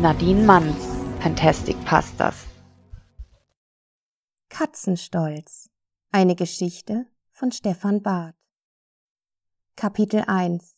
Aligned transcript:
Nadine 0.00 0.44
Mann, 0.44 0.76
Fantastic 1.18 1.76
Pastas. 1.84 2.46
Katzenstolz. 4.48 5.70
Eine 6.12 6.36
Geschichte 6.36 7.06
von 7.32 7.50
Stefan 7.50 8.00
Barth. 8.00 8.36
Kapitel 9.74 10.22
1 10.24 10.76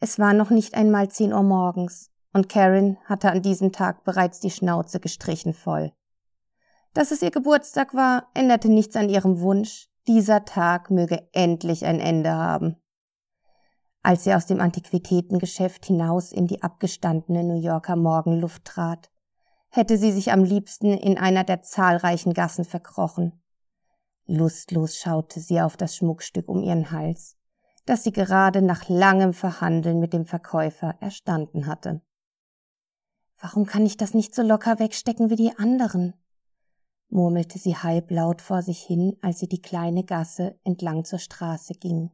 Es 0.00 0.18
war 0.18 0.34
noch 0.34 0.50
nicht 0.50 0.74
einmal 0.74 1.10
10 1.10 1.32
Uhr 1.32 1.42
morgens 1.42 2.10
und 2.34 2.50
Karen 2.50 2.98
hatte 3.06 3.30
an 3.30 3.40
diesem 3.40 3.72
Tag 3.72 4.04
bereits 4.04 4.40
die 4.40 4.50
Schnauze 4.50 5.00
gestrichen 5.00 5.54
voll. 5.54 5.92
Dass 6.92 7.10
es 7.10 7.22
ihr 7.22 7.30
Geburtstag 7.30 7.94
war, 7.94 8.28
änderte 8.34 8.68
nichts 8.68 8.96
an 8.96 9.08
ihrem 9.08 9.40
Wunsch, 9.40 9.88
dieser 10.06 10.44
Tag 10.44 10.90
möge 10.90 11.26
endlich 11.32 11.86
ein 11.86 12.00
Ende 12.00 12.32
haben. 12.32 12.81
Als 14.02 14.24
sie 14.24 14.34
aus 14.34 14.46
dem 14.46 14.60
Antiquitätengeschäft 14.60 15.86
hinaus 15.86 16.32
in 16.32 16.48
die 16.48 16.62
abgestandene 16.62 17.44
New 17.44 17.60
Yorker 17.60 17.94
Morgenluft 17.94 18.64
trat, 18.64 19.10
hätte 19.68 19.96
sie 19.96 20.10
sich 20.10 20.32
am 20.32 20.42
liebsten 20.42 20.92
in 20.92 21.18
einer 21.18 21.44
der 21.44 21.62
zahlreichen 21.62 22.34
Gassen 22.34 22.64
verkrochen. 22.64 23.40
Lustlos 24.26 24.96
schaute 24.96 25.40
sie 25.40 25.60
auf 25.60 25.76
das 25.76 25.96
Schmuckstück 25.96 26.48
um 26.48 26.62
ihren 26.62 26.90
Hals, 26.90 27.36
das 27.86 28.02
sie 28.02 28.12
gerade 28.12 28.60
nach 28.60 28.88
langem 28.88 29.32
Verhandeln 29.32 30.00
mit 30.00 30.12
dem 30.12 30.24
Verkäufer 30.24 30.96
erstanden 31.00 31.66
hatte. 31.66 32.02
Warum 33.40 33.66
kann 33.66 33.86
ich 33.86 33.96
das 33.96 34.14
nicht 34.14 34.34
so 34.34 34.42
locker 34.42 34.78
wegstecken 34.78 35.30
wie 35.30 35.36
die 35.36 35.56
anderen? 35.58 36.14
murmelte 37.08 37.58
sie 37.58 37.76
halblaut 37.76 38.40
vor 38.40 38.62
sich 38.62 38.82
hin, 38.82 39.16
als 39.20 39.38
sie 39.38 39.48
die 39.48 39.60
kleine 39.60 40.04
Gasse 40.04 40.58
entlang 40.64 41.04
zur 41.04 41.18
Straße 41.18 41.74
ging, 41.74 42.10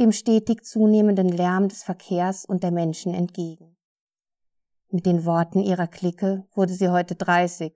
dem 0.00 0.12
stetig 0.12 0.64
zunehmenden 0.64 1.28
Lärm 1.28 1.68
des 1.68 1.84
Verkehrs 1.84 2.44
und 2.44 2.62
der 2.62 2.72
Menschen 2.72 3.14
entgegen. 3.14 3.76
Mit 4.88 5.06
den 5.06 5.24
Worten 5.24 5.60
ihrer 5.60 5.86
Clique 5.86 6.44
wurde 6.54 6.72
sie 6.72 6.88
heute 6.88 7.14
dreißig. 7.14 7.74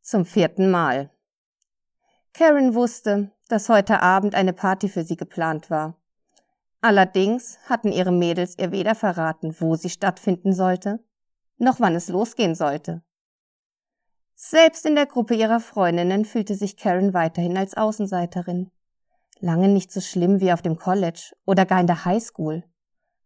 Zum 0.00 0.24
vierten 0.24 0.70
Mal. 0.70 1.10
Karen 2.32 2.74
wusste, 2.74 3.30
dass 3.48 3.68
heute 3.68 4.00
Abend 4.00 4.34
eine 4.34 4.52
Party 4.52 4.88
für 4.88 5.04
sie 5.04 5.16
geplant 5.16 5.70
war. 5.70 5.96
Allerdings 6.80 7.58
hatten 7.68 7.92
ihre 7.92 8.10
Mädels 8.10 8.58
ihr 8.58 8.72
weder 8.72 8.94
verraten, 8.94 9.54
wo 9.60 9.76
sie 9.76 9.90
stattfinden 9.90 10.52
sollte, 10.52 11.04
noch 11.58 11.80
wann 11.80 11.94
es 11.94 12.08
losgehen 12.08 12.54
sollte. 12.54 13.02
Selbst 14.34 14.84
in 14.84 14.96
der 14.96 15.06
Gruppe 15.06 15.34
ihrer 15.34 15.60
Freundinnen 15.60 16.24
fühlte 16.24 16.56
sich 16.56 16.76
Karen 16.76 17.14
weiterhin 17.14 17.56
als 17.56 17.76
Außenseiterin. 17.76 18.70
Lange 19.44 19.68
nicht 19.68 19.92
so 19.92 20.00
schlimm 20.00 20.40
wie 20.40 20.54
auf 20.54 20.62
dem 20.62 20.78
College 20.78 21.34
oder 21.44 21.66
gar 21.66 21.78
in 21.78 21.86
der 21.86 22.06
Highschool, 22.06 22.64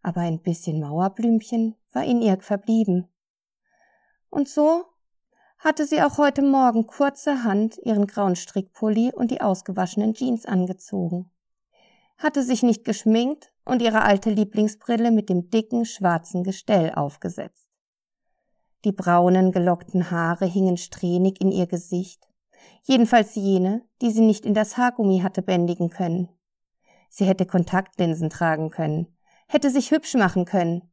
aber 0.03 0.23
ein 0.23 0.43
bisschen 0.43 0.81
Mauerblümchen 0.81 1.77
war 1.93 2.03
in 2.03 2.21
ihr 2.23 2.41
verblieben. 2.41 3.07
Und 4.29 4.49
so 4.49 4.87
hatte 5.61 5.87
sie 5.87 6.03
auch 6.03 6.19
heute 6.19 6.43
Morgen 6.43 6.89
kurzerhand 6.89 7.79
ihren 7.85 8.09
grauen 8.09 8.35
Strickpulli 8.35 9.13
und 9.15 9.31
die 9.31 9.41
ausgewaschenen 9.41 10.15
Jeans 10.15 10.45
angezogen, 10.45 11.31
hatte 12.17 12.43
sich 12.43 12.65
nicht 12.65 12.85
geschminkt 12.85 13.53
und 13.65 13.81
ihre 13.81 14.03
alte 14.03 14.31
Lieblingsbrille 14.31 15.13
mit 15.13 15.29
dem 15.29 15.51
dicken 15.51 15.85
schwarzen 15.85 16.43
Gestell 16.43 16.95
aufgesetzt. 16.97 17.71
Die 18.85 18.91
braunen, 18.91 19.53
gelockten 19.53 20.11
Haare 20.11 20.47
hingen 20.47 20.79
strähnig 20.79 21.41
in 21.41 21.53
ihr 21.53 21.69
Gesicht, 21.69 22.28
jedenfalls 22.83 23.35
jene, 23.35 23.83
die 24.01 24.11
sie 24.11 24.21
nicht 24.21 24.47
in 24.47 24.55
das 24.55 24.77
Haargummi 24.77 25.21
hatte 25.21 25.43
bändigen 25.43 25.91
können. 25.91 26.29
Sie 27.09 27.25
hätte 27.25 27.47
Kontaktlinsen 27.47 28.31
tragen 28.31 28.71
können, 28.71 29.17
hätte 29.49 29.71
sich 29.71 29.91
hübsch 29.91 30.15
machen 30.15 30.45
können, 30.45 30.91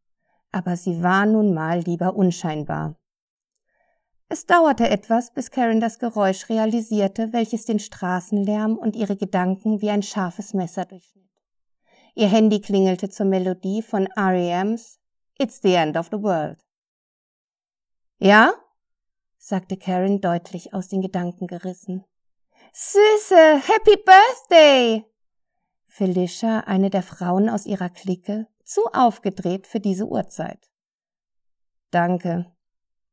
aber 0.51 0.77
sie 0.77 1.03
war 1.03 1.25
nun 1.25 1.53
mal 1.53 1.79
lieber 1.79 2.15
unscheinbar. 2.15 2.95
Es 4.27 4.45
dauerte 4.45 4.89
etwas, 4.89 5.31
bis 5.31 5.51
Karen 5.51 5.79
das 5.79 5.99
Geräusch 5.99 6.49
realisierte, 6.49 7.31
welches 7.31 7.65
den 7.65 7.79
Straßenlärm 7.79 8.75
und 8.75 8.95
ihre 8.95 9.15
Gedanken 9.15 9.81
wie 9.81 9.91
ein 9.91 10.01
scharfes 10.01 10.53
Messer 10.53 10.85
durchschnitt. 10.85 11.29
Ihr 12.15 12.27
Handy 12.27 12.59
klingelte 12.59 13.09
zur 13.09 13.27
Melodie 13.27 13.81
von 13.81 14.07
R.E.M's 14.15 14.99
It's 15.37 15.59
the 15.61 15.73
End 15.73 15.97
of 15.97 16.07
the 16.11 16.21
World. 16.21 16.65
Ja? 18.17 18.53
Sagte 19.45 19.77
Karen 19.77 20.21
deutlich 20.21 20.73
aus 20.73 20.87
den 20.87 21.03
Gedanken 21.03 21.45
gerissen. 21.45 22.03
Süße, 22.73 23.61
Happy 23.67 23.95
Birthday! 24.03 25.05
Felicia, 25.85 26.61
eine 26.61 26.89
der 26.89 27.03
Frauen 27.03 27.47
aus 27.47 27.67
ihrer 27.67 27.89
Clique, 27.89 28.47
zu 28.63 28.81
aufgedreht 28.91 29.67
für 29.67 29.79
diese 29.79 30.07
Uhrzeit. 30.07 30.57
Danke, 31.91 32.51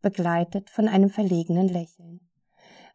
begleitet 0.00 0.70
von 0.70 0.88
einem 0.88 1.10
verlegenen 1.10 1.68
Lächeln. 1.68 2.26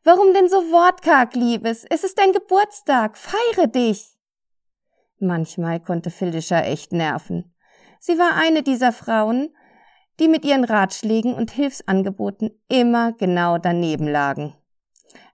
Warum 0.03 0.33
denn 0.33 0.49
so 0.49 0.71
wortkarg, 0.71 1.35
Liebes? 1.35 1.85
Es 1.87 2.03
ist 2.03 2.17
dein 2.17 2.31
Geburtstag. 2.31 3.19
Feiere 3.19 3.67
dich! 3.67 4.17
Manchmal 5.19 5.79
konnte 5.79 6.09
Felicia 6.09 6.61
echt 6.61 6.91
nerven. 6.91 7.53
Sie 7.99 8.17
war 8.17 8.33
eine 8.33 8.63
dieser 8.63 8.91
Frauen, 8.91 9.55
die 10.19 10.27
mit 10.27 10.45
ihren 10.45 10.63
Ratschlägen 10.63 11.33
und 11.33 11.51
Hilfsangeboten 11.51 12.51
immer 12.69 13.13
genau 13.13 13.57
daneben 13.57 14.07
lagen. 14.07 14.55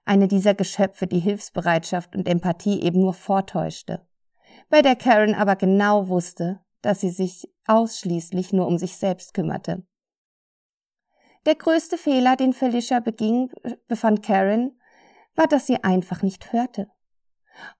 Eine 0.04 0.28
dieser 0.28 0.54
Geschöpfe, 0.54 1.06
die 1.06 1.20
Hilfsbereitschaft 1.20 2.14
und 2.14 2.28
Empathie 2.28 2.82
eben 2.82 3.00
nur 3.00 3.14
vortäuschte, 3.14 4.06
bei 4.68 4.82
der 4.82 4.96
Karen 4.96 5.34
aber 5.34 5.56
genau 5.56 6.08
wusste, 6.08 6.60
dass 6.82 7.00
sie 7.00 7.10
sich 7.10 7.48
ausschließlich 7.66 8.52
nur 8.52 8.66
um 8.66 8.78
sich 8.78 8.96
selbst 8.96 9.34
kümmerte. 9.34 9.86
Der 11.46 11.54
größte 11.54 11.98
Fehler, 11.98 12.36
den 12.36 12.52
Felicia 12.52 13.00
beging, 13.00 13.50
befand 13.86 14.22
Karen, 14.22 14.78
war, 15.34 15.46
dass 15.46 15.66
sie 15.66 15.82
einfach 15.82 16.22
nicht 16.22 16.52
hörte. 16.52 16.88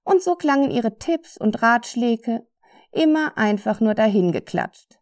Und 0.03 0.23
so 0.23 0.37
klangen 0.37 0.71
ihre 0.71 0.99
Tipps 0.99 1.37
und 1.37 1.63
Ratschläge 1.63 2.47
immer 2.93 3.37
einfach 3.37 3.81
nur 3.81 3.95
dahingeklatscht. 3.95 5.01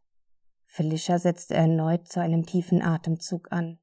Felicia 0.73 1.19
setzte 1.19 1.53
erneut 1.53 2.09
zu 2.09 2.19
einem 2.19 2.47
tiefen 2.47 2.81
Atemzug 2.81 3.53
an. 3.53 3.79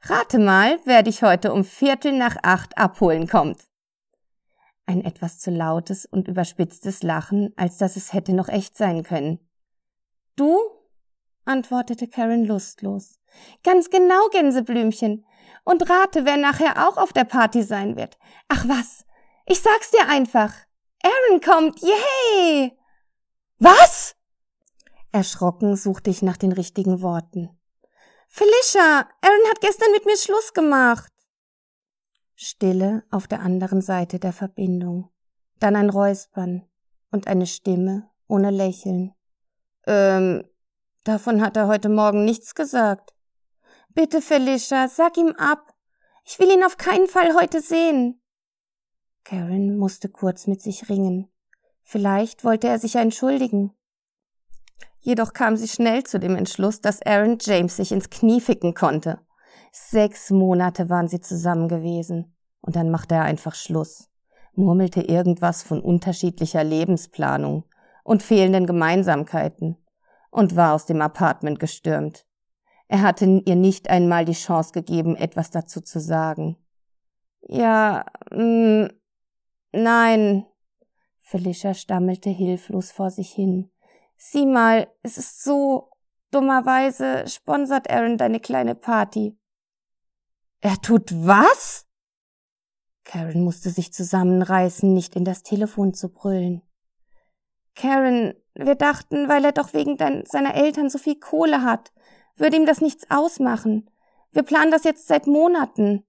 Rate 0.00 0.38
mal, 0.38 0.78
wer 0.86 1.02
dich 1.02 1.22
heute 1.22 1.52
um 1.52 1.64
Viertel 1.64 2.16
nach 2.16 2.38
acht 2.42 2.78
abholen 2.78 3.28
kommt. 3.28 3.68
Ein 4.86 5.04
etwas 5.04 5.38
zu 5.38 5.50
lautes 5.50 6.06
und 6.06 6.28
überspitztes 6.28 7.02
Lachen, 7.02 7.52
als 7.56 7.76
dass 7.76 7.96
es 7.96 8.14
hätte 8.14 8.32
noch 8.32 8.48
echt 8.48 8.74
sein 8.74 9.02
können. 9.02 9.38
Du? 10.34 10.58
antwortete 11.44 12.08
Karen 12.08 12.46
lustlos. 12.46 13.20
Ganz 13.62 13.90
genau, 13.90 14.30
Gänseblümchen. 14.30 15.26
Und 15.62 15.90
rate, 15.90 16.24
wer 16.24 16.38
nachher 16.38 16.88
auch 16.88 16.96
auf 16.96 17.12
der 17.12 17.24
Party 17.24 17.62
sein 17.62 17.96
wird. 17.96 18.16
Ach 18.48 18.66
was, 18.66 19.04
ich 19.44 19.60
sag's 19.60 19.90
dir 19.90 20.08
einfach. 20.08 20.54
Aaron 21.02 21.42
kommt, 21.42 21.80
yay! 21.82 22.72
Was? 23.58 24.16
Erschrocken 25.16 25.76
suchte 25.76 26.10
ich 26.10 26.20
nach 26.20 26.36
den 26.36 26.52
richtigen 26.52 27.00
Worten. 27.00 27.48
Felicia, 28.28 29.08
Aaron 29.22 29.48
hat 29.48 29.62
gestern 29.62 29.90
mit 29.92 30.04
mir 30.04 30.18
Schluss 30.18 30.52
gemacht. 30.52 31.10
Stille 32.34 33.02
auf 33.10 33.26
der 33.26 33.40
anderen 33.40 33.80
Seite 33.80 34.18
der 34.18 34.34
Verbindung. 34.34 35.10
Dann 35.58 35.74
ein 35.74 35.88
Räuspern 35.88 36.68
und 37.10 37.28
eine 37.28 37.46
Stimme 37.46 38.10
ohne 38.28 38.50
Lächeln. 38.50 39.14
Ähm, 39.86 40.44
davon 41.04 41.40
hat 41.40 41.56
er 41.56 41.66
heute 41.66 41.88
Morgen 41.88 42.26
nichts 42.26 42.54
gesagt. 42.54 43.14
Bitte, 43.94 44.20
Felicia, 44.20 44.86
sag 44.86 45.16
ihm 45.16 45.34
ab. 45.38 45.72
Ich 46.26 46.38
will 46.38 46.50
ihn 46.50 46.62
auf 46.62 46.76
keinen 46.76 47.06
Fall 47.06 47.34
heute 47.34 47.62
sehen. 47.62 48.20
Karen 49.24 49.78
musste 49.78 50.10
kurz 50.10 50.46
mit 50.46 50.60
sich 50.60 50.90
ringen. 50.90 51.32
Vielleicht 51.84 52.44
wollte 52.44 52.68
er 52.68 52.78
sich 52.78 52.96
entschuldigen. 52.96 53.72
Jedoch 55.06 55.34
kam 55.34 55.56
sie 55.56 55.68
schnell 55.68 56.02
zu 56.02 56.18
dem 56.18 56.34
Entschluss, 56.34 56.80
dass 56.80 57.00
Aaron 57.00 57.38
James 57.40 57.76
sich 57.76 57.92
ins 57.92 58.10
Knie 58.10 58.40
ficken 58.40 58.74
konnte. 58.74 59.20
Sechs 59.70 60.32
Monate 60.32 60.90
waren 60.90 61.06
sie 61.06 61.20
zusammen 61.20 61.68
gewesen. 61.68 62.34
Und 62.60 62.74
dann 62.74 62.90
machte 62.90 63.14
er 63.14 63.22
einfach 63.22 63.54
Schluss, 63.54 64.10
murmelte 64.54 65.02
irgendwas 65.02 65.62
von 65.62 65.80
unterschiedlicher 65.80 66.64
Lebensplanung 66.64 67.66
und 68.02 68.24
fehlenden 68.24 68.66
Gemeinsamkeiten 68.66 69.76
und 70.32 70.56
war 70.56 70.74
aus 70.74 70.86
dem 70.86 71.00
Apartment 71.00 71.60
gestürmt. 71.60 72.26
Er 72.88 73.02
hatte 73.02 73.26
ihr 73.46 73.54
nicht 73.54 73.88
einmal 73.88 74.24
die 74.24 74.32
Chance 74.32 74.72
gegeben, 74.72 75.14
etwas 75.14 75.52
dazu 75.52 75.80
zu 75.80 76.00
sagen. 76.00 76.56
Ja, 77.42 78.06
mh, 78.32 78.42
mm, 78.42 78.90
nein. 79.70 80.46
Felicia 81.20 81.74
stammelte 81.74 82.30
hilflos 82.30 82.90
vor 82.90 83.10
sich 83.10 83.30
hin 83.30 83.70
Sieh 84.16 84.46
mal, 84.46 84.88
es 85.02 85.18
ist 85.18 85.42
so, 85.42 85.90
dummerweise 86.30 87.26
sponsert 87.28 87.90
Aaron 87.90 88.18
deine 88.18 88.40
kleine 88.40 88.74
Party. 88.74 89.38
Er 90.60 90.76
tut 90.80 91.10
was? 91.12 91.86
Karen 93.04 93.44
musste 93.44 93.70
sich 93.70 93.92
zusammenreißen, 93.92 94.92
nicht 94.92 95.14
in 95.14 95.24
das 95.24 95.42
Telefon 95.42 95.94
zu 95.94 96.08
brüllen. 96.08 96.62
Karen, 97.74 98.34
wir 98.54 98.74
dachten, 98.74 99.28
weil 99.28 99.44
er 99.44 99.52
doch 99.52 99.74
wegen 99.74 99.96
dein, 99.96 100.24
seiner 100.26 100.54
Eltern 100.54 100.90
so 100.90 100.98
viel 100.98 101.20
Kohle 101.20 101.62
hat, 101.62 101.92
Würde 102.36 102.56
ihm 102.56 102.66
das 102.66 102.82
nichts 102.82 103.10
ausmachen. 103.10 103.90
Wir 104.30 104.42
planen 104.42 104.70
das 104.70 104.84
jetzt 104.84 105.06
seit 105.06 105.26
Monaten. 105.26 106.04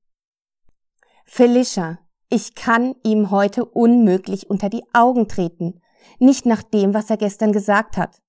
Felicia, 1.24 2.00
ich 2.30 2.54
kann 2.56 2.96
ihm 3.04 3.32
heute 3.32 3.64
unmöglich 3.64 4.50
unter 4.50 4.70
die 4.70 4.84
Augen 4.94 5.30
treten. 5.30 5.82
Nicht 6.20 6.46
nach 6.46 6.64
dem, 6.64 6.94
was 6.94 7.10
er 7.10 7.18
gestern 7.18 7.52
gesagt 7.52 7.98
hat. 7.98 8.22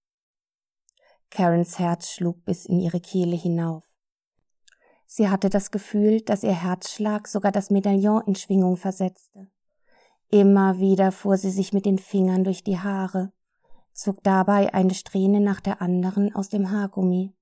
Karens 1.31 1.79
Herz 1.79 2.11
schlug 2.11 2.45
bis 2.45 2.67
in 2.67 2.81
ihre 2.81 3.01
Kehle 3.01 3.37
hinauf. 3.37 3.85
Sie 5.07 5.29
hatte 5.29 5.49
das 5.49 5.71
Gefühl, 5.71 6.21
dass 6.21 6.43
ihr 6.43 6.55
Herzschlag 6.55 7.29
sogar 7.29 7.53
das 7.53 7.71
Medaillon 7.71 8.23
in 8.27 8.35
Schwingung 8.35 8.77
versetzte. 8.77 9.49
Immer 10.31 10.79
wieder 10.79 11.13
fuhr 11.13 11.39
sie 11.39 11.51
sich 11.51 11.73
mit 11.73 11.87
den 11.87 11.99
Fingern 11.99 12.45
durch 12.45 12.63
die 12.63 12.79
Haare, 12.79 13.33
zog 13.95 14.23
dabei 14.23 14.75
eine 14.75 14.95
Strähne 14.95 15.41
nach 15.41 15.61
der 15.61 15.81
anderen 15.81 16.35
aus 16.35 16.51
dem 16.51 16.71
Haargummi. 16.71 17.33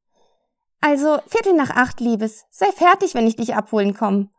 Also, 0.80 1.18
Viertel 1.26 1.54
nach 1.54 1.70
acht, 1.70 2.00
Liebes. 2.00 2.46
Sei 2.50 2.70
fertig, 2.70 3.14
wenn 3.14 3.26
ich 3.26 3.34
dich 3.34 3.56
abholen 3.56 3.94
komme. 3.94 4.30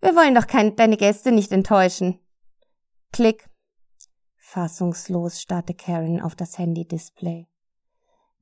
Wir 0.00 0.14
wollen 0.14 0.34
doch 0.34 0.46
kein, 0.46 0.76
deine 0.76 0.96
Gäste 0.96 1.32
nicht 1.32 1.50
enttäuschen. 1.50 2.20
Klick. 3.12 3.48
Fassungslos 4.52 5.40
starrte 5.40 5.72
Karen 5.72 6.20
auf 6.20 6.34
das 6.34 6.58
Handy-Display. 6.58 7.46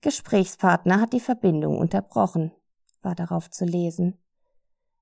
Gesprächspartner 0.00 1.00
hat 1.00 1.12
die 1.12 1.20
Verbindung 1.20 1.78
unterbrochen, 1.78 2.50
war 3.00 3.14
darauf 3.14 3.48
zu 3.48 3.64
lesen. 3.64 4.18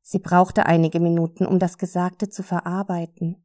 Sie 0.02 0.18
brauchte 0.18 0.66
einige 0.66 1.00
Minuten, 1.00 1.46
um 1.46 1.58
das 1.58 1.78
Gesagte 1.78 2.28
zu 2.28 2.42
verarbeiten. 2.42 3.42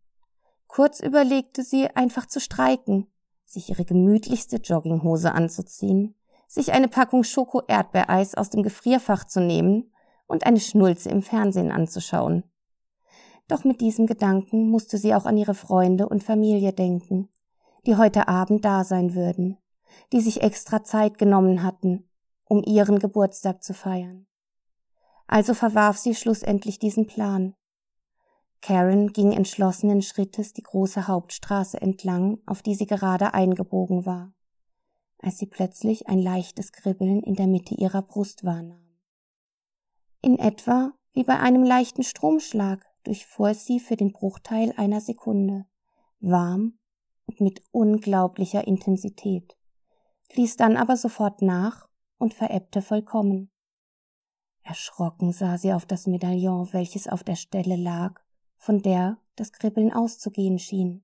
Kurz 0.68 1.00
überlegte 1.00 1.64
sie, 1.64 1.88
einfach 1.88 2.26
zu 2.26 2.42
streiken, 2.42 3.08
sich 3.46 3.70
ihre 3.70 3.86
gemütlichste 3.86 4.58
Jogginghose 4.58 5.32
anzuziehen, 5.32 6.16
sich 6.50 6.74
eine 6.74 6.90
Packung 6.90 7.24
Schoko-Erdbeereis 7.24 8.36
aus 8.36 8.50
dem 8.50 8.64
Gefrierfach 8.64 9.24
zu 9.24 9.40
nehmen 9.40 9.90
und 10.28 10.46
eine 10.46 10.60
Schnulze 10.60 11.08
im 11.08 11.22
Fernsehen 11.22 11.72
anzuschauen. 11.72 12.44
Doch 13.48 13.64
mit 13.64 13.80
diesem 13.80 14.06
Gedanken 14.06 14.70
musste 14.70 14.98
sie 14.98 15.16
auch 15.16 15.26
an 15.26 15.38
ihre 15.38 15.54
Freunde 15.54 16.10
und 16.10 16.24
Familie 16.24 16.74
denken, 16.74 17.30
die 17.86 17.96
heute 17.96 18.28
Abend 18.28 18.64
da 18.64 18.84
sein 18.84 19.14
würden, 19.14 19.58
die 20.12 20.22
sich 20.22 20.42
extra 20.42 20.84
Zeit 20.84 21.18
genommen 21.18 21.64
hatten, 21.64 22.10
um 22.46 22.64
ihren 22.64 23.00
Geburtstag 23.00 23.64
zu 23.64 23.74
feiern. 23.74 24.28
Also 25.28 25.54
verwarf 25.54 25.98
sie 25.98 26.16
schlussendlich 26.16 26.80
diesen 26.80 27.08
Plan. 27.08 27.56
Karen 28.62 29.12
ging 29.12 29.34
entschlossenen 29.34 30.02
Schrittes 30.02 30.54
die 30.54 30.64
große 30.64 31.08
Hauptstraße 31.08 31.82
entlang, 31.82 32.40
auf 32.46 32.62
die 32.62 32.76
sie 32.76 32.86
gerade 32.86 33.34
eingebogen 33.34 34.06
war, 34.06 34.34
als 35.20 35.38
sie 35.38 35.48
plötzlich 35.48 36.08
ein 36.08 36.20
leichtes 36.20 36.72
Kribbeln 36.72 37.22
in 37.24 37.36
der 37.36 37.48
Mitte 37.48 37.76
ihrer 37.76 38.02
Brust 38.02 38.46
wahrnahm. 38.46 39.00
In 40.22 40.40
etwa 40.40 40.94
wie 41.12 41.24
bei 41.24 41.38
einem 41.40 41.64
leichten 41.64 42.04
Stromschlag 42.04 42.86
durchfuhr 43.04 43.54
sie 43.54 43.80
für 43.80 43.98
den 43.98 44.14
Bruchteil 44.14 44.74
einer 44.78 45.02
Sekunde, 45.02 45.66
warm 46.22 46.80
mit 47.40 47.64
unglaublicher 47.72 48.68
Intensität, 48.68 49.58
ließ 50.34 50.58
dann 50.58 50.78
aber 50.78 50.98
sofort 50.98 51.42
nach 51.42 51.88
und 52.18 52.34
verebbte 52.34 52.82
vollkommen. 52.82 53.50
Erschrocken 54.62 55.32
sah 55.32 55.58
sie 55.58 55.74
auf 55.74 55.86
das 55.86 56.08
Medaillon, 56.08 56.72
welches 56.72 57.08
auf 57.08 57.24
der 57.24 57.36
Stelle 57.36 57.76
lag 57.76 58.24
von 58.64 58.82
der 58.82 59.18
das 59.36 59.52
Kribbeln 59.52 59.92
auszugehen 59.92 60.58
schien. 60.58 61.04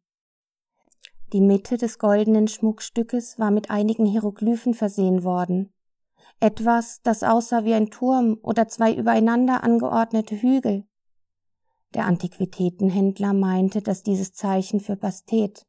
Die 1.33 1.42
Mitte 1.42 1.75
des 1.75 2.00
goldenen 2.00 2.48
Schmuckstückes 2.48 3.38
war 3.38 3.51
mit 3.51 3.69
einigen 3.69 4.06
Hieroglyphen 4.06 4.74
versehen 4.74 5.25
worden. 5.25 5.74
Etwas, 6.39 7.01
das 7.04 7.21
aussah 7.21 7.66
wie 7.66 7.74
ein 7.74 7.89
Turm 7.89 8.38
oder 8.42 8.69
zwei 8.69 8.94
übereinander 8.95 9.62
angeordnete 9.62 10.42
Hügel. 10.42 10.88
Der 11.94 12.06
Antiquitätenhändler 12.06 13.33
meinte, 13.33 13.81
dass 13.81 14.04
dieses 14.04 14.31
Zeichen 14.31 14.80
für 14.80 14.95
Bastet, 14.95 15.68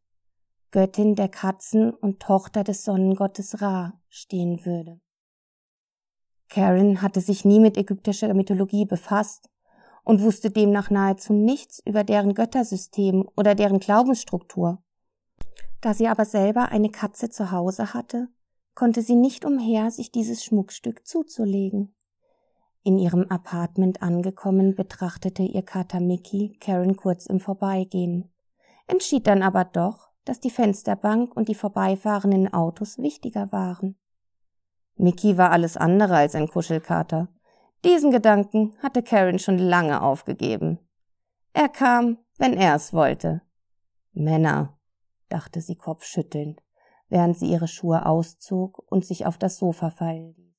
Göttin 0.73 1.17
der 1.17 1.29
Katzen 1.29 1.91
und 1.93 2.21
Tochter 2.21 2.63
des 2.63 2.85
Sonnengottes 2.85 3.61
Ra, 3.61 4.01
stehen 4.09 4.65
würde. 4.65 5.01
Karen 6.49 7.03
hatte 7.03 7.21
sich 7.21 7.45
nie 7.45 7.59
mit 7.59 7.77
ägyptischer 7.77 8.33
Mythologie 8.35 8.85
befasst 8.85 9.51
und 10.05 10.23
wusste 10.23 10.51
demnach 10.51 10.91
nahezu 10.91 11.33
nichts 11.33 11.81
über 11.85 12.05
deren 12.05 12.35
Göttersystem 12.35 13.29
oder 13.37 13.55
deren 13.55 13.81
Glaubensstruktur. 13.81 14.83
Da 15.81 15.95
sie 15.95 16.09
aber 16.09 16.25
selber 16.25 16.69
eine 16.69 16.91
Katze 16.91 17.31
zu 17.31 17.51
Hause 17.51 17.95
hatte, 17.95 18.29
konnte 18.75 19.03
sie 19.03 19.17
nicht 19.17 19.45
umher, 19.45 19.91
sich 19.91 20.13
dieses 20.13 20.45
Schmuckstück 20.45 21.07
zuzulegen. 21.07 21.95
In 22.83 22.99
ihrem 22.99 23.29
Apartment 23.29 24.03
angekommen, 24.03 24.75
betrachtete 24.75 25.43
ihr 25.43 25.63
Kater 25.63 26.01
Mickey 26.01 26.57
Karen 26.61 26.97
kurz 26.97 27.27
im 27.27 27.41
Vorbeigehen, 27.41 28.31
entschied 28.87 29.27
dann 29.27 29.43
aber 29.43 29.65
doch, 29.65 30.10
dass 30.25 30.41
die 30.41 30.51
Fensterbank 30.51 31.37
und 31.37 31.49
die 31.49 31.55
vorbeifahrenden 31.55 32.53
Autos 32.53 32.99
wichtiger 32.99 33.51
waren. 33.53 33.97
Mickey 34.97 35.39
war 35.39 35.51
alles 35.51 35.77
andere 35.77 36.17
als 36.17 36.35
ein 36.35 36.49
Kuschelkater. 36.49 37.29
Diesen 37.85 38.11
Gedanken 38.11 38.75
hatte 38.83 39.03
Karen 39.03 39.39
schon 39.39 39.59
lange 39.59 40.03
aufgegeben. 40.03 40.79
Er 41.53 41.69
kam, 41.69 42.19
wenn 42.37 42.55
er 42.55 42.75
es 42.75 42.93
wollte. 42.93 43.43
Männer, 44.13 44.79
dachte 45.29 45.61
sie 45.61 45.77
kopfschüttelnd, 45.77 46.63
während 47.09 47.39
sie 47.39 47.51
ihre 47.51 47.69
Schuhe 47.69 48.05
auszog 48.05 48.85
und 48.91 49.05
sich 49.05 49.25
auf 49.25 49.39
das 49.39 49.57
Sofa 49.57 49.91
fallen 49.91 50.35
ließ. 50.37 50.51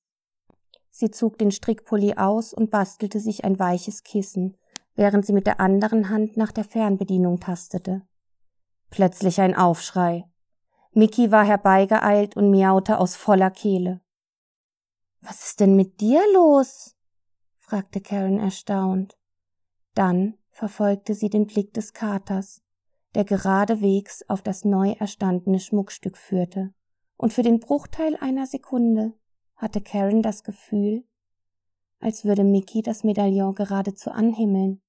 Sie 0.90 1.12
zog 1.12 1.38
den 1.38 1.52
Strickpulli 1.52 2.16
aus 2.16 2.54
und 2.54 2.70
bastelte 2.70 3.20
sich 3.20 3.46
ein 3.46 3.60
weiches 3.60 4.04
Kissen, 4.04 4.58
während 4.96 5.26
sie 5.26 5.34
mit 5.34 5.48
der 5.48 5.60
anderen 5.60 6.10
Hand 6.10 6.36
nach 6.36 6.52
der 6.52 6.66
Fernbedienung 6.66 7.40
tastete. 7.40 8.02
Plötzlich 8.92 9.40
ein 9.40 9.56
Aufschrei. 9.56 10.26
Mickey 10.92 11.32
war 11.32 11.46
herbeigeeilt 11.46 12.36
und 12.36 12.52
miaute 12.52 13.00
aus 13.00 13.16
voller 13.16 13.50
Kehle. 13.50 14.02
Was 15.22 15.48
ist 15.48 15.62
denn 15.62 15.78
mit 15.78 16.02
dir 16.02 16.22
los? 16.34 16.98
fragte 17.56 18.02
Karen 18.02 18.38
erstaunt. 18.38 19.18
Dann 19.94 20.38
verfolgte 20.50 21.14
sie 21.14 21.30
den 21.30 21.48
Blick 21.48 21.74
des 21.74 21.94
Katers, 21.94 22.62
der 23.16 23.24
geradewegs 23.24 24.28
auf 24.28 24.42
das 24.42 24.66
neu 24.66 24.92
erstandene 24.92 25.62
Schmuckstück 25.62 26.18
führte, 26.18 26.74
und 27.16 27.32
für 27.32 27.44
den 27.44 27.62
Bruchteil 27.62 28.18
einer 28.18 28.46
Sekunde 28.46 29.14
hatte 29.56 29.80
Karen 29.80 30.22
das 30.22 30.44
Gefühl, 30.44 31.06
als 32.02 32.26
würde 32.26 32.44
Mickey 32.44 32.82
das 32.82 33.06
Medaillon 33.06 33.56
geradezu 33.56 34.12
anhimmeln. 34.12 34.82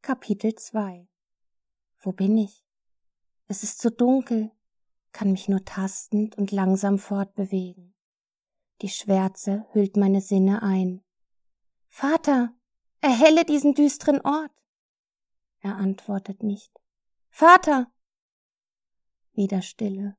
Kapitel 0.00 0.54
2 0.54 1.09
Wo 2.00 2.12
bin 2.12 2.38
ich? 2.38 2.64
Es 3.46 3.62
ist 3.62 3.80
so 3.80 3.90
dunkel, 3.90 4.50
kann 5.12 5.32
mich 5.32 5.48
nur 5.48 5.64
tastend 5.64 6.38
und 6.38 6.50
langsam 6.50 6.98
fortbewegen. 6.98 7.94
Die 8.80 8.88
Schwärze 8.88 9.66
hüllt 9.72 9.96
meine 9.96 10.22
Sinne 10.22 10.62
ein. 10.62 11.02
Vater, 11.88 12.54
erhelle 13.02 13.44
diesen 13.44 13.74
düsteren 13.74 14.20
Ort. 14.22 14.52
Er 15.60 15.76
antwortet 15.76 16.42
nicht. 16.42 16.72
Vater! 17.28 17.92
Wieder 19.32 19.60
Stille. 19.60 20.16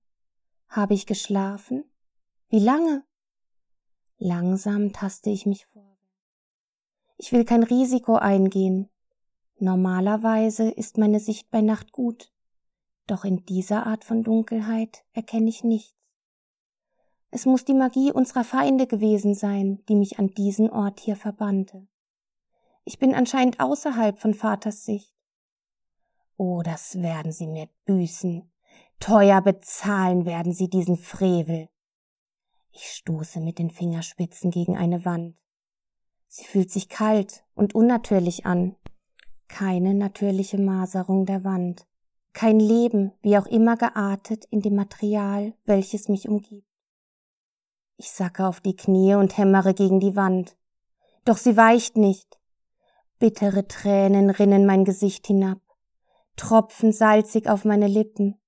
Habe 0.67 0.93
ich 0.93 1.07
geschlafen? 1.07 1.83
Wie 2.49 2.59
lange? 2.59 3.03
Langsam 4.17 4.93
taste 4.93 5.31
ich 5.31 5.47
mich 5.47 5.65
vor. 5.65 5.97
Ich 7.17 7.31
will 7.31 7.43
kein 7.43 7.63
Risiko 7.63 8.15
eingehen. 8.15 8.90
Normalerweise 9.61 10.71
ist 10.71 10.97
meine 10.97 11.19
Sicht 11.19 11.51
bei 11.51 11.61
Nacht 11.61 11.91
gut, 11.91 12.31
doch 13.05 13.23
in 13.25 13.45
dieser 13.45 13.85
Art 13.85 14.03
von 14.03 14.23
Dunkelheit 14.23 15.05
erkenne 15.13 15.49
ich 15.49 15.63
nichts. 15.63 15.95
Es 17.29 17.45
muss 17.45 17.63
die 17.63 17.75
Magie 17.75 18.11
unserer 18.11 18.43
Feinde 18.43 18.87
gewesen 18.87 19.35
sein, 19.35 19.83
die 19.87 19.93
mich 19.93 20.17
an 20.17 20.29
diesen 20.29 20.71
Ort 20.71 20.99
hier 20.99 21.15
verbannte. 21.15 21.87
Ich 22.85 22.97
bin 22.97 23.13
anscheinend 23.13 23.59
außerhalb 23.59 24.17
von 24.17 24.33
Vaters 24.33 24.83
Sicht. 24.83 25.13
Oh, 26.37 26.63
das 26.63 26.99
werden 26.99 27.31
sie 27.31 27.45
mir 27.45 27.69
büßen. 27.85 28.51
Teuer 28.99 29.41
bezahlen 29.41 30.25
werden 30.25 30.53
sie 30.53 30.71
diesen 30.71 30.97
Frevel. 30.97 31.69
Ich 32.71 32.87
stoße 32.93 33.39
mit 33.39 33.59
den 33.59 33.69
Fingerspitzen 33.69 34.49
gegen 34.49 34.75
eine 34.75 35.05
Wand. 35.05 35.35
Sie 36.27 36.45
fühlt 36.45 36.71
sich 36.71 36.89
kalt 36.89 37.45
und 37.53 37.75
unnatürlich 37.75 38.47
an. 38.47 38.75
Keine 39.51 39.93
natürliche 39.93 40.57
Maserung 40.57 41.25
der 41.25 41.43
Wand. 41.43 41.85
Kein 42.31 42.57
Leben, 42.61 43.11
wie 43.21 43.37
auch 43.37 43.47
immer 43.47 43.75
geartet, 43.75 44.45
in 44.45 44.61
dem 44.61 44.75
Material, 44.75 45.53
welches 45.65 46.07
mich 46.07 46.29
umgibt. 46.29 46.65
Ich 47.97 48.11
sacke 48.11 48.47
auf 48.47 48.61
die 48.61 48.77
Knie 48.77 49.15
und 49.15 49.37
hämmere 49.37 49.73
gegen 49.73 49.99
die 49.99 50.15
Wand. 50.15 50.55
Doch 51.25 51.35
sie 51.35 51.57
weicht 51.57 51.97
nicht. 51.97 52.39
Bittere 53.19 53.67
Tränen 53.67 54.29
rinnen 54.29 54.65
mein 54.65 54.85
Gesicht 54.85 55.27
hinab, 55.27 55.59
Tropfen 56.37 56.93
salzig 56.93 57.49
auf 57.49 57.65
meine 57.65 57.87
Lippen. 57.87 58.39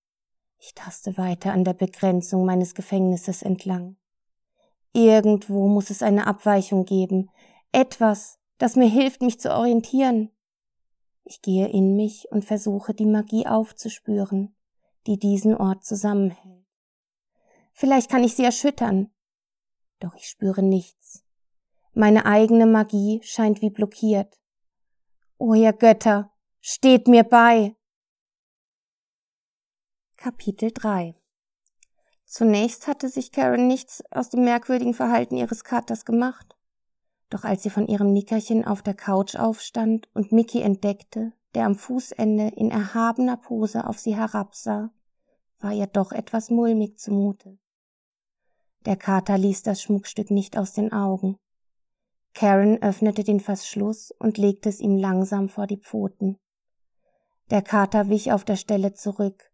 Ich 0.58 0.74
taste 0.74 1.18
weiter 1.18 1.52
an 1.52 1.66
der 1.66 1.74
Begrenzung 1.74 2.46
meines 2.46 2.76
Gefängnisses 2.76 3.44
entlang. 3.44 3.98
Irgendwo 4.94 5.68
muss 5.68 5.90
es 5.90 6.02
eine 6.02 6.28
Abweichung 6.28 6.86
geben, 6.86 7.30
etwas, 7.74 8.40
das 8.58 8.78
mir 8.78 8.90
hilft, 8.90 9.22
mich 9.22 9.40
zu 9.42 9.54
orientieren. 9.54 10.30
Ich 11.24 11.42
gehe 11.42 11.70
in 11.70 11.96
mich 11.96 12.28
und 12.32 12.44
versuche 12.46 12.94
die 12.94 13.06
Magie 13.06 13.48
aufzuspüren, 13.48 14.56
die 15.08 15.18
diesen 15.18 15.56
Ort 15.56 15.86
zusammenhält. 15.86 16.66
Vielleicht 17.72 18.10
kann 18.10 18.24
ich 18.24 18.36
sie 18.36 18.44
erschüttern, 18.44 19.12
doch 20.00 20.16
ich 20.16 20.28
spüre 20.28 20.62
nichts. 20.62 21.24
Meine 21.94 22.26
eigene 22.26 22.66
Magie 22.66 23.22
scheint 23.24 23.62
wie 23.62 23.70
blockiert. 23.70 24.40
O 25.38 25.54
ihr 25.54 25.74
Götter, 25.74 26.32
steht 26.60 27.08
mir 27.08 27.24
bei! 27.24 27.76
Kapitel 30.18 30.72
3 30.72 31.16
Zunächst 32.26 32.88
hatte 32.88 33.10
sich 33.10 33.32
Karen 33.32 33.68
nichts 33.68 34.04
aus 34.10 34.30
dem 34.30 34.44
merkwürdigen 34.44 34.94
Verhalten 34.94 35.38
ihres 35.38 35.64
Katers 35.64 36.04
gemacht. 36.04 36.56
Doch 37.34 37.46
als 37.46 37.64
sie 37.64 37.72
von 37.72 37.88
ihrem 37.88 38.14
Nickerchen 38.14 38.64
auf 38.64 38.84
der 38.84 38.94
Couch 38.94 39.36
aufstand 39.36 40.08
und 40.14 40.32
Mickey 40.32 40.62
entdeckte, 40.62 41.34
der 41.56 41.66
am 41.66 41.74
Fußende 41.74 42.50
in 42.50 42.70
erhabener 42.70 43.38
Pose 43.38 43.88
auf 43.88 43.98
sie 43.98 44.16
herabsah, 44.16 44.92
war 45.60 45.74
ihr 45.74 45.88
doch 45.88 46.12
etwas 46.12 46.52
mulmig 46.52 47.00
zumute. 47.00 47.58
Der 48.86 48.98
Kater 48.98 49.40
ließ 49.40 49.64
das 49.64 49.82
Schmuckstück 49.82 50.30
nicht 50.30 50.60
aus 50.60 50.74
den 50.74 50.94
Augen. 50.94 51.38
Karen 52.36 52.80
öffnete 52.84 53.24
den 53.24 53.40
Verschluss 53.40 54.12
und 54.20 54.38
legte 54.38 54.70
es 54.70 54.80
ihm 54.80 54.96
langsam 54.96 55.50
vor 55.50 55.66
die 55.66 55.78
Pfoten. 55.78 56.38
Der 57.50 57.64
Kater 57.64 58.10
wich 58.10 58.32
auf 58.32 58.46
der 58.46 58.58
Stelle 58.58 58.94
zurück, 58.94 59.52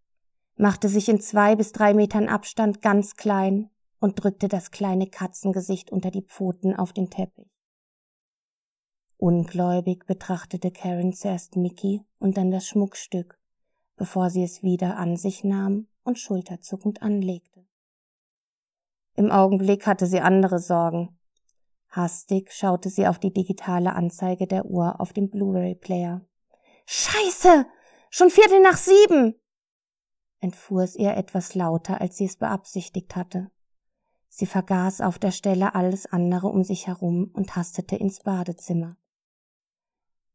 machte 0.57 0.89
sich 0.89 1.07
in 1.07 1.21
zwei 1.21 1.55
bis 1.55 1.71
drei 1.71 1.93
Metern 1.93 2.27
Abstand 2.27 2.81
ganz 2.81 3.15
klein 3.15 3.69
und 4.01 4.21
drückte 4.21 4.49
das 4.49 4.71
kleine 4.71 5.07
Katzengesicht 5.07 5.93
unter 5.93 6.11
die 6.11 6.23
Pfoten 6.23 6.75
auf 6.75 6.91
den 6.91 7.09
Teppich. 7.09 7.48
Ungläubig 9.21 10.05
betrachtete 10.05 10.71
Karen 10.71 11.11
zuerst 11.11 11.57
Mickey 11.57 12.05
und 12.19 12.37
dann 12.37 12.51
das 12.51 12.65
Schmuckstück, 12.65 13.37
bevor 13.97 14.29
sie 14.29 14.43
es 14.43 14.63
wieder 14.63 14.95
an 14.95 15.17
sich 15.17 15.43
nahm 15.43 15.87
und 16.05 16.17
schulterzuckend 16.17 17.01
anlegte. 17.01 17.65
Im 19.17 19.29
Augenblick 19.29 19.85
hatte 19.85 20.05
sie 20.05 20.21
andere 20.21 20.59
Sorgen. 20.59 21.19
Hastig 21.89 22.53
schaute 22.53 22.89
sie 22.89 23.07
auf 23.07 23.19
die 23.19 23.33
digitale 23.33 23.93
Anzeige 23.93 24.47
der 24.47 24.63
Uhr 24.63 25.01
auf 25.01 25.11
dem 25.11 25.29
Blu-ray-Player. 25.29 26.21
Scheiße! 26.85 27.65
Schon 28.09 28.29
Viertel 28.29 28.61
nach 28.61 28.77
sieben! 28.77 29.35
entfuhr 30.39 30.83
es 30.83 30.95
ihr 30.95 31.17
etwas 31.17 31.55
lauter, 31.55 31.99
als 31.99 32.15
sie 32.15 32.23
es 32.23 32.37
beabsichtigt 32.37 33.17
hatte. 33.17 33.51
Sie 34.29 34.45
vergaß 34.45 35.01
auf 35.01 35.19
der 35.19 35.31
Stelle 35.31 35.75
alles 35.75 36.05
andere 36.05 36.47
um 36.47 36.63
sich 36.63 36.87
herum 36.87 37.29
und 37.33 37.57
hastete 37.57 37.97
ins 37.97 38.21
Badezimmer. 38.21 38.95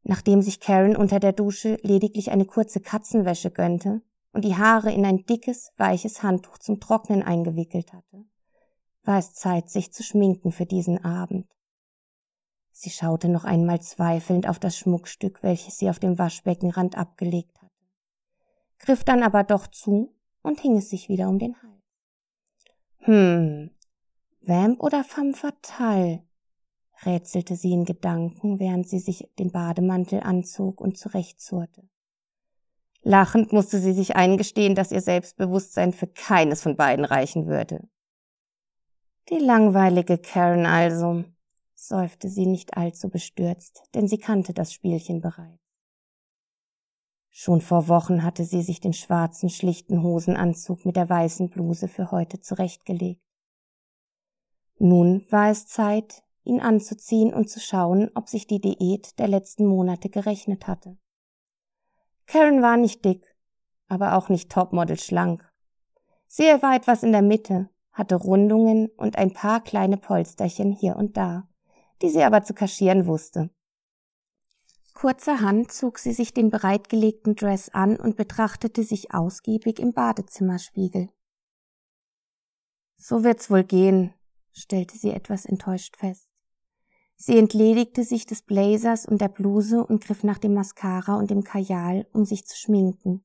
Nachdem 0.07 0.43
sich 0.43 0.59
Karen 0.59 0.95
unter 0.95 1.19
der 1.19 1.33
Dusche 1.33 1.79
lediglich 1.81 2.29
eine 2.29 2.45
kurze 2.45 2.79
Katzenwäsche 2.79 3.49
gönnte 3.49 4.03
und 4.33 4.45
die 4.45 4.55
Haare 4.55 4.93
in 4.93 5.03
ein 5.03 5.25
dickes, 5.25 5.71
weiches 5.77 6.21
Handtuch 6.21 6.59
zum 6.59 6.79
Trocknen 6.79 7.23
eingewickelt 7.23 7.91
hatte, 7.91 8.23
war 9.03 9.17
es 9.17 9.33
Zeit, 9.33 9.71
sich 9.71 9.91
zu 9.91 10.03
schminken 10.03 10.51
für 10.51 10.67
diesen 10.67 11.03
Abend. 11.03 11.47
Sie 12.71 12.91
schaute 12.91 13.29
noch 13.29 13.45
einmal 13.45 13.81
zweifelnd 13.81 14.47
auf 14.47 14.59
das 14.59 14.77
Schmuckstück, 14.77 15.41
welches 15.41 15.79
sie 15.79 15.89
auf 15.89 15.97
dem 15.97 16.19
Waschbeckenrand 16.19 16.95
abgelegt 16.95 17.59
hatte, 17.59 17.71
griff 18.77 19.03
dann 19.03 19.23
aber 19.23 19.43
doch 19.43 19.65
zu 19.65 20.13
und 20.43 20.59
hing 20.59 20.77
es 20.77 20.91
sich 20.91 21.09
wieder 21.09 21.29
um 21.29 21.39
den 21.39 21.55
Hals. 21.63 21.83
Hm, 22.99 23.71
Vamp 24.41 24.83
oder 24.83 25.03
femme 25.03 25.33
fatale? 25.33 26.21
Rätselte 27.05 27.55
sie 27.55 27.71
in 27.71 27.85
Gedanken, 27.85 28.59
während 28.59 28.87
sie 28.87 28.99
sich 28.99 29.29
den 29.39 29.51
Bademantel 29.51 30.21
anzog 30.21 30.81
und 30.81 30.97
zurechtzurrte. 30.97 31.87
Lachend 33.01 33.53
musste 33.53 33.79
sie 33.79 33.93
sich 33.93 34.15
eingestehen, 34.15 34.73
dass 34.73 34.91
ihr 34.91 35.01
Selbstbewusstsein 35.01 35.93
für 35.93 36.07
keines 36.07 36.63
von 36.63 36.75
beiden 36.75 37.05
reichen 37.05 37.45
würde. 37.45 37.87
Die 39.29 39.37
langweilige 39.37 40.17
Karen 40.17 40.65
also, 40.65 41.23
seufzte 41.75 42.29
sie 42.29 42.45
nicht 42.45 42.77
allzu 42.77 43.09
bestürzt, 43.09 43.83
denn 43.93 44.07
sie 44.07 44.17
kannte 44.17 44.53
das 44.53 44.73
Spielchen 44.73 45.21
bereits. 45.21 45.61
Schon 47.29 47.61
vor 47.61 47.89
Wochen 47.89 48.23
hatte 48.23 48.45
sie 48.45 48.61
sich 48.61 48.79
den 48.79 48.93
schwarzen, 48.93 49.49
schlichten 49.49 50.01
Hosenanzug 50.01 50.85
mit 50.85 50.95
der 50.95 51.09
weißen 51.09 51.49
Bluse 51.49 51.87
für 51.87 52.11
heute 52.11 52.39
zurechtgelegt. 52.39 53.21
Nun 54.79 55.25
war 55.29 55.51
es 55.51 55.67
Zeit, 55.67 56.23
ihn 56.45 56.61
anzuziehen 56.61 57.33
und 57.33 57.49
zu 57.49 57.59
schauen, 57.59 58.09
ob 58.15 58.29
sich 58.29 58.47
die 58.47 58.61
Diät 58.61 59.19
der 59.19 59.27
letzten 59.27 59.65
Monate 59.65 60.09
gerechnet 60.09 60.67
hatte. 60.67 60.97
Karen 62.27 62.61
war 62.61 62.77
nicht 62.77 63.03
dick, 63.03 63.35
aber 63.87 64.15
auch 64.15 64.29
nicht 64.29 64.51
topmodel 64.51 64.99
schlank. 64.99 65.47
Sie 66.27 66.43
war 66.43 66.75
etwas 66.75 67.03
in 67.03 67.11
der 67.11 67.21
Mitte, 67.21 67.69
hatte 67.91 68.15
Rundungen 68.15 68.87
und 68.97 69.17
ein 69.17 69.33
paar 69.33 69.63
kleine 69.63 69.97
Polsterchen 69.97 70.71
hier 70.71 70.95
und 70.95 71.17
da, 71.17 71.47
die 72.01 72.09
sie 72.09 72.23
aber 72.23 72.43
zu 72.43 72.53
kaschieren 72.53 73.07
wusste. 73.07 73.49
Kurzerhand 74.93 75.71
zog 75.71 75.99
sie 75.99 76.13
sich 76.13 76.33
den 76.33 76.49
bereitgelegten 76.49 77.35
Dress 77.35 77.69
an 77.69 77.97
und 77.97 78.15
betrachtete 78.15 78.83
sich 78.83 79.13
ausgiebig 79.13 79.79
im 79.79 79.93
Badezimmerspiegel. 79.93 81.09
So 82.95 83.23
wird's 83.23 83.49
wohl 83.49 83.63
gehen, 83.63 84.13
stellte 84.53 84.97
sie 84.97 85.11
etwas 85.11 85.45
enttäuscht 85.45 85.97
fest. 85.97 86.34
Sie 87.17 87.37
entledigte 87.37 88.03
sich 88.03 88.25
des 88.25 88.41
Blazers 88.41 89.05
und 89.05 89.21
der 89.21 89.29
Bluse 89.29 89.85
und 89.85 90.03
griff 90.03 90.23
nach 90.23 90.37
dem 90.37 90.53
Mascara 90.53 91.15
und 91.15 91.31
dem 91.31 91.43
Kajal, 91.43 92.07
um 92.11 92.25
sich 92.25 92.45
zu 92.45 92.57
schminken, 92.57 93.23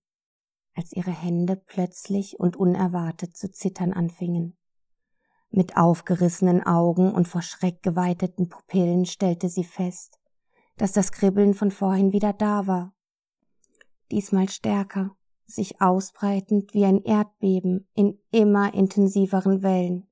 als 0.74 0.92
ihre 0.92 1.10
Hände 1.10 1.56
plötzlich 1.56 2.38
und 2.38 2.56
unerwartet 2.56 3.36
zu 3.36 3.50
zittern 3.50 3.92
anfingen. 3.92 4.56
Mit 5.50 5.76
aufgerissenen 5.76 6.64
Augen 6.64 7.12
und 7.12 7.26
vor 7.26 7.42
Schreck 7.42 7.82
geweiteten 7.82 8.48
Pupillen 8.48 9.04
stellte 9.04 9.48
sie 9.48 9.64
fest, 9.64 10.20
dass 10.76 10.92
das 10.92 11.10
Kribbeln 11.10 11.54
von 11.54 11.72
vorhin 11.72 12.12
wieder 12.12 12.32
da 12.32 12.68
war. 12.68 12.94
Diesmal 14.12 14.48
stärker, 14.48 15.16
sich 15.46 15.80
ausbreitend 15.80 16.72
wie 16.72 16.84
ein 16.84 17.02
Erdbeben 17.02 17.88
in 17.94 18.18
immer 18.30 18.72
intensiveren 18.72 19.62
Wellen, 19.62 20.08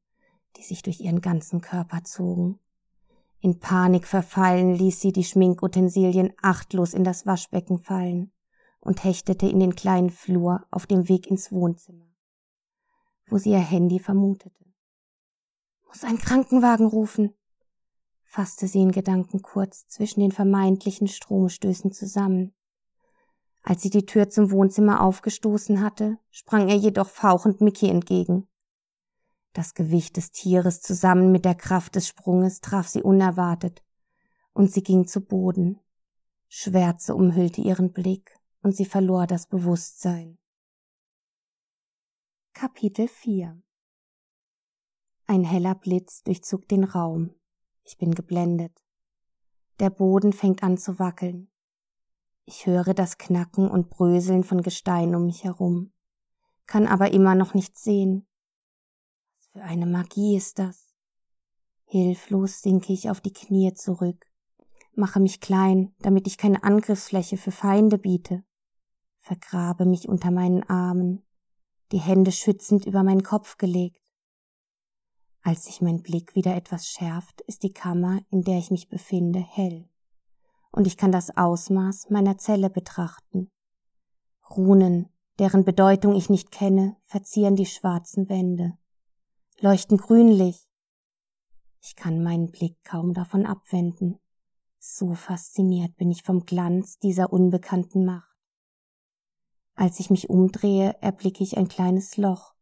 die 0.56 0.62
sich 0.62 0.82
durch 0.82 1.00
ihren 1.00 1.20
ganzen 1.20 1.60
Körper 1.60 2.02
zogen. 2.02 2.58
In 3.40 3.60
Panik 3.60 4.06
verfallen 4.06 4.74
ließ 4.74 5.00
sie 5.00 5.12
die 5.12 5.24
Schminkutensilien 5.24 6.32
achtlos 6.42 6.92
in 6.92 7.04
das 7.04 7.24
Waschbecken 7.24 7.78
fallen 7.78 8.32
und 8.80 9.04
hechtete 9.04 9.46
in 9.46 9.60
den 9.60 9.76
kleinen 9.76 10.10
Flur 10.10 10.66
auf 10.70 10.86
dem 10.86 11.08
Weg 11.08 11.28
ins 11.28 11.52
Wohnzimmer, 11.52 12.08
wo 13.26 13.38
sie 13.38 13.50
ihr 13.50 13.58
Handy 13.58 14.00
vermutete. 14.00 14.64
Muss 15.86 16.02
ein 16.02 16.18
Krankenwagen 16.18 16.86
rufen, 16.86 17.32
fasste 18.24 18.66
sie 18.66 18.80
in 18.80 18.90
Gedanken 18.90 19.40
kurz 19.40 19.86
zwischen 19.86 20.20
den 20.20 20.32
vermeintlichen 20.32 21.06
Stromstößen 21.06 21.92
zusammen. 21.92 22.54
Als 23.62 23.82
sie 23.82 23.90
die 23.90 24.06
Tür 24.06 24.30
zum 24.30 24.50
Wohnzimmer 24.50 25.00
aufgestoßen 25.00 25.80
hatte, 25.80 26.18
sprang 26.30 26.68
ihr 26.68 26.76
jedoch 26.76 27.08
fauchend 27.08 27.60
Mickey 27.60 27.88
entgegen. 27.88 28.47
Das 29.58 29.74
Gewicht 29.74 30.16
des 30.16 30.30
Tieres 30.30 30.82
zusammen 30.82 31.32
mit 31.32 31.44
der 31.44 31.56
Kraft 31.56 31.96
des 31.96 32.06
Sprunges 32.06 32.60
traf 32.60 32.86
sie 32.86 33.02
unerwartet, 33.02 33.82
und 34.52 34.70
sie 34.70 34.84
ging 34.84 35.08
zu 35.08 35.20
Boden. 35.20 35.80
Schwärze 36.46 37.16
umhüllte 37.16 37.60
ihren 37.60 37.92
Blick, 37.92 38.38
und 38.62 38.76
sie 38.76 38.84
verlor 38.84 39.26
das 39.26 39.48
Bewusstsein. 39.48 40.38
Kapitel 42.52 43.08
4 43.08 43.60
Ein 45.26 45.42
heller 45.42 45.74
Blitz 45.74 46.22
durchzog 46.22 46.68
den 46.68 46.84
Raum. 46.84 47.34
Ich 47.82 47.98
bin 47.98 48.14
geblendet. 48.14 48.84
Der 49.80 49.90
Boden 49.90 50.32
fängt 50.32 50.62
an 50.62 50.78
zu 50.78 51.00
wackeln. 51.00 51.50
Ich 52.44 52.66
höre 52.66 52.94
das 52.94 53.18
Knacken 53.18 53.68
und 53.68 53.90
Bröseln 53.90 54.44
von 54.44 54.62
Gestein 54.62 55.16
um 55.16 55.26
mich 55.26 55.42
herum, 55.42 55.92
kann 56.66 56.86
aber 56.86 57.12
immer 57.12 57.34
noch 57.34 57.54
nichts 57.54 57.82
sehen 57.82 58.27
für 59.52 59.62
eine 59.62 59.86
Magie 59.86 60.36
ist 60.36 60.58
das? 60.58 60.94
Hilflos 61.84 62.60
sinke 62.60 62.92
ich 62.92 63.10
auf 63.10 63.20
die 63.20 63.32
Knie 63.32 63.72
zurück, 63.72 64.26
mache 64.94 65.20
mich 65.20 65.40
klein, 65.40 65.94
damit 66.00 66.26
ich 66.26 66.36
keine 66.36 66.62
Angriffsfläche 66.62 67.36
für 67.38 67.50
Feinde 67.50 67.98
biete, 67.98 68.44
vergrabe 69.20 69.86
mich 69.86 70.08
unter 70.08 70.30
meinen 70.30 70.62
Armen, 70.64 71.22
die 71.92 71.98
Hände 71.98 72.32
schützend 72.32 72.84
über 72.84 73.02
meinen 73.02 73.22
Kopf 73.22 73.56
gelegt. 73.56 74.02
Als 75.42 75.64
sich 75.64 75.80
mein 75.80 76.02
Blick 76.02 76.34
wieder 76.34 76.54
etwas 76.54 76.86
schärft, 76.86 77.40
ist 77.42 77.62
die 77.62 77.72
Kammer, 77.72 78.20
in 78.30 78.42
der 78.42 78.58
ich 78.58 78.70
mich 78.70 78.88
befinde, 78.88 79.38
hell, 79.38 79.88
und 80.72 80.86
ich 80.86 80.98
kann 80.98 81.10
das 81.10 81.34
Ausmaß 81.36 82.10
meiner 82.10 82.36
Zelle 82.36 82.68
betrachten. 82.68 83.50
Runen, 84.50 85.08
deren 85.38 85.64
Bedeutung 85.64 86.14
ich 86.14 86.28
nicht 86.28 86.50
kenne, 86.50 86.96
verzieren 87.02 87.56
die 87.56 87.66
schwarzen 87.66 88.28
Wände 88.28 88.76
leuchten 89.60 89.96
grünlich. 89.96 90.68
Ich 91.82 91.96
kann 91.96 92.22
meinen 92.22 92.50
Blick 92.50 92.76
kaum 92.84 93.12
davon 93.12 93.44
abwenden. 93.44 94.18
So 94.78 95.14
fasziniert 95.14 95.96
bin 95.96 96.10
ich 96.10 96.22
vom 96.22 96.44
Glanz 96.44 96.98
dieser 96.98 97.32
unbekannten 97.32 98.04
Macht. 98.04 98.36
Als 99.74 99.98
ich 99.98 100.10
mich 100.10 100.30
umdrehe, 100.30 100.96
erblicke 101.00 101.42
ich 101.42 101.56
ein 101.56 101.68
kleines 101.68 102.16
Loch 102.16 102.54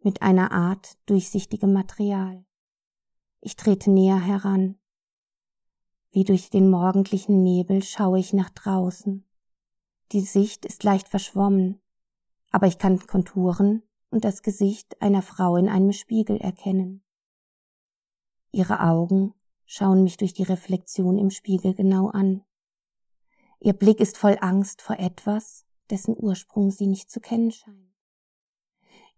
mit 0.00 0.22
einer 0.22 0.50
Art 0.50 0.96
durchsichtigem 1.06 1.72
Material. 1.72 2.44
Ich 3.40 3.54
trete 3.54 3.90
näher 3.90 4.20
heran. 4.20 4.78
Wie 6.10 6.24
durch 6.24 6.50
den 6.50 6.68
morgendlichen 6.68 7.42
Nebel 7.42 7.82
schaue 7.82 8.18
ich 8.18 8.32
nach 8.32 8.50
draußen. 8.50 9.24
Die 10.10 10.20
Sicht 10.20 10.66
ist 10.66 10.82
leicht 10.82 11.08
verschwommen, 11.08 11.80
aber 12.50 12.66
ich 12.66 12.78
kann 12.78 13.06
Konturen 13.06 13.82
und 14.12 14.24
das 14.24 14.42
Gesicht 14.42 15.00
einer 15.00 15.22
Frau 15.22 15.56
in 15.56 15.68
einem 15.68 15.92
Spiegel 15.92 16.36
erkennen. 16.36 17.02
Ihre 18.52 18.80
Augen 18.80 19.34
schauen 19.64 20.04
mich 20.04 20.18
durch 20.18 20.34
die 20.34 20.42
Reflexion 20.42 21.16
im 21.16 21.30
Spiegel 21.30 21.74
genau 21.74 22.08
an. 22.08 22.44
Ihr 23.58 23.72
Blick 23.72 24.00
ist 24.00 24.18
voll 24.18 24.36
Angst 24.40 24.82
vor 24.82 24.98
etwas, 24.98 25.64
dessen 25.88 26.14
Ursprung 26.16 26.70
sie 26.70 26.86
nicht 26.86 27.10
zu 27.10 27.20
kennen 27.20 27.50
scheint. 27.50 27.92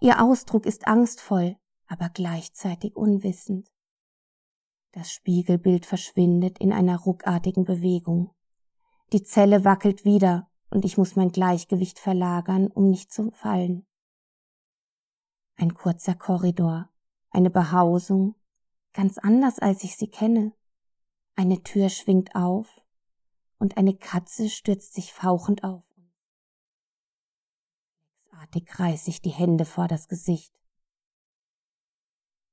Ihr 0.01 0.23
Ausdruck 0.23 0.67
ist 0.67 0.87
angstvoll, 0.87 1.57
aber 1.87 2.09
gleichzeitig 2.09 2.95
unwissend. 2.95 3.71
Das 4.93 5.11
Spiegelbild 5.11 5.87
verschwindet 5.87 6.59
in 6.59 6.73
einer 6.73 6.99
ruckartigen 6.99 7.65
Bewegung. 7.65 8.31
Die 9.13 9.25
Zelle 9.25 9.65
wackelt 9.65 10.05
wieder 10.05 10.49
und 10.71 10.85
ich 10.85 10.99
muss 10.99 11.17
mein 11.17 11.31
Gleichgewicht 11.31 11.99
verlagern, 11.99 12.69
um 12.69 12.91
nicht 12.91 13.13
zu 13.13 13.33
fallen. 13.33 13.87
Ein 15.57 15.75
kurzer 15.75 16.15
Korridor, 16.15 16.89
eine 17.31 17.51
Behausung, 17.51 18.35
ganz 18.93 19.19
anders 19.19 19.59
als 19.59 19.85
ich 19.85 19.97
sie 19.97 20.09
kenne. 20.09 20.53
Eine 21.37 21.63
Tür 21.63 21.89
schwingt 21.89 22.35
auf 22.35 22.83
und 23.59 23.77
eine 23.77 23.97
Katze 23.97 24.49
stürzt 24.49 24.95
sich 24.95 25.13
fauchend 25.13 25.65
auf. 25.65 25.85
Reflexartig 28.55 28.79
reiß 28.79 29.09
ich 29.09 29.21
die 29.21 29.31
Hände 29.31 29.65
vor 29.65 29.89
das 29.89 30.09
Gesicht. 30.09 30.53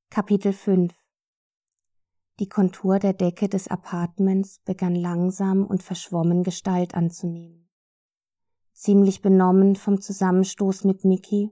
Kapitel 0.10 0.54
5 0.54 0.94
die 2.40 2.50
Kontur 2.50 2.98
der 2.98 3.14
Decke 3.14 3.50
des 3.50 3.68
Apartments 3.68 4.62
begann 4.66 4.96
langsam 4.96 5.64
und 5.64 5.84
verschwommen 5.84 6.42
Gestalt 6.42 6.96
anzunehmen. 6.96 7.70
Ziemlich 8.74 9.22
benommen 9.22 9.76
vom 9.76 10.02
Zusammenstoß 10.02 10.86
mit 10.86 11.06
Mickey, 11.06 11.52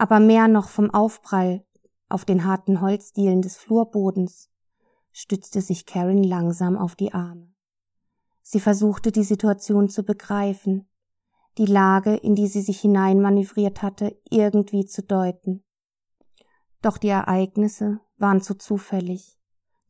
aber 0.00 0.18
mehr 0.18 0.48
noch 0.48 0.68
vom 0.68 0.90
Aufprall 0.90 1.64
auf 2.08 2.24
den 2.24 2.44
harten 2.44 2.80
Holzdielen 2.80 3.42
des 3.42 3.56
Flurbodens, 3.56 4.48
stützte 5.12 5.60
sich 5.60 5.86
Karen 5.86 6.24
langsam 6.24 6.76
auf 6.76 6.96
die 6.96 7.12
Arme. 7.12 7.52
Sie 8.42 8.60
versuchte 8.60 9.12
die 9.12 9.24
Situation 9.24 9.88
zu 9.88 10.02
begreifen, 10.02 10.88
die 11.58 11.66
Lage, 11.66 12.16
in 12.16 12.34
die 12.34 12.46
sie 12.46 12.62
sich 12.62 12.80
hineinmanövriert 12.80 13.82
hatte, 13.82 14.18
irgendwie 14.30 14.86
zu 14.86 15.02
deuten. 15.02 15.64
Doch 16.80 16.96
die 16.96 17.08
Ereignisse 17.08 18.00
waren 18.16 18.40
zu 18.40 18.54
zufällig 18.54 19.36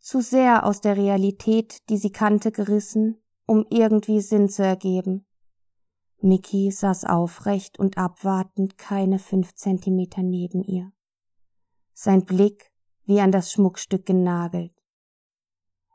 zu 0.00 0.23
sehr 0.23 0.64
aus 0.64 0.81
der 0.81 0.97
Realität, 0.97 1.88
die 1.90 1.99
sie 1.99 2.11
kannte, 2.11 2.50
gerissen, 2.50 3.23
um 3.47 3.67
irgendwie 3.69 4.21
Sinn 4.21 4.49
zu 4.49 4.64
ergeben. 4.64 5.26
Mickey 6.22 6.70
saß 6.70 7.04
aufrecht 7.04 7.78
und 7.78 7.98
abwartend 7.98 8.78
keine 8.78 9.18
fünf 9.18 9.54
Zentimeter 9.54 10.22
neben 10.22 10.62
ihr. 10.62 10.92
Sein 11.92 12.24
Blick 12.24 12.70
wie 13.04 13.20
an 13.20 13.33
das 13.33 13.52
Schmuckstück 13.52 14.06
genagelt. 14.06 14.72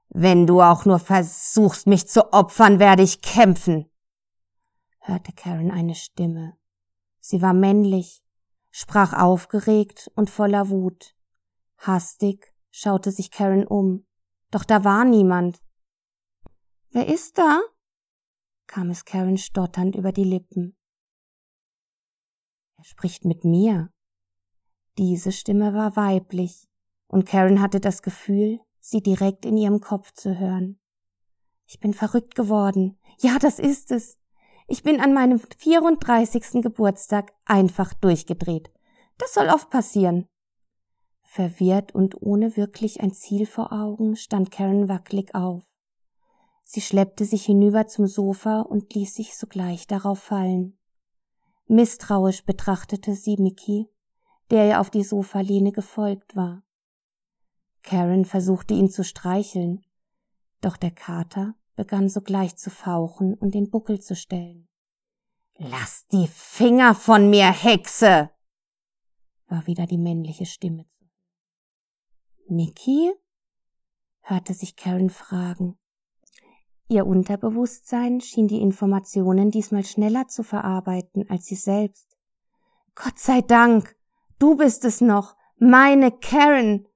Wenn 0.09 0.47
du 0.47 0.61
auch 0.61 0.85
nur 0.85 0.99
versuchst, 0.99 1.88
mich 1.88 2.07
zu 2.07 2.33
opfern, 2.33 2.79
werde 2.79 3.03
ich 3.03 3.21
kämpfen, 3.21 3.89
hörte 4.99 5.33
Karen 5.33 5.71
eine 5.71 5.95
Stimme. 5.95 6.57
Sie 7.19 7.41
war 7.41 7.53
männlich, 7.53 8.23
sprach 8.71 9.13
aufgeregt 9.13 10.11
und 10.15 10.29
voller 10.29 10.69
Wut. 10.69 11.15
Hastig 11.77 12.53
schaute 12.71 13.11
sich 13.11 13.31
Karen 13.31 13.65
um, 13.65 14.05
doch 14.51 14.63
da 14.63 14.83
war 14.83 15.05
niemand. 15.05 15.61
Wer 16.89 17.07
ist 17.07 17.38
da? 17.38 17.61
Kam 18.67 18.89
es 18.89 19.06
Karen 19.06 19.38
stotternd 19.38 19.95
über 19.95 20.12
die 20.12 20.23
Lippen. 20.23 20.75
Er 22.78 22.84
spricht 22.84 23.25
mit 23.25 23.43
mir. 23.43 23.89
Diese 24.97 25.32
Stimme 25.32 25.73
war 25.73 25.95
weiblich, 25.95 26.67
und 27.08 27.25
Karen 27.25 27.62
hatte 27.62 27.80
das 27.80 28.01
Gefühl, 28.01 28.60
sie 28.80 29.01
direkt 29.01 29.45
in 29.45 29.58
ihrem 29.58 29.82
Kopf 29.82 30.13
zu 30.13 30.38
hören. 30.39 30.80
Ich 31.65 31.80
bin 31.80 31.93
verrückt 31.93 32.36
geworden. 32.36 32.97
Ja, 33.19 33.39
das 33.39 33.60
ist 33.60 33.91
es. 33.91 34.17
Ich 34.67 34.84
bin 34.84 34.99
an 34.99 35.13
meinem 35.13 35.39
34. 35.39 36.62
Geburtstag 36.62 37.34
einfach 37.45 37.93
durchgedreht. 37.93 38.71
Das 39.17 39.34
soll 39.34 39.49
oft 39.49 39.69
passieren. 39.69 40.28
Verwirrt 41.21 41.93
und 41.93 42.21
ohne 42.21 42.56
wirklich 42.56 43.01
ein 43.01 43.13
Ziel 43.13 43.45
vor 43.45 43.73
Augen 43.73 44.15
stand 44.15 44.51
Karen 44.51 44.88
wackelig 44.88 45.36
auf. 45.36 45.63
Sie 46.67 46.82
schleppte 46.82 47.25
sich 47.25 47.45
hinüber 47.45 47.86
zum 47.86 48.08
Sofa 48.08 48.62
und 48.62 48.95
ließ 48.95 49.13
sich 49.13 49.38
sogleich 49.38 49.86
darauf 49.86 50.19
fallen. 50.19 50.75
Misstrauisch 51.67 52.43
betrachtete 52.43 53.13
sie 53.13 53.38
Mickey, 53.38 53.88
der 54.49 54.67
ihr 54.67 54.82
auf 54.82 54.89
die 54.89 55.04
Sofalehne 55.04 55.71
gefolgt 55.71 56.36
war. 56.36 56.63
Karen 57.84 58.25
versuchte 58.25 58.73
ihn 58.73 58.89
zu 58.89 59.04
streicheln, 59.04 59.86
doch 60.60 60.75
der 60.75 60.89
Kater 60.89 61.54
begann 61.75 62.10
sogleich 62.10 62.56
zu 62.56 62.71
fauchen 62.71 63.36
und 63.36 63.54
den 63.54 63.69
Buckel 63.69 64.01
zu 64.01 64.15
stellen. 64.15 64.67
Lass 65.58 66.08
die 66.08 66.28
Finger 66.28 66.95
von 66.95 67.30
mir, 67.30 67.51
Hexe! 67.51 68.32
war 69.47 69.67
wieder 69.67 69.86
die 69.86 69.99
männliche 69.99 70.47
Stimme 70.47 70.88
Mickey? 72.47 73.13
hörte 74.21 74.56
sich 74.56 74.75
Karen 74.75 75.12
fragen. 75.12 75.78
Ihr 76.88 77.08
Unterbewusstsein 77.08 78.21
schien 78.21 78.48
die 78.48 78.62
Informationen 78.62 79.50
diesmal 79.50 79.84
schneller 79.84 80.28
zu 80.28 80.43
verarbeiten 80.43 81.28
als 81.30 81.45
sie 81.45 81.56
selbst. 81.56 82.15
Gott 82.93 83.17
sei 83.17 83.41
Dank, 83.41 83.95
du 84.38 84.56
bist 84.56 84.86
es 84.86 85.02
noch, 85.02 85.36
meine 85.58 86.12
Karen, 86.12 86.88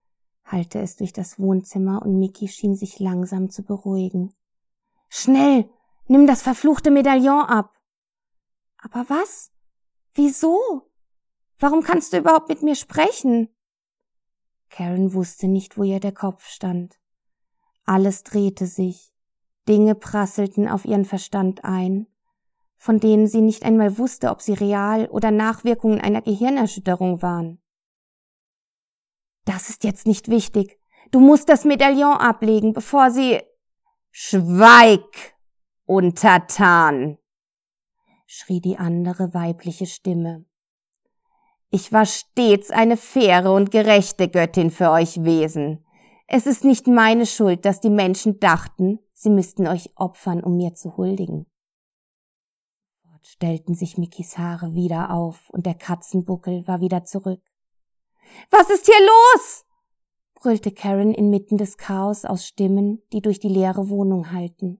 hallte 0.45 0.79
es 0.79 0.95
durch 0.95 1.11
das 1.11 1.39
Wohnzimmer 1.39 2.01
und 2.03 2.19
Mickey 2.19 2.47
schien 2.47 2.75
sich 2.75 2.99
langsam 2.99 3.49
zu 3.49 3.63
beruhigen. 3.63 4.33
Schnell, 5.09 5.69
nimm 6.07 6.27
das 6.27 6.41
verfluchte 6.41 6.91
Medaillon 6.91 7.45
ab. 7.45 7.73
Aber 8.77 9.09
was? 9.09 9.51
Wieso? 10.13 10.91
Warum 11.57 11.81
kannst 11.81 12.13
du 12.13 12.17
überhaupt 12.17 12.49
mit 12.49 12.61
mir 12.61 12.75
sprechen? 12.75 13.49
Karen 14.69 15.13
wusste 15.13 15.47
nicht, 15.47 15.77
wo 15.77 15.83
ihr 15.83 15.99
der 15.99 16.13
Kopf 16.13 16.45
stand. 16.45 16.99
Alles 17.85 18.23
drehte 18.23 18.67
sich, 18.67 19.13
Dinge 19.69 19.95
prasselten 19.95 20.67
auf 20.67 20.83
ihren 20.83 21.05
Verstand 21.05 21.63
ein, 21.63 22.07
von 22.75 22.99
denen 22.99 23.27
sie 23.27 23.41
nicht 23.41 23.63
einmal 23.63 23.97
wusste, 23.97 24.31
ob 24.31 24.41
sie 24.41 24.53
real 24.53 25.05
oder 25.07 25.31
Nachwirkungen 25.31 26.01
einer 26.01 26.21
Gehirnerschütterung 26.21 27.21
waren. 27.21 27.61
Das 29.45 29.69
ist 29.69 29.83
jetzt 29.83 30.07
nicht 30.07 30.29
wichtig. 30.29 30.79
Du 31.11 31.19
musst 31.19 31.49
das 31.49 31.65
Medaillon 31.65 32.17
ablegen, 32.17 32.73
bevor 32.73 33.11
sie. 33.11 33.41
Schweig, 34.11 35.35
Untertan! 35.85 37.17
schrie 38.27 38.61
die 38.61 38.77
andere 38.77 39.33
weibliche 39.33 39.87
Stimme. 39.87 40.45
Ich 41.71 41.91
war 41.91 42.05
stets 42.05 42.69
eine 42.69 42.95
faire 42.95 43.51
und 43.53 43.71
gerechte 43.71 44.29
Göttin 44.29 44.69
für 44.69 44.91
euch 44.91 45.23
Wesen. 45.23 45.83
Es 46.27 46.45
ist 46.45 46.63
nicht 46.63 46.85
meine 46.85 47.25
Schuld, 47.25 47.65
dass 47.65 47.81
die 47.81 47.89
Menschen 47.89 48.39
dachten, 48.39 48.99
sie 49.19 49.29
müssten 49.29 49.67
euch 49.67 49.91
opfern, 49.95 50.41
um 50.41 50.55
mir 50.55 50.75
zu 50.75 50.95
huldigen. 50.95 51.45
Dort 53.03 53.27
stellten 53.27 53.75
sich 53.75 53.97
Mickys 53.97 54.37
Haare 54.37 54.75
wieder 54.75 55.11
auf 55.11 55.49
und 55.49 55.65
der 55.65 55.73
Katzenbuckel 55.73 56.65
war 56.67 56.79
wieder 56.79 57.03
zurück. 57.03 57.41
Was 58.49 58.69
ist 58.69 58.85
hier 58.85 58.99
los? 59.05 59.65
brüllte 60.35 60.71
Karen 60.71 61.13
inmitten 61.13 61.57
des 61.57 61.75
Chaos 61.75 62.23
aus 62.23 62.47
Stimmen, 62.47 63.01
die 63.11 63.21
durch 63.21 63.41
die 63.41 63.49
leere 63.49 63.89
Wohnung 63.89 64.31
hallten. 64.31 64.79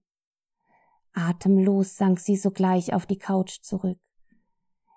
Atemlos 1.11 1.97
sank 1.97 2.19
sie 2.19 2.37
sogleich 2.37 2.93
auf 2.93 3.05
die 3.05 3.17
Couch 3.17 3.59
zurück. 3.61 3.99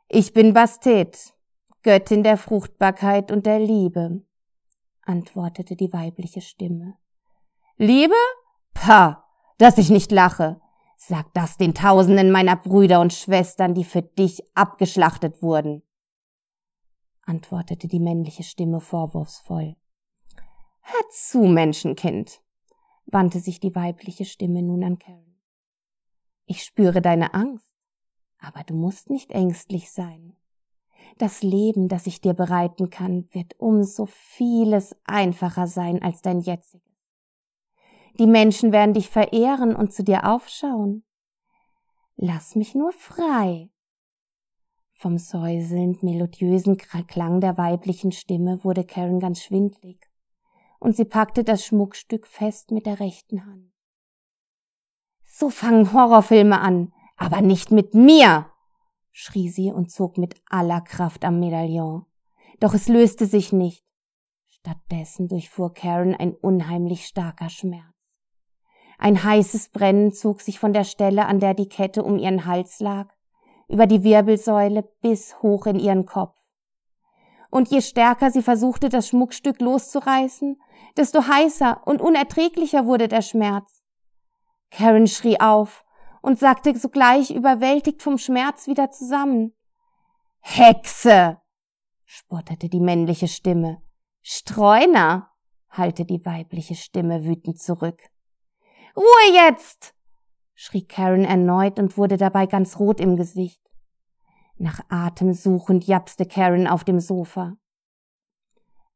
Ich 0.07 0.33
bin 0.33 0.53
Bastet, 0.53 1.35
Göttin 1.83 2.23
der 2.23 2.37
Fruchtbarkeit 2.37 3.33
und 3.33 3.45
der 3.45 3.59
Liebe, 3.59 4.25
antwortete 5.01 5.75
die 5.75 5.93
weibliche 5.93 6.43
Stimme. 6.43 6.97
Liebe? 7.77 8.15
Pah, 8.73 9.25
dass 9.59 9.79
ich 9.79 9.91
nicht 9.91 10.13
lache. 10.13 10.61
Sag 10.97 11.33
das 11.35 11.57
den 11.57 11.75
Tausenden 11.75 12.31
meiner 12.31 12.57
Brüder 12.57 13.01
und 13.01 13.13
Schwestern, 13.13 13.75
die 13.75 13.85
für 13.85 14.03
dich 14.03 14.43
abgeschlachtet 14.55 15.43
wurden, 15.43 15.83
antwortete 17.23 17.89
die 17.89 18.01
männliche 18.01 18.45
Stimme 18.45 18.81
vorwurfsvoll. 18.81 19.77
Hör 20.81 21.01
zu, 21.11 21.41
Menschenkind, 21.43 22.41
wandte 23.07 23.41
sich 23.41 23.61
die 23.61 23.75
weibliche 23.75 24.25
Stimme 24.25 24.63
nun 24.63 24.85
an 24.85 24.99
Karen. 24.99 25.41
Ich 26.47 26.63
spüre 26.65 27.01
deine 27.01 27.35
Angst, 27.35 27.75
aber 28.39 28.63
du 28.65 28.75
musst 28.75 29.11
nicht 29.11 29.31
ängstlich 29.31 29.91
sein. 29.91 30.37
Das 31.19 31.43
Leben, 31.43 31.89
das 31.89 32.07
ich 32.07 32.21
dir 32.21 32.35
bereiten 32.35 32.91
kann, 32.91 33.29
wird 33.33 33.59
um 33.59 33.83
so 33.85 34.07
vieles 34.07 34.97
einfacher 35.05 35.67
sein 35.67 36.03
als 36.03 36.23
dein 36.23 36.41
jetziges. 36.41 36.92
Die 38.19 38.27
Menschen 38.27 38.73
werden 38.73 38.95
dich 38.95 39.09
verehren 39.09 39.75
und 39.75 39.93
zu 39.93 40.05
dir 40.05 40.29
aufschauen. 40.29 41.05
Lass 42.17 42.55
mich 42.55 42.75
nur 42.75 42.93
frei. 42.93 43.71
Vom 44.91 45.19
säuselnd 45.19 46.03
melodiösen 46.03 46.77
Klang 46.77 47.41
der 47.41 47.59
weiblichen 47.59 48.13
Stimme 48.13 48.63
wurde 48.63 48.85
Karen 48.85 49.19
ganz 49.19 49.43
schwindlig, 49.43 49.99
und 50.79 50.95
sie 50.95 51.05
packte 51.05 51.43
das 51.43 51.65
Schmuckstück 51.65 52.27
fest 52.27 52.71
mit 52.71 52.87
der 52.87 53.01
rechten 53.01 53.45
Hand. 53.45 53.73
So 55.25 55.51
fangen 55.51 55.93
Horrorfilme 55.93 56.61
an, 56.61 56.93
aber 57.17 57.41
nicht 57.41 57.73
mit 57.73 57.95
mir, 57.95 58.53
schrie 59.11 59.49
sie 59.49 59.73
und 59.73 59.91
zog 59.91 60.19
mit 60.19 60.41
aller 60.49 60.83
Kraft 60.83 61.25
am 61.25 61.41
Medaillon. 61.41 62.05
Doch 62.61 62.75
es 62.75 62.87
löste 62.87 63.27
sich 63.27 63.53
nicht. 63.53 63.85
Stattdessen 64.47 65.27
durchfuhr 65.27 65.75
Karen 65.75 66.15
ein 66.15 66.35
unheimlich 66.35 67.07
starker 67.07 67.49
Schmerz. 67.49 67.92
Ein 69.03 69.25
heißes 69.25 69.71
Brennen 69.71 70.13
zog 70.13 70.41
sich 70.41 70.61
von 70.61 70.73
der 70.73 70.85
Stelle, 70.85 71.27
an 71.27 71.41
der 71.41 71.55
die 71.55 71.69
Kette 71.69 72.05
um 72.05 72.19
ihren 72.19 72.47
Hals 72.47 72.79
lag, 72.79 73.09
über 73.67 73.89
die 73.89 74.05
Wirbelsäule 74.05 74.89
bis 75.01 75.43
hoch 75.43 75.67
in 75.67 75.81
ihren 75.81 76.07
Kopf. 76.07 76.39
Und 77.51 77.69
je 77.73 77.81
stärker 77.81 78.31
sie 78.31 78.43
versuchte, 78.43 78.91
das 78.91 79.09
Schmuckstück 79.09 79.61
loszureißen, 79.61 80.57
desto 80.97 81.27
heißer 81.27 81.83
und 81.85 82.01
unerträglicher 82.01 82.87
wurde 82.87 83.09
der 83.09 83.23
Schmerz. 83.23 83.83
Karen 84.71 85.09
schrie 85.09 85.41
auf 85.41 85.85
und 86.21 86.39
sagte 86.39 86.79
sogleich 86.79 87.33
überwältigt 87.33 88.03
vom 88.03 88.19
Schmerz 88.19 88.69
wieder 88.69 88.93
zusammen. 88.93 89.53
Hexe! 90.39 91.39
spottete 92.05 92.69
die 92.69 92.79
männliche 92.79 93.27
Stimme. 93.27 93.83
Streuner! 94.21 95.33
hallte 95.71 96.05
die 96.05 96.25
weibliche 96.25 96.77
Stimme 96.77 97.25
wütend 97.25 97.61
zurück. 97.61 98.01
Ruhe 98.97 99.35
jetzt! 99.35 99.95
schrie 100.55 100.85
Karen 100.87 101.25
erneut 101.25 101.79
und 101.79 101.97
wurde 101.97 102.17
dabei 102.17 102.47
ganz 102.47 102.79
rot 102.79 103.01
im 103.01 103.17
Gesicht. 103.17 103.61
Nach 104.57 104.81
Atem 104.89 105.33
suchend 105.33 105.87
japste 105.87 106.27
Karen 106.27 106.67
auf 106.67 106.85
dem 106.85 107.01
Sofa. 107.01 107.57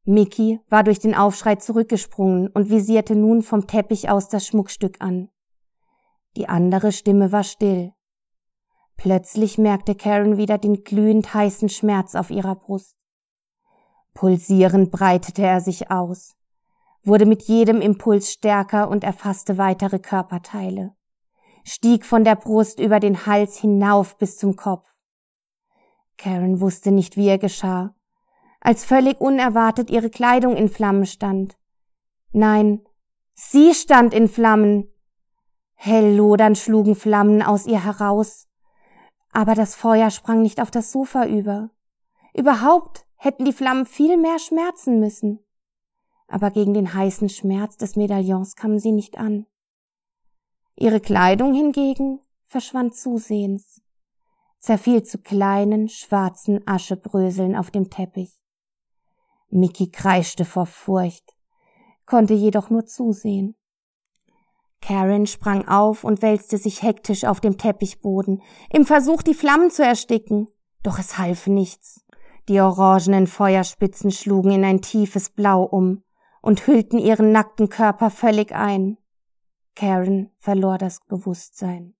Mickey 0.03 0.61
war 0.69 0.83
durch 0.83 0.99
den 0.99 1.15
Aufschrei 1.15 1.55
zurückgesprungen 1.55 2.47
und 2.47 2.69
visierte 2.69 3.15
nun 3.15 3.41
vom 3.41 3.67
Teppich 3.67 4.09
aus 4.09 4.29
das 4.29 4.45
Schmuckstück 4.45 5.01
an. 5.01 5.29
Die 6.37 6.47
andere 6.47 6.91
Stimme 6.91 7.31
war 7.31 7.43
still. 7.43 7.91
Plötzlich 8.95 9.57
merkte 9.57 9.95
Karen 9.95 10.37
wieder 10.37 10.57
den 10.57 10.83
glühend 10.83 11.33
heißen 11.33 11.69
Schmerz 11.69 12.15
auf 12.15 12.29
ihrer 12.29 12.55
Brust. 12.55 12.95
Pulsierend 14.13 14.91
breitete 14.91 15.41
er 15.41 15.59
sich 15.59 15.91
aus 15.91 16.37
wurde 17.07 17.25
mit 17.25 17.43
jedem 17.43 17.81
Impuls 17.81 18.31
stärker 18.31 18.89
und 18.89 19.03
erfasste 19.03 19.57
weitere 19.57 19.99
Körperteile, 19.99 20.93
stieg 21.63 22.05
von 22.05 22.23
der 22.23 22.35
Brust 22.35 22.79
über 22.79 22.99
den 22.99 23.25
Hals 23.25 23.57
hinauf 23.57 24.17
bis 24.17 24.37
zum 24.37 24.55
Kopf. 24.55 24.87
Karen 26.17 26.59
wusste 26.59 26.91
nicht, 26.91 27.15
wie 27.15 27.27
er 27.27 27.37
geschah, 27.37 27.95
als 28.59 28.83
völlig 28.83 29.21
unerwartet 29.21 29.89
ihre 29.89 30.09
Kleidung 30.09 30.55
in 30.55 30.69
Flammen 30.69 31.05
stand. 31.05 31.57
Nein, 32.31 32.81
sie 33.33 33.73
stand 33.73 34.13
in 34.13 34.27
Flammen. 34.27 34.91
Hell 35.75 36.15
lodernd 36.15 36.57
schlugen 36.57 36.95
Flammen 36.95 37.41
aus 37.43 37.67
ihr 37.67 37.83
heraus, 37.83 38.47
aber 39.31 39.53
das 39.53 39.75
Feuer 39.75 40.09
sprang 40.09 40.41
nicht 40.41 40.59
auf 40.59 40.71
das 40.71 40.91
Sofa 40.91 41.25
über. 41.25 41.69
Überhaupt 42.33 43.05
hätten 43.15 43.45
die 43.45 43.53
Flammen 43.53 43.85
viel 43.85 44.17
mehr 44.17 44.39
schmerzen 44.39 44.99
müssen 44.99 45.46
aber 46.27 46.51
gegen 46.51 46.73
den 46.73 46.93
heißen 46.93 47.29
Schmerz 47.29 47.77
des 47.77 47.95
Medaillons 47.95 48.55
kam 48.55 48.79
sie 48.79 48.91
nicht 48.91 49.17
an. 49.17 49.45
Ihre 50.75 50.99
Kleidung 50.99 51.53
hingegen 51.53 52.19
verschwand 52.45 52.95
zusehends, 52.95 53.81
zerfiel 54.59 55.03
zu 55.03 55.17
kleinen, 55.17 55.89
schwarzen 55.89 56.61
Aschebröseln 56.67 57.55
auf 57.55 57.71
dem 57.71 57.89
Teppich. 57.89 58.39
Mickey 59.49 59.89
kreischte 59.89 60.45
vor 60.45 60.65
Furcht, 60.65 61.35
konnte 62.05 62.33
jedoch 62.33 62.69
nur 62.69 62.85
zusehen. 62.85 63.55
Karen 64.81 65.25
sprang 65.25 65.67
auf 65.67 66.03
und 66.03 66.21
wälzte 66.21 66.57
sich 66.57 66.83
hektisch 66.83 67.23
auf 67.23 67.39
dem 67.39 67.57
Teppichboden, 67.57 68.43
im 68.71 68.85
Versuch, 68.85 69.23
die 69.23 69.33
Flammen 69.33 69.71
zu 69.71 69.83
ersticken. 69.83 70.47
Doch 70.83 70.99
es 70.99 71.17
half 71.17 71.47
nichts. 71.47 72.05
Die 72.47 72.61
orangenen 72.61 73.27
Feuerspitzen 73.27 74.11
schlugen 74.11 74.51
in 74.51 74.63
ein 74.63 74.81
tiefes 74.81 75.29
Blau 75.29 75.63
um 75.63 76.03
und 76.47 76.65
hüllten 76.65 76.97
ihren 76.97 77.33
nackten 77.33 77.67
Körper 77.67 78.09
völlig 78.09 78.53
ein. 78.53 78.97
Karen 79.75 80.31
verlor 80.37 80.77
das 80.77 81.01
Bewusstsein. 81.01 81.93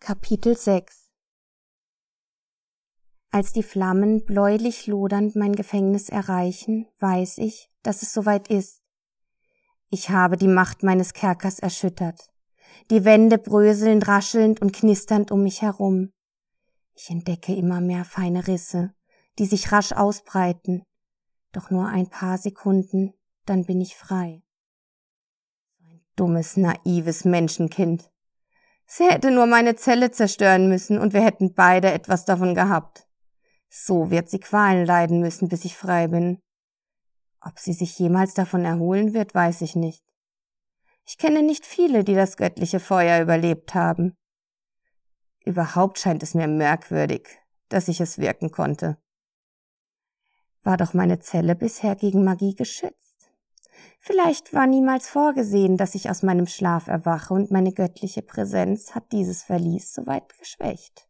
Kapitel 0.00 0.56
6 0.56 1.10
Als 3.30 3.52
die 3.52 3.62
Flammen 3.62 4.24
bläulich 4.24 4.86
lodernd 4.86 5.36
mein 5.36 5.52
Gefängnis 5.52 6.08
erreichen, 6.08 6.88
weiß 6.98 7.36
ich, 7.38 7.70
dass 7.82 8.00
es 8.00 8.14
soweit 8.14 8.48
ist. 8.48 8.80
Ich 9.90 10.08
habe 10.08 10.38
die 10.38 10.48
Macht 10.48 10.82
meines 10.82 11.12
Kerkers 11.12 11.58
erschüttert. 11.58 12.32
Die 12.90 13.04
Wände 13.04 13.36
bröseln 13.36 14.02
raschelnd 14.02 14.62
und 14.62 14.72
knisternd 14.72 15.30
um 15.30 15.42
mich 15.42 15.60
herum. 15.60 16.10
Ich 16.94 17.10
entdecke 17.10 17.54
immer 17.54 17.82
mehr 17.82 18.06
feine 18.06 18.46
Risse, 18.46 18.94
die 19.38 19.44
sich 19.44 19.72
rasch 19.72 19.92
ausbreiten, 19.92 20.86
doch 21.56 21.70
nur 21.70 21.86
ein 21.86 22.08
paar 22.08 22.38
Sekunden, 22.38 23.14
dann 23.46 23.64
bin 23.64 23.80
ich 23.80 23.96
frei. 23.96 24.42
Ein 25.80 26.00
dummes, 26.14 26.56
naives 26.56 27.24
Menschenkind. 27.24 28.10
Sie 28.86 29.04
hätte 29.04 29.30
nur 29.30 29.46
meine 29.46 29.74
Zelle 29.74 30.10
zerstören 30.10 30.68
müssen 30.68 30.98
und 30.98 31.12
wir 31.12 31.24
hätten 31.24 31.54
beide 31.54 31.90
etwas 31.90 32.24
davon 32.24 32.54
gehabt. 32.54 33.08
So 33.68 34.10
wird 34.10 34.28
sie 34.28 34.38
Qualen 34.38 34.86
leiden 34.86 35.20
müssen, 35.20 35.48
bis 35.48 35.64
ich 35.64 35.76
frei 35.76 36.08
bin. 36.08 36.40
Ob 37.40 37.58
sie 37.58 37.72
sich 37.72 37.98
jemals 37.98 38.34
davon 38.34 38.64
erholen 38.64 39.14
wird, 39.14 39.34
weiß 39.34 39.62
ich 39.62 39.74
nicht. 39.76 40.04
Ich 41.04 41.18
kenne 41.18 41.42
nicht 41.42 41.64
viele, 41.64 42.04
die 42.04 42.14
das 42.14 42.36
göttliche 42.36 42.80
Feuer 42.80 43.22
überlebt 43.22 43.74
haben. 43.74 44.16
Überhaupt 45.44 45.98
scheint 45.98 46.22
es 46.22 46.34
mir 46.34 46.48
merkwürdig, 46.48 47.28
dass 47.68 47.88
ich 47.88 48.00
es 48.00 48.18
wirken 48.18 48.50
konnte. 48.50 48.98
War 50.66 50.76
doch 50.76 50.94
meine 50.94 51.20
Zelle 51.20 51.54
bisher 51.54 51.94
gegen 51.94 52.24
Magie 52.24 52.56
geschützt. 52.56 53.30
Vielleicht 54.00 54.52
war 54.52 54.66
niemals 54.66 55.08
vorgesehen, 55.08 55.76
dass 55.76 55.94
ich 55.94 56.10
aus 56.10 56.24
meinem 56.24 56.48
Schlaf 56.48 56.88
erwache 56.88 57.34
und 57.34 57.52
meine 57.52 57.72
göttliche 57.72 58.20
Präsenz 58.20 58.96
hat 58.96 59.12
dieses 59.12 59.44
Verlies 59.44 59.94
soweit 59.94 60.36
geschwächt. 60.40 61.08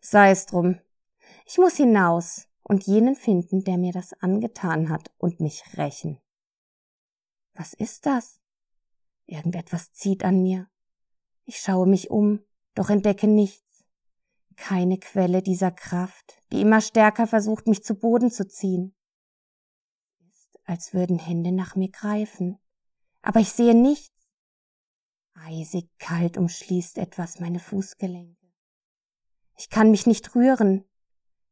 Sei 0.00 0.30
es 0.30 0.46
drum. 0.46 0.80
Ich 1.44 1.58
muss 1.58 1.76
hinaus 1.76 2.48
und 2.62 2.86
jenen 2.86 3.16
finden, 3.16 3.64
der 3.64 3.76
mir 3.76 3.92
das 3.92 4.14
angetan 4.14 4.88
hat 4.88 5.12
und 5.18 5.40
mich 5.40 5.62
rächen. 5.76 6.18
Was 7.52 7.74
ist 7.74 8.06
das? 8.06 8.40
Irgendetwas 9.26 9.92
zieht 9.92 10.24
an 10.24 10.42
mir. 10.42 10.70
Ich 11.44 11.58
schaue 11.58 11.86
mich 11.86 12.10
um, 12.10 12.40
doch 12.74 12.88
entdecke 12.88 13.26
nichts 13.26 13.65
keine 14.56 14.98
Quelle 14.98 15.42
dieser 15.42 15.70
Kraft, 15.70 16.42
die 16.52 16.60
immer 16.60 16.80
stärker 16.80 17.26
versucht, 17.26 17.66
mich 17.66 17.84
zu 17.84 17.94
Boden 17.94 18.30
zu 18.30 18.46
ziehen. 18.46 18.94
Ist, 20.28 20.58
als 20.64 20.94
würden 20.94 21.18
Hände 21.18 21.52
nach 21.52 21.76
mir 21.76 21.90
greifen, 21.90 22.58
aber 23.22 23.40
ich 23.40 23.52
sehe 23.52 23.74
nichts. 23.74 24.14
Eisig 25.34 25.90
kalt 25.98 26.38
umschließt 26.38 26.98
etwas 26.98 27.40
meine 27.40 27.58
Fußgelenke. 27.58 28.46
Ich 29.58 29.70
kann 29.70 29.90
mich 29.90 30.06
nicht 30.06 30.34
rühren, 30.34 30.84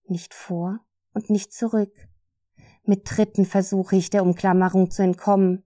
nicht 0.06 0.34
vor 0.34 0.80
und 1.12 1.30
nicht 1.30 1.52
zurück. 1.52 2.08
Mit 2.84 3.06
Tritten 3.06 3.46
versuche 3.46 3.96
ich 3.96 4.10
der 4.10 4.22
Umklammerung 4.22 4.90
zu 4.90 5.02
entkommen, 5.02 5.64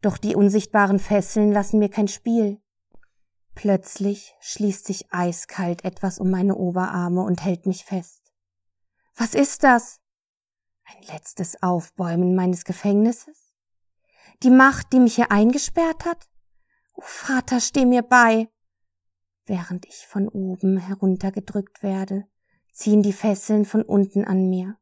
doch 0.00 0.18
die 0.18 0.36
unsichtbaren 0.36 0.98
Fesseln 0.98 1.52
lassen 1.52 1.78
mir 1.78 1.88
kein 1.88 2.08
Spiel. 2.08 2.60
Plötzlich 3.54 4.34
schließt 4.40 4.86
sich 4.86 5.12
eiskalt 5.12 5.84
etwas 5.84 6.18
um 6.18 6.30
meine 6.30 6.56
Oberarme 6.56 7.22
und 7.22 7.44
hält 7.44 7.66
mich 7.66 7.84
fest. 7.84 8.32
Was 9.14 9.34
ist 9.34 9.62
das? 9.62 10.00
Ein 10.84 11.02
letztes 11.14 11.62
Aufbäumen 11.62 12.34
meines 12.34 12.64
Gefängnisses? 12.64 13.54
Die 14.42 14.50
Macht, 14.50 14.92
die 14.92 15.00
mich 15.00 15.14
hier 15.14 15.30
eingesperrt 15.30 16.04
hat? 16.04 16.28
O 16.94 17.02
Vater, 17.02 17.60
steh 17.60 17.84
mir 17.84 18.02
bei! 18.02 18.48
Während 19.44 19.86
ich 19.86 20.06
von 20.06 20.28
oben 20.28 20.78
heruntergedrückt 20.78 21.82
werde, 21.82 22.26
ziehen 22.72 23.02
die 23.02 23.12
Fesseln 23.12 23.64
von 23.64 23.82
unten 23.82 24.24
an 24.24 24.48
mir. 24.48 24.78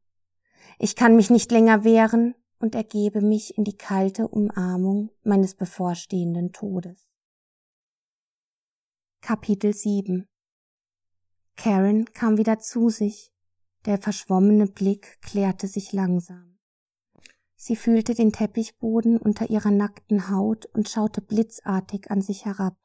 Ich 0.79 0.97
kann 0.97 1.17
mich 1.17 1.29
nicht 1.29 1.51
länger 1.51 1.85
wehren 1.85 2.35
und 2.59 2.75
ergebe 2.75 3.21
mich 3.21 3.59
in 3.59 3.65
die 3.65 3.77
kalte 3.77 4.29
Umarmung 4.29 5.11
meines 5.23 5.55
bevorstehenden 5.55 6.53
Todes. 6.53 7.10
Kapitel 9.31 9.73
7 9.73 10.27
Karen 11.55 12.05
kam 12.15 12.37
wieder 12.37 12.59
zu 12.59 12.89
sich. 12.89 13.33
Der 13.85 13.97
verschwommene 13.97 14.67
Blick 14.67 15.23
klärte 15.23 15.69
sich 15.69 15.93
langsam. 15.93 16.59
Sie 17.55 17.77
fühlte 17.77 18.15
den 18.15 18.33
Teppichboden 18.33 19.19
unter 19.19 19.49
ihrer 19.49 19.71
nackten 19.71 20.31
Haut 20.31 20.67
und 20.75 20.89
schaute 20.89 21.21
blitzartig 21.21 22.11
an 22.11 22.23
sich 22.23 22.45
herab. 22.45 22.77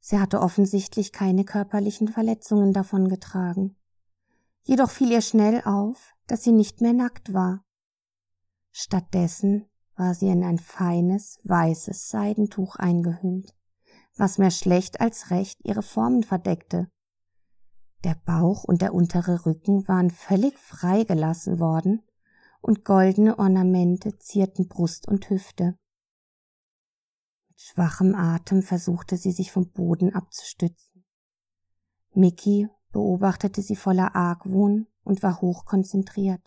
Sie 0.00 0.18
hatte 0.18 0.40
offensichtlich 0.40 1.12
keine 1.12 1.44
körperlichen 1.44 2.08
Verletzungen 2.08 2.72
davongetragen. 2.72 3.76
Jedoch 4.62 4.90
fiel 4.90 5.12
ihr 5.12 5.20
schnell 5.20 5.60
auf, 5.66 6.14
dass 6.26 6.42
sie 6.42 6.52
nicht 6.52 6.80
mehr 6.80 6.94
nackt 6.94 7.34
war. 7.34 7.66
Stattdessen 8.72 9.66
war 9.94 10.14
sie 10.14 10.28
in 10.28 10.42
ein 10.42 10.58
feines, 10.58 11.38
weißes 11.44 12.08
Seidentuch 12.08 12.76
eingehüllt, 12.76 13.54
was 14.16 14.38
mehr 14.38 14.50
schlecht 14.50 15.00
als 15.00 15.30
recht 15.30 15.58
ihre 15.64 15.82
Formen 15.82 16.22
verdeckte. 16.22 16.88
Der 18.04 18.16
Bauch 18.26 18.64
und 18.64 18.82
der 18.82 18.94
untere 18.94 19.46
Rücken 19.46 19.88
waren 19.88 20.10
völlig 20.10 20.58
freigelassen 20.58 21.58
worden, 21.58 22.02
und 22.60 22.84
goldene 22.84 23.38
Ornamente 23.38 24.18
zierten 24.18 24.68
Brust 24.68 25.06
und 25.06 25.28
Hüfte. 25.28 25.78
Mit 27.48 27.60
schwachem 27.60 28.14
Atem 28.14 28.62
versuchte 28.62 29.18
sie 29.18 29.32
sich 29.32 29.52
vom 29.52 29.70
Boden 29.70 30.14
abzustützen. 30.14 31.04
Mickey 32.14 32.68
beobachtete 32.90 33.60
sie 33.60 33.76
voller 33.76 34.16
Argwohn 34.16 34.86
und 35.02 35.22
war 35.22 35.42
hochkonzentriert. 35.42 36.40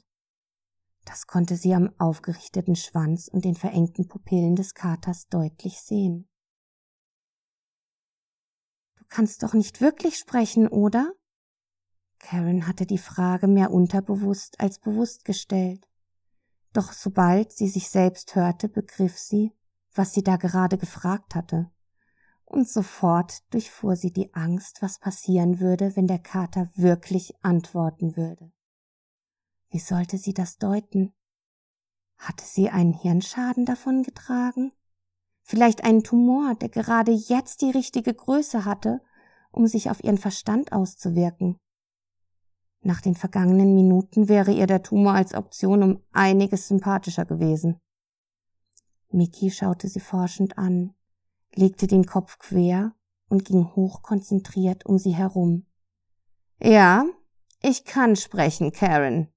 Das 1.06 1.28
konnte 1.28 1.56
sie 1.56 1.76
am 1.76 1.94
aufgerichteten 2.00 2.76
Schwanz 2.76 3.28
und 3.28 3.46
den 3.46 3.56
verengten 3.56 4.08
Pupillen 4.08 4.56
des 4.56 4.74
Katers 4.74 5.28
deutlich 5.28 5.80
sehen. 5.82 6.28
Kannst 9.10 9.43
doch 9.43 9.54
nicht 9.54 9.82
wirklich 9.82 10.17
sprechen, 10.17 10.67
oder? 10.67 11.13
Karen 12.20 12.67
hatte 12.67 12.86
die 12.86 12.98
Frage 12.98 13.48
mehr 13.48 13.72
unterbewusst 13.72 14.60
als 14.60 14.80
bewusst 14.80 15.24
gestellt. 15.26 15.88
Doch 16.74 16.91
sobald 16.91 17.52
sie 17.52 17.67
sich 17.67 17.89
selbst 17.89 18.36
hörte, 18.36 18.70
begriff 18.70 19.17
sie, 19.17 19.54
was 19.93 20.13
sie 20.13 20.24
da 20.24 20.36
gerade 20.38 20.78
gefragt 20.78 21.36
hatte. 21.36 21.72
Und 22.46 22.67
sofort 22.70 23.52
durchfuhr 23.54 23.96
sie 23.96 24.12
die 24.12 24.34
Angst, 24.34 24.82
was 24.82 25.00
passieren 25.00 25.60
würde, 25.60 25.96
wenn 25.96 26.08
der 26.08 26.20
Kater 26.20 26.70
wirklich 26.76 27.34
antworten 27.41 28.15
würde. 28.15 28.52
Wie 29.70 29.80
sollte 29.80 30.17
sie 30.17 30.34
das 30.34 30.58
deuten? 30.58 31.13
Hatte 32.17 32.46
sie 32.46 32.70
einen 32.70 32.93
Hirnschaden 32.93 33.65
davongetragen? 33.65 34.72
Vielleicht 35.50 35.86
einen 35.86 36.04
Tumor, 36.04 36.56
der 36.56 36.68
gerade 36.68 37.14
jetzt 37.14 37.62
die 37.62 37.72
richtige 37.72 38.14
Größe 38.14 38.66
hatte, 38.66 39.00
um 39.50 39.66
sich 39.66 39.90
auf 39.90 40.04
ihren 40.04 40.18
Verstand 40.18 40.74
auszuwirken? 40.74 41.58
Nach 42.82 43.00
den 43.00 43.16
vergangenen 43.16 43.74
Minuten 43.74 44.28
wäre 44.28 44.52
ihr 44.52 44.68
der 44.68 44.84
Tumor 44.84 45.14
als 45.14 45.34
Option 45.34 45.84
um 45.84 46.04
einiges 46.12 46.68
sympathischer 46.68 47.24
gewesen. 47.24 47.80
Mickey 49.10 49.50
schaute 49.50 49.88
sie 49.88 50.02
forschend 50.02 50.58
an, 50.58 50.94
legte 51.56 51.88
den 51.88 52.06
Kopf 52.06 52.40
quer 52.40 52.94
und 53.30 53.46
ging 53.46 53.74
hochkonzentriert 53.74 54.86
um 54.86 54.98
sie 54.98 55.16
herum. 55.16 55.66
Ja, 56.62 57.06
ich 57.62 57.86
kann 57.86 58.18
sprechen, 58.18 58.74
Karen, 58.74 59.30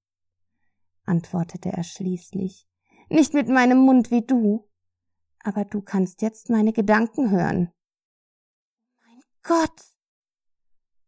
antwortete 1.04 1.68
er 1.68 1.84
schließlich. 1.84 2.66
Nicht 3.10 3.32
mit 3.32 3.48
meinem 3.48 3.78
Mund 3.78 4.10
wie 4.10 4.26
du, 4.26 4.69
aber 5.42 5.64
du 5.64 5.80
kannst 5.80 6.22
jetzt 6.22 6.50
meine 6.50 6.72
Gedanken 6.72 7.30
hören. 7.30 7.72
Mein 9.00 9.20
Gott, 9.42 9.80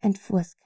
entfuhr 0.01 0.40
es 0.40 0.57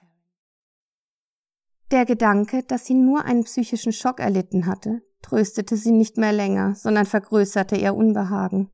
der 1.91 2.05
Gedanke, 2.05 2.63
dass 2.63 2.85
sie 2.85 2.95
nur 2.95 3.23
einen 3.23 3.45
psychischen 3.45 3.93
Schock 3.93 4.19
erlitten 4.19 4.65
hatte, 4.65 5.01
tröstete 5.21 5.77
sie 5.77 5.91
nicht 5.91 6.17
mehr 6.17 6.33
länger, 6.33 6.75
sondern 6.75 7.05
vergrößerte 7.05 7.77
ihr 7.77 7.95
Unbehagen. 7.95 8.69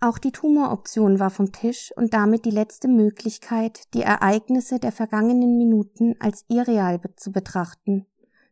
Auch 0.00 0.18
die 0.18 0.32
Tumoroption 0.32 1.20
war 1.20 1.30
vom 1.30 1.52
Tisch 1.52 1.92
und 1.94 2.12
damit 2.12 2.44
die 2.44 2.50
letzte 2.50 2.88
Möglichkeit, 2.88 3.94
die 3.94 4.02
Ereignisse 4.02 4.80
der 4.80 4.90
vergangenen 4.90 5.56
Minuten 5.56 6.16
als 6.18 6.44
irreal 6.48 7.00
zu 7.16 7.30
betrachten, 7.30 8.06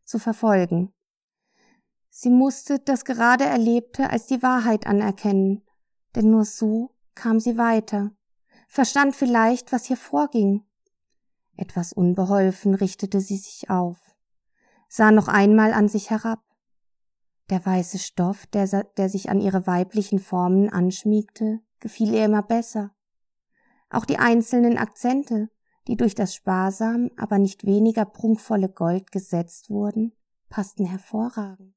zu 0.05 0.21
verfolgen. 0.21 0.93
Sie 2.11 2.31
musste 2.31 2.79
das 2.79 3.05
gerade 3.05 3.45
Erlebte 3.45 4.11
als 4.11 4.27
die 4.27 4.43
Wahrheit 4.43 4.87
anerkennen, 4.87 5.63
denn 6.15 6.31
nur 6.31 6.45
so 6.45 6.91
kam 7.15 7.41
sie 7.41 7.57
weiter, 7.57 8.11
verstand 8.69 9.17
vielleicht, 9.17 9.73
was 9.73 9.87
hier 9.87 9.97
vorging 9.97 10.65
etwas 11.61 11.93
unbeholfen 11.93 12.75
richtete 12.75 13.21
sie 13.21 13.37
sich 13.37 13.69
auf, 13.69 13.99
sah 14.89 15.11
noch 15.11 15.29
einmal 15.29 15.73
an 15.73 15.89
sich 15.89 16.11
herab. 16.11 16.41
Der 17.51 17.65
weiße 17.65 17.99
Stoff, 17.99 18.47
der, 18.47 18.67
der 18.97 19.09
sich 19.09 19.29
an 19.29 19.41
ihre 19.41 19.67
weiblichen 19.67 20.19
Formen 20.19 20.71
anschmiegte, 20.71 21.61
gefiel 21.79 22.15
ihr 22.15 22.25
immer 22.25 22.43
besser. 22.43 22.93
Auch 23.91 24.05
die 24.05 24.19
einzelnen 24.19 24.79
Akzente, 24.79 25.51
die 25.87 25.97
durch 25.97 26.15
das 26.15 26.35
sparsam, 26.35 27.11
aber 27.17 27.39
nicht 27.39 27.67
weniger 27.67 28.05
prunkvolle 28.05 28.69
Gold 28.69 29.11
gesetzt 29.11 29.69
wurden, 29.69 30.13
passten 30.49 30.87
hervorragend. 30.87 31.75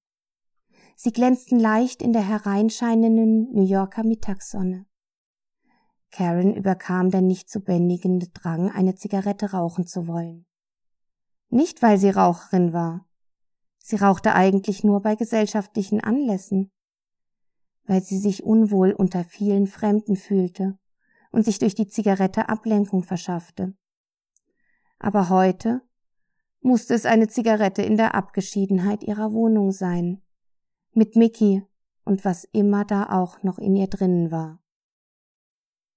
Sie 0.95 1.11
glänzten 1.11 1.59
leicht 1.59 2.01
in 2.01 2.13
der 2.13 2.27
hereinscheinenden 2.27 3.51
New 3.51 3.65
Yorker 3.65 4.03
Mittagssonne. 4.03 4.85
Karen 6.11 6.55
überkam 6.55 7.09
der 7.09 7.21
nicht 7.21 7.49
zu 7.49 7.59
bändigende 7.59 8.27
Drang, 8.29 8.71
eine 8.71 8.95
Zigarette 8.95 9.51
rauchen 9.51 9.87
zu 9.87 10.07
wollen. 10.07 10.45
Nicht, 11.49 11.81
weil 11.81 11.97
sie 11.97 12.09
Raucherin 12.09 12.73
war. 12.73 13.05
Sie 13.79 13.95
rauchte 13.95 14.33
eigentlich 14.33 14.83
nur 14.83 15.01
bei 15.01 15.15
gesellschaftlichen 15.15 15.99
Anlässen. 15.99 16.71
Weil 17.85 18.01
sie 18.01 18.17
sich 18.17 18.43
unwohl 18.43 18.91
unter 18.91 19.23
vielen 19.23 19.67
Fremden 19.67 20.15
fühlte 20.15 20.79
und 21.31 21.43
sich 21.45 21.59
durch 21.59 21.75
die 21.75 21.87
Zigarette 21.87 22.47
Ablenkung 22.47 23.03
verschaffte. 23.03 23.75
Aber 24.99 25.29
heute 25.29 25.81
musste 26.61 26.93
es 26.93 27.05
eine 27.05 27.27
Zigarette 27.27 27.81
in 27.81 27.97
der 27.97 28.15
Abgeschiedenheit 28.15 29.03
ihrer 29.03 29.33
Wohnung 29.33 29.71
sein. 29.71 30.22
Mit 30.93 31.15
Mickey 31.15 31.65
und 32.05 32.23
was 32.23 32.43
immer 32.45 32.85
da 32.85 33.09
auch 33.09 33.41
noch 33.41 33.57
in 33.57 33.75
ihr 33.75 33.87
drinnen 33.87 34.31
war. 34.31 34.59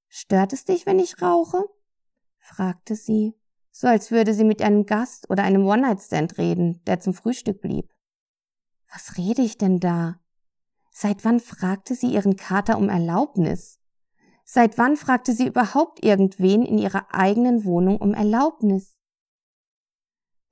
Stört 0.09 0.53
es 0.53 0.65
dich, 0.65 0.87
wenn 0.87 0.99
ich 0.99 1.21
rauche? 1.21 1.65
fragte 2.39 2.97
sie, 2.97 3.35
so 3.71 3.89
als 3.89 4.11
würde 4.11 4.33
sie 4.33 4.45
mit 4.45 4.63
einem 4.63 4.87
Gast 4.87 5.29
oder 5.29 5.43
einem 5.43 5.67
One-Night-Stand 5.67 6.39
reden, 6.39 6.83
der 6.87 7.01
zum 7.01 7.13
Frühstück 7.13 7.61
blieb. 7.61 7.93
Was 8.91 9.19
rede 9.19 9.43
ich 9.43 9.59
denn 9.59 9.81
da? 9.81 10.19
Seit 10.91 11.27
wann 11.27 11.41
fragte 11.41 11.95
sie 11.95 12.15
ihren 12.15 12.37
Kater 12.37 12.79
um 12.79 12.89
Erlaubnis? 12.89 13.79
Seit 14.45 14.79
wann 14.79 14.97
fragte 14.97 15.35
sie 15.35 15.47
überhaupt 15.47 16.03
irgendwen 16.03 16.65
in 16.65 16.79
ihrer 16.79 17.13
eigenen 17.13 17.67
Wohnung 17.67 17.99
um 17.99 18.15
Erlaubnis? 18.15 18.97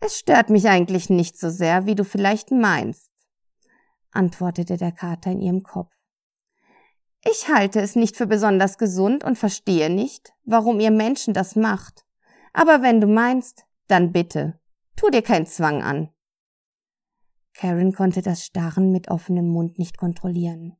Es 0.00 0.18
stört 0.18 0.50
mich 0.50 0.68
eigentlich 0.68 1.08
nicht 1.08 1.38
so 1.38 1.48
sehr, 1.48 1.86
wie 1.86 1.94
du 1.94 2.04
vielleicht 2.04 2.50
meinst, 2.50 3.13
antwortete 4.14 4.76
der 4.76 4.92
Kater 4.92 5.30
in 5.30 5.40
ihrem 5.40 5.62
Kopf. 5.62 5.92
Ich 7.26 7.48
halte 7.48 7.80
es 7.80 7.96
nicht 7.96 8.16
für 8.16 8.26
besonders 8.26 8.76
gesund 8.76 9.24
und 9.24 9.38
verstehe 9.38 9.88
nicht, 9.88 10.34
warum 10.44 10.78
ihr 10.78 10.90
Menschen 10.90 11.32
das 11.32 11.56
macht. 11.56 12.04
Aber 12.52 12.82
wenn 12.82 13.00
du 13.00 13.06
meinst, 13.06 13.64
dann 13.88 14.12
bitte, 14.12 14.60
tu 14.94 15.08
dir 15.08 15.22
keinen 15.22 15.46
Zwang 15.46 15.82
an. 15.82 16.10
Karen 17.54 17.92
konnte 17.92 18.20
das 18.20 18.44
Starren 18.44 18.90
mit 18.90 19.08
offenem 19.08 19.48
Mund 19.48 19.78
nicht 19.78 19.96
kontrollieren. 19.96 20.76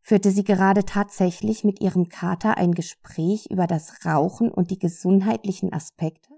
Führte 0.00 0.30
sie 0.30 0.44
gerade 0.44 0.84
tatsächlich 0.84 1.64
mit 1.64 1.80
ihrem 1.80 2.08
Kater 2.08 2.56
ein 2.56 2.72
Gespräch 2.72 3.50
über 3.50 3.66
das 3.66 4.06
Rauchen 4.06 4.50
und 4.50 4.70
die 4.70 4.78
gesundheitlichen 4.78 5.72
Aspekte? 5.72 6.32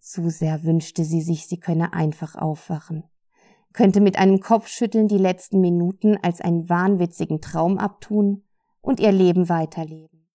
Zu 0.00 0.28
sehr 0.28 0.64
wünschte 0.64 1.04
sie 1.04 1.22
sich, 1.22 1.46
sie 1.46 1.60
könne 1.60 1.92
einfach 1.92 2.34
aufwachen 2.34 3.04
könnte 3.72 4.00
mit 4.00 4.18
einem 4.18 4.40
Kopfschütteln 4.40 5.08
die 5.08 5.18
letzten 5.18 5.60
Minuten 5.60 6.16
als 6.22 6.40
einen 6.40 6.68
wahnwitzigen 6.68 7.40
Traum 7.40 7.78
abtun 7.78 8.44
und 8.80 9.00
ihr 9.00 9.12
Leben 9.12 9.48
weiterleben. 9.48 10.28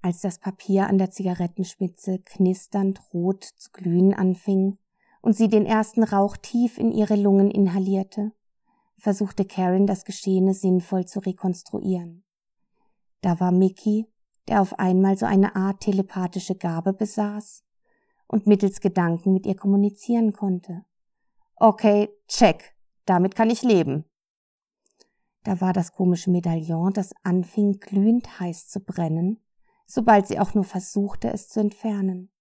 Als 0.00 0.20
das 0.20 0.38
Papier 0.38 0.88
an 0.88 0.98
der 0.98 1.10
Zigarettenspitze 1.10 2.18
knisternd 2.24 3.00
rot 3.14 3.44
zu 3.44 3.70
glühen 3.70 4.14
anfing 4.14 4.78
und 5.20 5.36
sie 5.36 5.48
den 5.48 5.64
ersten 5.64 6.02
Rauch 6.02 6.36
tief 6.36 6.78
in 6.78 6.90
ihre 6.90 7.14
Lungen 7.14 7.50
inhalierte, 7.50 8.32
versuchte 8.96 9.44
Karen 9.44 9.86
das 9.86 10.04
Geschehene 10.04 10.54
sinnvoll 10.54 11.06
zu 11.06 11.20
rekonstruieren. 11.20 12.24
Da 13.20 13.38
war 13.38 13.52
Mickey, 13.52 14.06
der 14.48 14.60
auf 14.60 14.78
einmal 14.78 15.16
so 15.16 15.26
eine 15.26 15.54
Art 15.54 15.80
telepathische 15.80 16.56
Gabe 16.56 16.92
besaß 16.92 17.64
und 18.26 18.46
mittels 18.46 18.80
Gedanken 18.80 19.32
mit 19.32 19.46
ihr 19.46 19.56
kommunizieren 19.56 20.32
konnte. 20.32 20.84
Okay, 21.64 22.08
check. 22.26 22.74
damit 23.04 23.36
kann 23.36 23.48
ich 23.48 23.62
leben. 23.62 24.04
Da 25.44 25.60
war 25.60 25.72
das 25.72 25.92
komische 25.92 26.28
Medaillon, 26.28 26.92
das 26.92 27.12
anfing 27.22 27.78
glühend 27.78 28.40
heiß 28.40 28.66
zu 28.66 28.80
brennen, 28.80 29.40
sobald 29.86 30.26
sie 30.26 30.40
auch 30.40 30.54
nur 30.54 30.64
versuchte, 30.64 31.32
es 31.32 31.48
zu 31.48 31.60
entfernen. 31.60 32.32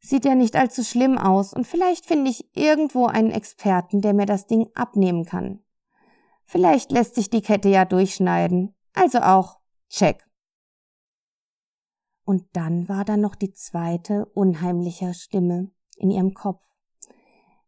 Sieht 0.00 0.24
ja 0.24 0.34
nicht 0.34 0.56
allzu 0.56 0.82
schlimm 0.82 1.18
aus 1.18 1.52
und 1.52 1.66
vielleicht 1.66 2.06
finde 2.06 2.30
ich 2.30 2.56
irgendwo 2.56 3.04
einen 3.04 3.30
Experten, 3.30 4.00
der 4.00 4.14
mir 4.14 4.24
das 4.24 4.46
Ding 4.46 4.70
abnehmen 4.74 5.26
kann. 5.26 5.62
Vielleicht 6.46 6.90
lässt 6.90 7.16
sich 7.16 7.28
die 7.28 7.42
Kette 7.42 7.68
ja 7.68 7.84
durchschneiden. 7.84 8.74
Also 8.94 9.18
auch 9.18 9.60
check. 9.90 10.26
Und 12.24 12.46
dann 12.54 12.88
war 12.88 13.04
da 13.04 13.18
noch 13.18 13.34
die 13.34 13.52
zweite, 13.52 14.24
unheimliche 14.32 15.12
Stimme 15.12 15.70
in 15.98 16.10
ihrem 16.10 16.32
Kopf, 16.32 16.64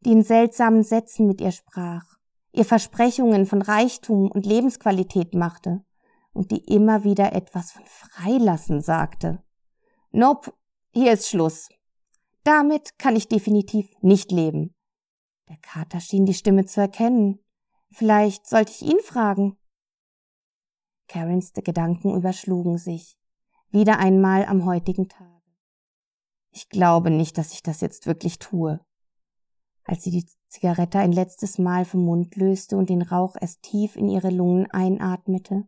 die 0.01 0.13
in 0.13 0.23
seltsamen 0.23 0.83
Sätzen 0.83 1.27
mit 1.27 1.41
ihr 1.41 1.53
sprach, 1.53 2.05
ihr 2.53 2.65
Versprechungen 2.65 3.47
von 3.47 3.63
Reichtum 3.63 4.31
und 4.31 4.47
Lebensqualität 4.47 5.35
machte 5.35 5.85
und 6.33 6.51
die 6.51 6.65
immer 6.65 7.05
wieder 7.05 7.33
etwas 7.33 7.73
von 7.73 7.85
Freilassen 7.87 8.81
sagte. 8.81 9.43
Nope, 10.11 10.53
hier 10.93 11.13
ist 11.13 11.29
Schluss. 11.29 11.69
Damit 12.45 12.99
kann 12.99 13.17
ich 13.17 13.29
definitiv 13.29 13.91
nicht 14.01 14.31
leben. 14.31 14.75
Der 15.49 15.57
Kater 15.59 16.01
schien 16.01 16.27
die 16.27 16.35
Stimme 16.35 16.65
zu 16.65 16.81
erkennen. 16.81 17.39
Vielleicht 17.91 18.47
sollte 18.47 18.73
ich 18.73 18.83
ihn 18.83 19.01
fragen. 19.01 19.57
Karens 21.09 21.53
Gedanken 21.53 22.15
überschlugen 22.15 22.79
sich. 22.79 23.17
Wieder 23.71 23.99
einmal 23.99 24.45
am 24.45 24.65
heutigen 24.65 25.09
Tage. 25.09 25.43
Ich 26.51 26.69
glaube 26.69 27.11
nicht, 27.11 27.37
dass 27.39 27.53
ich 27.53 27.63
das 27.63 27.81
jetzt 27.81 28.07
wirklich 28.07 28.39
tue. 28.39 28.81
Als 29.87 30.03
sie 30.03 30.11
die 30.11 30.27
Zigarette 30.49 30.99
ein 30.99 31.13
letztes 31.13 31.59
Mal 31.59 31.85
vom 31.85 32.05
Mund 32.05 32.37
löste 32.37 32.77
und 32.77 32.91
den 32.91 33.03
Rauch 33.03 33.37
erst 33.41 33.63
tief 33.63 33.97
in 33.97 34.09
ihre 34.09 34.31
Lungen 34.31 34.71
einatmete, 34.71 35.67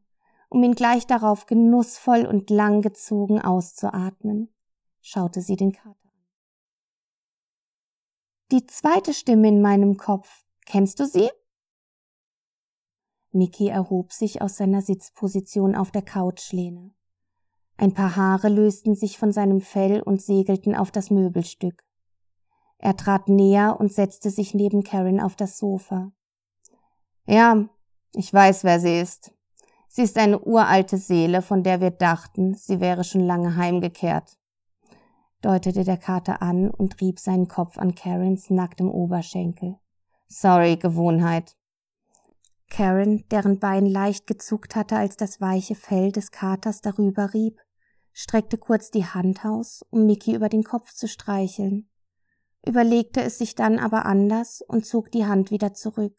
um 0.51 0.63
ihn 0.63 0.75
gleich 0.75 1.07
darauf 1.07 1.47
genussvoll 1.47 2.27
und 2.27 2.51
langgezogen 2.51 3.41
auszuatmen, 3.41 4.53
schaute 5.01 5.41
sie 5.41 5.57
den 5.57 5.73
Kater 5.73 6.09
die 8.51 8.65
zweite 8.65 9.13
Stimme 9.13 9.49
in 9.49 9.61
meinem 9.61 9.99
Kopf. 9.99 10.47
Kennst 10.65 11.01
du 11.01 11.07
sie? 11.07 11.29
Niki 13.31 13.69
erhob 13.69 14.13
sich 14.13 14.41
aus 14.41 14.57
seiner 14.57 14.81
Sitzposition 14.81 15.75
auf 15.75 15.91
der 15.91 16.01
Couchlehne. 16.03 16.95
Ein 17.77 17.93
paar 17.93 18.17
Haare 18.17 18.49
lösten 18.49 18.95
sich 18.95 19.19
von 19.19 19.33
seinem 19.33 19.61
Fell 19.61 20.01
und 20.01 20.23
segelten 20.23 20.75
auf 20.75 20.91
das 20.91 21.11
Möbelstück. 21.11 21.85
Er 22.79 22.97
trat 22.97 23.29
näher 23.29 23.77
und 23.79 23.93
setzte 23.93 24.31
sich 24.31 24.55
neben 24.55 24.85
Karen 24.85 25.21
auf 25.21 25.37
das 25.37 25.59
Sofa. 25.59 26.13
Ja, 27.27 27.69
ich 28.15 28.33
weiß, 28.33 28.65
wer 28.65 28.81
sie 28.81 29.01
ist. 29.01 29.33
Sie 29.89 30.03
ist 30.03 30.19
eine 30.19 30.39
uralte 30.39 30.97
Seele, 30.97 31.43
von 31.43 31.63
der 31.63 31.81
wir 31.81 31.91
dachten, 31.91 32.55
sie 32.55 32.81
wäre 32.81 33.05
schon 33.05 33.23
lange 33.23 33.57
heimgekehrt 33.57 34.39
deutete 35.41 35.85
der 35.85 35.97
Kater 35.97 36.43
an 36.43 36.71
und 36.71 37.01
rieb 37.01 37.21
seinen 37.21 37.49
Kopf 37.49 37.79
an 37.79 37.95
Karens 37.95 38.51
nacktem 38.51 38.91
Oberschenkel. 38.91 39.77
Sorry, 40.27 40.77
Gewohnheit. 40.77 41.57
Karen, 42.71 43.25
deren 43.31 43.59
Bein 43.59 43.87
leicht 43.87 44.27
gezuckt 44.27 44.77
hatte, 44.77 44.97
als 44.97 45.17
das 45.17 45.41
weiche 45.41 45.75
Fell 45.75 46.13
des 46.13 46.31
Katers 46.31 46.81
darüber 46.81 47.33
rieb, 47.33 47.61
streckte 48.13 48.59
kurz 48.59 48.91
die 48.91 49.07
Hand 49.07 49.45
aus, 49.45 49.85
um 49.91 50.07
Mickey 50.07 50.35
über 50.35 50.49
den 50.49 50.65
Kopf 50.65 50.93
zu 50.93 51.09
streicheln, 51.09 51.89
überlegte 52.67 53.23
es 53.23 53.39
sich 53.39 53.55
dann 53.55 53.79
aber 53.79 54.07
anders 54.07 54.63
und 54.67 54.87
zog 54.87 55.11
die 55.11 55.27
Hand 55.27 55.51
wieder 55.51 55.75
zurück. 55.75 56.15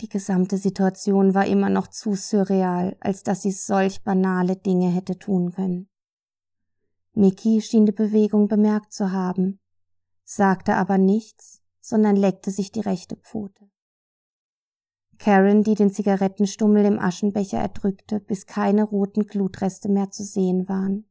Die 0.00 0.08
gesamte 0.08 0.56
Situation 0.56 1.34
war 1.34 1.46
immer 1.46 1.68
noch 1.68 1.86
zu 1.88 2.14
surreal, 2.14 2.96
als 3.00 3.22
dass 3.22 3.42
sie 3.42 3.52
solch 3.52 4.02
banale 4.02 4.56
Dinge 4.56 4.90
hätte 4.90 5.18
tun 5.18 5.52
können. 5.52 5.88
Mickey 7.14 7.60
schien 7.60 7.84
die 7.84 7.92
Bewegung 7.92 8.48
bemerkt 8.48 8.92
zu 8.92 9.12
haben, 9.12 9.60
sagte 10.24 10.76
aber 10.76 10.96
nichts, 10.96 11.62
sondern 11.80 12.16
leckte 12.16 12.50
sich 12.50 12.72
die 12.72 12.80
rechte 12.80 13.16
Pfote. 13.16 13.68
Karen, 15.18 15.62
die 15.62 15.74
den 15.74 15.92
Zigarettenstummel 15.92 16.84
im 16.84 16.98
Aschenbecher 16.98 17.58
erdrückte, 17.58 18.18
bis 18.18 18.46
keine 18.46 18.82
roten 18.82 19.26
Glutreste 19.26 19.88
mehr 19.88 20.10
zu 20.10 20.24
sehen 20.24 20.68
waren, 20.68 21.08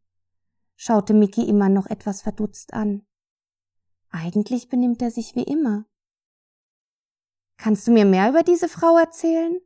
schaute 0.76 1.14
Mickey 1.14 1.48
immer 1.48 1.70
noch 1.70 1.86
etwas 1.86 2.22
verdutzt 2.22 2.74
an. 2.74 3.06
Eigentlich 4.12 4.70
benimmt 4.70 5.02
er 5.02 5.10
sich 5.10 5.36
wie 5.36 5.44
immer. 5.44 5.86
Kannst 7.58 7.88
du 7.88 7.92
mir 7.92 8.06
mehr 8.06 8.30
über 8.30 8.44
diese 8.44 8.68
Frau 8.68 8.98
erzählen? 8.98 9.60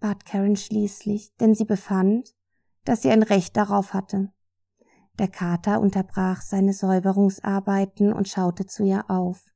bat 0.00 0.24
Karen 0.24 0.56
schließlich, 0.56 1.34
denn 1.36 1.54
sie 1.54 1.64
befand, 1.64 2.34
dass 2.84 3.02
sie 3.02 3.10
ein 3.10 3.22
Recht 3.22 3.56
darauf 3.56 3.94
hatte. 3.94 4.32
Der 5.18 5.28
Kater 5.28 5.80
unterbrach 5.80 6.42
seine 6.42 6.72
Säuberungsarbeiten 6.72 8.12
und 8.12 8.28
schaute 8.28 8.66
zu 8.66 8.84
ihr 8.84 9.10
auf, 9.10 9.52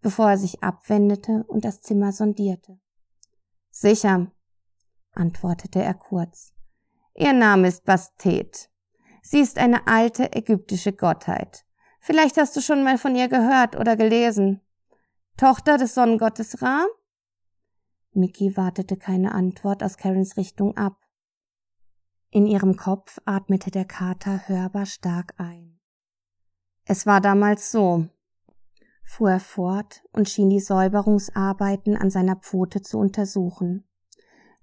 bevor 0.00 0.30
er 0.30 0.38
sich 0.38 0.62
abwendete 0.62 1.44
und 1.48 1.64
das 1.64 1.80
Zimmer 1.80 2.12
sondierte. 2.12 2.78
Sicher, 3.70 4.32
antwortete 5.12 5.82
er 5.82 5.94
kurz. 5.94 6.54
Ihr 7.14 7.34
Name 7.34 7.68
ist 7.68 7.84
Bastet. 7.84 8.70
Sie 9.22 9.40
ist 9.40 9.58
eine 9.58 9.86
alte 9.86 10.32
ägyptische 10.32 10.92
Gottheit. 10.92 11.64
Vielleicht 12.04 12.36
hast 12.36 12.56
du 12.56 12.60
schon 12.60 12.82
mal 12.82 12.98
von 12.98 13.14
ihr 13.14 13.28
gehört 13.28 13.76
oder 13.76 13.96
gelesen. 13.96 14.60
Tochter 15.36 15.78
des 15.78 15.94
Sonnengottes 15.94 16.60
Ra? 16.60 16.84
Mickey 18.12 18.56
wartete 18.56 18.96
keine 18.96 19.32
Antwort 19.32 19.84
aus 19.84 19.96
Karens 19.96 20.36
Richtung 20.36 20.76
ab. 20.76 20.96
In 22.30 22.46
ihrem 22.46 22.76
Kopf 22.76 23.18
atmete 23.24 23.70
der 23.70 23.84
Kater 23.84 24.48
hörbar 24.48 24.86
stark 24.86 25.34
ein. 25.36 25.78
Es 26.84 27.06
war 27.06 27.20
damals 27.20 27.70
so, 27.70 28.08
fuhr 29.04 29.30
er 29.30 29.40
fort 29.40 30.02
und 30.12 30.28
schien 30.28 30.50
die 30.50 30.58
Säuberungsarbeiten 30.58 31.96
an 31.96 32.10
seiner 32.10 32.34
Pfote 32.34 32.82
zu 32.82 32.98
untersuchen. 32.98 33.88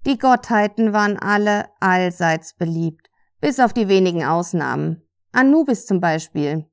Die 0.04 0.18
Gottheiten 0.18 0.92
waren 0.92 1.18
alle 1.18 1.70
allseits 1.80 2.52
beliebt, 2.52 3.08
bis 3.40 3.60
auf 3.60 3.72
die 3.72 3.88
wenigen 3.88 4.24
Ausnahmen. 4.24 5.08
Anubis 5.32 5.86
zum 5.86 6.00
Beispiel. 6.00 6.66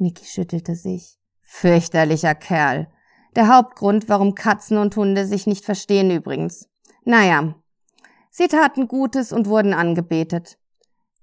Mickey 0.00 0.24
schüttelte 0.24 0.74
sich. 0.74 1.18
Fürchterlicher 1.42 2.34
Kerl. 2.34 2.88
Der 3.36 3.54
Hauptgrund, 3.54 4.08
warum 4.08 4.34
Katzen 4.34 4.78
und 4.78 4.96
Hunde 4.96 5.26
sich 5.26 5.46
nicht 5.46 5.64
verstehen 5.64 6.10
übrigens. 6.10 6.68
Naja, 7.04 7.54
Sie 8.30 8.46
taten 8.46 8.86
Gutes 8.86 9.32
und 9.32 9.48
wurden 9.48 9.74
angebetet. 9.74 10.56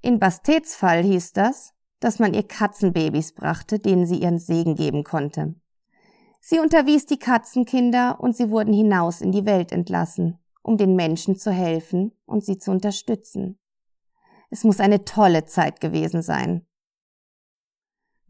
In 0.02 0.20
Bastets 0.20 0.76
Fall 0.76 1.04
hieß 1.04 1.32
das, 1.32 1.74
dass 2.02 2.20
man 2.20 2.34
ihr 2.34 2.44
Katzenbabys 2.44 3.34
brachte, 3.34 3.80
denen 3.80 4.06
sie 4.06 4.18
ihren 4.18 4.40
Segen 4.40 4.76
geben 4.76 5.04
konnte. 5.04 5.56
Sie 6.42 6.60
unterwies 6.60 7.06
die 7.06 7.18
Katzenkinder 7.18 8.20
und 8.20 8.36
sie 8.36 8.50
wurden 8.50 8.74
hinaus 8.74 9.22
in 9.22 9.32
die 9.32 9.46
Welt 9.46 9.72
entlassen, 9.72 10.38
um 10.62 10.78
den 10.78 10.96
Menschen 10.96 11.38
zu 11.38 11.52
helfen 11.52 12.12
und 12.26 12.44
sie 12.44 12.58
zu 12.58 12.72
unterstützen. 12.72 13.58
Es 14.50 14.64
muss 14.64 14.80
eine 14.80 15.06
tolle 15.06 15.46
Zeit 15.46 15.80
gewesen 15.80 16.22
sein. 16.22 16.66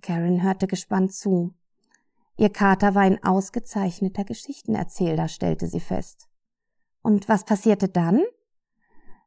Karen 0.08 0.42
hörte 0.42 0.68
gespannt 0.68 1.14
zu. 1.14 1.54
Ihr 2.38 2.50
Kater 2.50 2.96
war 2.96 3.02
ein 3.02 3.22
ausgezeichneter 3.26 4.24
Geschichtenerzähler, 4.24 5.28
stellte 5.28 5.68
sie 5.68 5.82
fest. 5.82 6.30
Und 7.02 7.28
was 7.28 7.44
passierte 7.44 7.90
dann? 7.90 8.24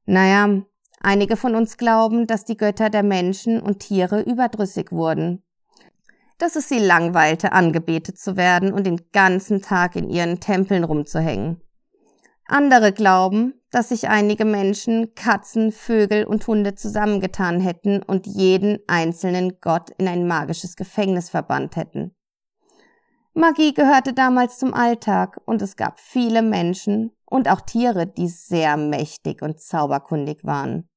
Naja, 0.07 0.63
einige 0.99 1.37
von 1.37 1.55
uns 1.55 1.77
glauben, 1.77 2.27
dass 2.27 2.47
die 2.47 2.57
Götter 2.57 2.89
der 2.89 3.03
Menschen 3.03 3.61
und 3.61 3.81
Tiere 3.81 4.23
überdrüssig 4.23 4.91
wurden. 4.91 5.43
Dass 6.39 6.57
es 6.57 6.71
sie 6.71 6.79
langweilte, 6.79 7.53
angebetet 7.53 8.19
zu 8.19 8.39
werden 8.39 8.73
und 8.73 8.87
den 8.87 9.03
ganzen 9.13 9.61
Tag 9.61 9.97
in 9.97 10.09
ihren 10.09 10.41
Tempeln 10.41 10.85
rumzuhängen. 10.85 11.61
Andere 12.51 12.93
glauben, 12.93 13.55
dass 13.71 13.91
sich 13.91 14.09
einige 14.09 14.45
Menschen, 14.45 15.15
Katzen, 15.15 15.71
Vögel 15.71 16.25
und 16.25 16.47
Hunde 16.49 16.75
zusammengetan 16.75 17.61
hätten 17.61 18.03
und 18.03 18.27
jeden 18.27 18.81
einzelnen 18.89 19.61
Gott 19.61 19.91
in 19.99 20.09
ein 20.09 20.27
magisches 20.27 20.75
Gefängnis 20.75 21.31
verbannt 21.31 21.77
hätten. 21.77 22.13
Magie 23.35 23.73
gehörte 23.73 24.13
damals 24.13 24.59
zum 24.59 24.75
Alltag 24.75 25.41
und 25.45 25.63
es 25.63 25.77
gab 25.77 26.01
viele 26.01 26.43
Menschen 26.43 27.13
und 27.25 27.49
auch 27.49 27.61
Tiere, 27.61 28.09
die 28.09 28.27
sehr 28.27 28.77
mächtig 28.77 29.43
und 29.43 29.61
zauberkundig 29.61 30.45
waren. 30.45 30.89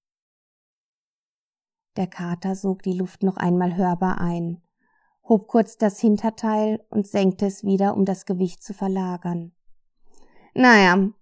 Der 1.96 2.08
Kater 2.08 2.56
sog 2.56 2.82
die 2.82 2.98
Luft 2.98 3.22
noch 3.22 3.38
einmal 3.38 3.78
hörbar 3.78 4.20
ein, 4.20 4.64
hob 5.30 5.48
kurz 5.48 5.78
das 5.78 6.00
Hinterteil 6.00 6.84
und 6.90 7.06
senkte 7.06 7.46
es 7.46 7.64
wieder, 7.64 7.96
um 7.96 8.06
das 8.06 8.26
Gewicht 8.26 8.64
zu 8.64 8.74
verlagern. 8.74 9.52
Naja, 10.56 11.14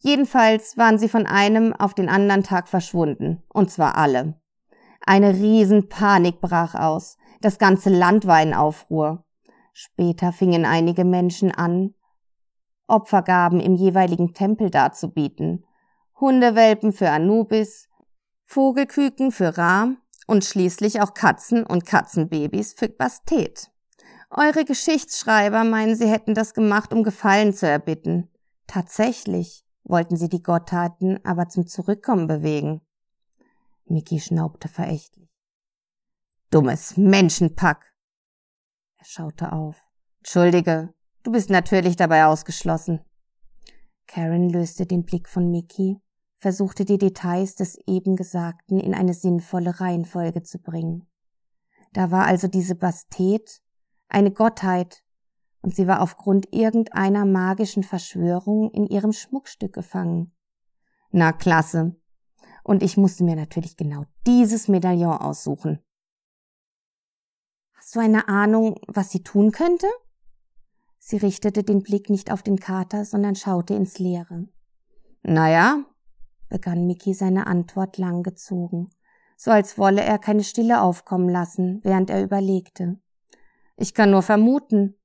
jedenfalls 0.00 0.76
waren 0.76 0.98
sie 0.98 1.08
von 1.08 1.26
einem 1.26 1.72
auf 1.72 1.94
den 1.94 2.08
anderen 2.08 2.42
Tag 2.42 2.68
verschwunden, 2.68 3.42
und 3.48 3.70
zwar 3.70 3.96
alle. 3.96 4.40
Eine 5.06 5.34
Riesenpanik 5.34 6.40
brach 6.40 6.74
aus, 6.74 7.16
das 7.40 7.58
ganze 7.58 7.88
Land 7.90 8.26
war 8.26 8.42
in 8.42 8.52
Aufruhr. 8.52 9.24
Später 9.72 10.32
fingen 10.32 10.66
einige 10.66 11.04
Menschen 11.04 11.52
an, 11.52 11.94
Opfergaben 12.86 13.60
im 13.60 13.74
jeweiligen 13.76 14.34
Tempel 14.34 14.68
darzubieten, 14.68 15.64
Hundewelpen 16.18 16.92
für 16.92 17.08
Anubis, 17.10 17.88
Vogelküken 18.44 19.30
für 19.30 19.56
Ra 19.56 19.94
und 20.26 20.44
schließlich 20.44 21.00
auch 21.00 21.14
Katzen 21.14 21.64
und 21.64 21.86
Katzenbabys 21.86 22.74
für 22.74 22.88
Bastet. 22.88 23.70
Eure 24.30 24.64
Geschichtsschreiber 24.64 25.64
meinen, 25.64 25.96
sie 25.96 26.08
hätten 26.08 26.34
das 26.34 26.52
gemacht, 26.52 26.92
um 26.92 27.02
Gefallen 27.02 27.52
zu 27.54 27.66
erbitten. 27.66 28.28
Tatsächlich 28.66 29.64
wollten 29.84 30.16
sie 30.16 30.28
die 30.28 30.42
Gottheiten 30.42 31.24
aber 31.24 31.48
zum 31.48 31.66
Zurückkommen 31.66 32.26
bewegen. 32.26 32.80
Mickey 33.86 34.20
schnaubte 34.20 34.68
verächtlich. 34.68 35.28
Dummes 36.50 36.96
Menschenpack! 36.96 37.92
Er 38.98 39.04
schaute 39.04 39.52
auf. 39.52 39.76
Entschuldige, 40.18 40.92
du 41.22 41.32
bist 41.32 41.50
natürlich 41.50 41.96
dabei 41.96 42.26
ausgeschlossen. 42.26 43.00
Karen 44.06 44.50
löste 44.50 44.86
den 44.86 45.04
Blick 45.04 45.28
von 45.28 45.50
Mickey, 45.50 45.98
versuchte 46.36 46.84
die 46.84 46.98
Details 46.98 47.54
des 47.54 47.78
eben 47.86 48.16
Gesagten 48.16 48.80
in 48.80 48.94
eine 48.94 49.14
sinnvolle 49.14 49.80
Reihenfolge 49.80 50.42
zu 50.42 50.58
bringen. 50.58 51.06
Da 51.92 52.10
war 52.10 52.26
also 52.26 52.48
diese 52.48 52.74
Bastet, 52.74 53.62
eine 54.08 54.32
Gottheit, 54.32 55.02
und 55.62 55.74
sie 55.74 55.86
war 55.86 56.00
aufgrund 56.00 56.52
irgendeiner 56.52 57.24
magischen 57.24 57.82
Verschwörung 57.82 58.70
in 58.70 58.86
ihrem 58.86 59.12
Schmuckstück 59.12 59.72
gefangen. 59.72 60.32
Na 61.10 61.32
klasse. 61.32 61.96
Und 62.62 62.82
ich 62.82 62.96
musste 62.96 63.24
mir 63.24 63.36
natürlich 63.36 63.76
genau 63.76 64.04
dieses 64.26 64.68
Medaillon 64.68 65.16
aussuchen. 65.16 65.80
Hast 67.74 67.94
du 67.96 68.00
eine 68.00 68.28
Ahnung, 68.28 68.78
was 68.86 69.10
sie 69.10 69.22
tun 69.22 69.52
könnte? 69.52 69.86
Sie 70.98 71.16
richtete 71.16 71.64
den 71.64 71.82
Blick 71.82 72.10
nicht 72.10 72.30
auf 72.30 72.42
den 72.42 72.58
Kater, 72.58 73.04
sondern 73.04 73.34
schaute 73.34 73.74
ins 73.74 73.98
Leere. 73.98 74.46
Naja, 75.22 75.84
begann 76.48 76.86
Mickey 76.86 77.14
seine 77.14 77.46
Antwort 77.46 77.96
langgezogen, 77.96 78.90
so 79.36 79.50
als 79.50 79.78
wolle 79.78 80.02
er 80.02 80.18
keine 80.18 80.44
Stille 80.44 80.82
aufkommen 80.82 81.28
lassen, 81.28 81.80
während 81.82 82.10
er 82.10 82.22
überlegte. 82.22 83.00
Ich 83.76 83.94
kann 83.94 84.10
nur 84.10 84.22
vermuten. 84.22 84.99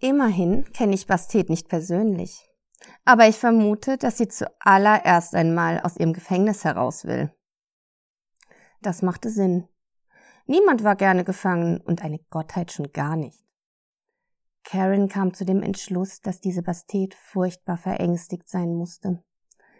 Immerhin 0.00 0.64
kenne 0.72 0.94
ich 0.94 1.06
Bastet 1.06 1.50
nicht 1.50 1.68
persönlich. 1.68 2.48
Aber 3.04 3.26
ich 3.26 3.36
vermute, 3.36 3.98
dass 3.98 4.18
sie 4.18 4.28
zuallererst 4.28 5.34
einmal 5.34 5.80
aus 5.80 5.96
ihrem 5.96 6.12
Gefängnis 6.12 6.64
heraus 6.64 7.04
will. 7.04 7.32
Das 8.80 9.02
machte 9.02 9.30
Sinn. 9.30 9.68
Niemand 10.46 10.84
war 10.84 10.94
gerne 10.94 11.24
gefangen 11.24 11.80
und 11.80 12.02
eine 12.02 12.20
Gottheit 12.30 12.72
schon 12.72 12.92
gar 12.92 13.16
nicht. 13.16 13.44
Karen 14.62 15.08
kam 15.08 15.34
zu 15.34 15.44
dem 15.44 15.62
Entschluss, 15.62 16.20
dass 16.20 16.40
diese 16.40 16.62
Bastet 16.62 17.14
furchtbar 17.14 17.76
verängstigt 17.76 18.48
sein 18.48 18.74
musste. 18.74 19.22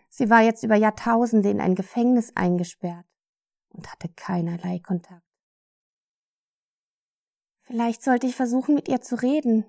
Sie 0.08 0.30
war 0.30 0.42
jetzt 0.42 0.64
über 0.64 0.76
Jahrtausende 0.76 1.50
in 1.50 1.60
ein 1.60 1.74
Gefängnis 1.74 2.32
eingesperrt 2.34 3.06
und 3.68 3.90
hatte 3.92 4.08
keinerlei 4.08 4.80
Kontakt. 4.80 5.22
Vielleicht 7.62 8.02
sollte 8.02 8.26
ich 8.26 8.34
versuchen, 8.34 8.74
mit 8.74 8.88
ihr 8.88 9.02
zu 9.02 9.20
reden. 9.20 9.66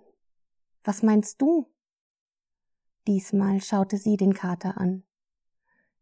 Was 0.83 1.03
meinst 1.03 1.41
du? 1.41 1.67
Diesmal 3.07 3.61
schaute 3.61 3.97
sie 3.97 4.17
den 4.17 4.33
Kater 4.33 4.77
an. 4.77 5.03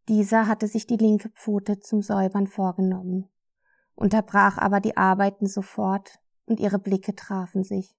Dieser 0.08 0.46
hatte 0.46 0.66
sich 0.66 0.86
die 0.86 0.96
linke 0.96 1.28
Pfote 1.30 1.80
zum 1.80 2.00
Säubern 2.00 2.46
vorgenommen, 2.46 3.28
unterbrach 3.94 4.56
aber 4.56 4.80
die 4.80 4.96
Arbeiten 4.96 5.46
sofort 5.46 6.18
und 6.46 6.60
ihre 6.60 6.78
Blicke 6.78 7.14
trafen 7.14 7.62
sich. 7.62 7.94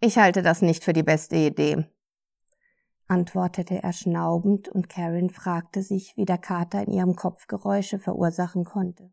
Ich 0.00 0.18
halte 0.18 0.42
das 0.42 0.62
nicht 0.62 0.84
für 0.84 0.92
die 0.92 1.02
beste 1.02 1.36
Idee, 1.36 1.88
antwortete 3.08 3.82
er 3.82 3.92
schnaubend 3.92 4.68
und 4.68 4.88
Karen 4.88 5.30
fragte 5.30 5.82
sich, 5.82 6.16
wie 6.16 6.24
der 6.24 6.38
Kater 6.38 6.82
in 6.86 6.92
ihrem 6.92 7.16
Kopf 7.16 7.46
Geräusche 7.46 7.98
verursachen 7.98 8.64
konnte. 8.64 9.12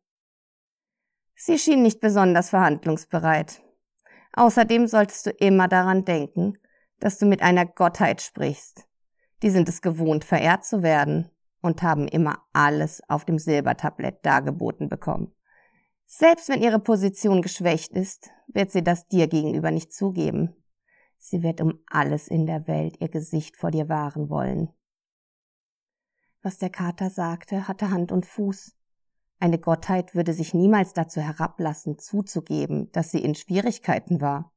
Sie 1.35 1.57
schien 1.57 1.81
nicht 1.81 1.99
besonders 1.99 2.49
verhandlungsbereit. 2.49 3.63
Außerdem 4.33 4.87
solltest 4.87 5.25
du 5.25 5.29
immer 5.31 5.67
daran 5.67 6.05
denken, 6.05 6.57
dass 6.99 7.17
du 7.17 7.25
mit 7.25 7.41
einer 7.41 7.65
Gottheit 7.65 8.21
sprichst. 8.21 8.87
Die 9.43 9.49
sind 9.49 9.67
es 9.67 9.81
gewohnt, 9.81 10.23
verehrt 10.23 10.63
zu 10.63 10.83
werden 10.83 11.29
und 11.61 11.83
haben 11.83 12.07
immer 12.07 12.43
alles 12.53 13.01
auf 13.09 13.25
dem 13.25 13.39
Silbertablett 13.39 14.25
dargeboten 14.25 14.87
bekommen. 14.89 15.33
Selbst 16.05 16.49
wenn 16.49 16.61
ihre 16.61 16.79
Position 16.79 17.41
geschwächt 17.41 17.93
ist, 17.93 18.29
wird 18.47 18.71
sie 18.71 18.83
das 18.83 19.07
dir 19.07 19.27
gegenüber 19.27 19.71
nicht 19.71 19.93
zugeben. 19.93 20.55
Sie 21.17 21.43
wird 21.43 21.61
um 21.61 21.79
alles 21.87 22.27
in 22.27 22.45
der 22.45 22.67
Welt 22.67 22.99
ihr 22.99 23.09
Gesicht 23.09 23.55
vor 23.55 23.71
dir 23.71 23.89
wahren 23.89 24.29
wollen. 24.29 24.69
Was 26.41 26.57
der 26.57 26.69
Kater 26.69 27.09
sagte, 27.09 27.67
hatte 27.67 27.91
Hand 27.91 28.11
und 28.11 28.25
Fuß. 28.25 28.75
Eine 29.41 29.57
Gottheit 29.57 30.13
würde 30.13 30.33
sich 30.33 30.53
niemals 30.53 30.93
dazu 30.93 31.19
herablassen, 31.19 31.97
zuzugeben, 31.97 32.91
dass 32.91 33.09
sie 33.09 33.23
in 33.23 33.33
Schwierigkeiten 33.33 34.21
war. 34.21 34.53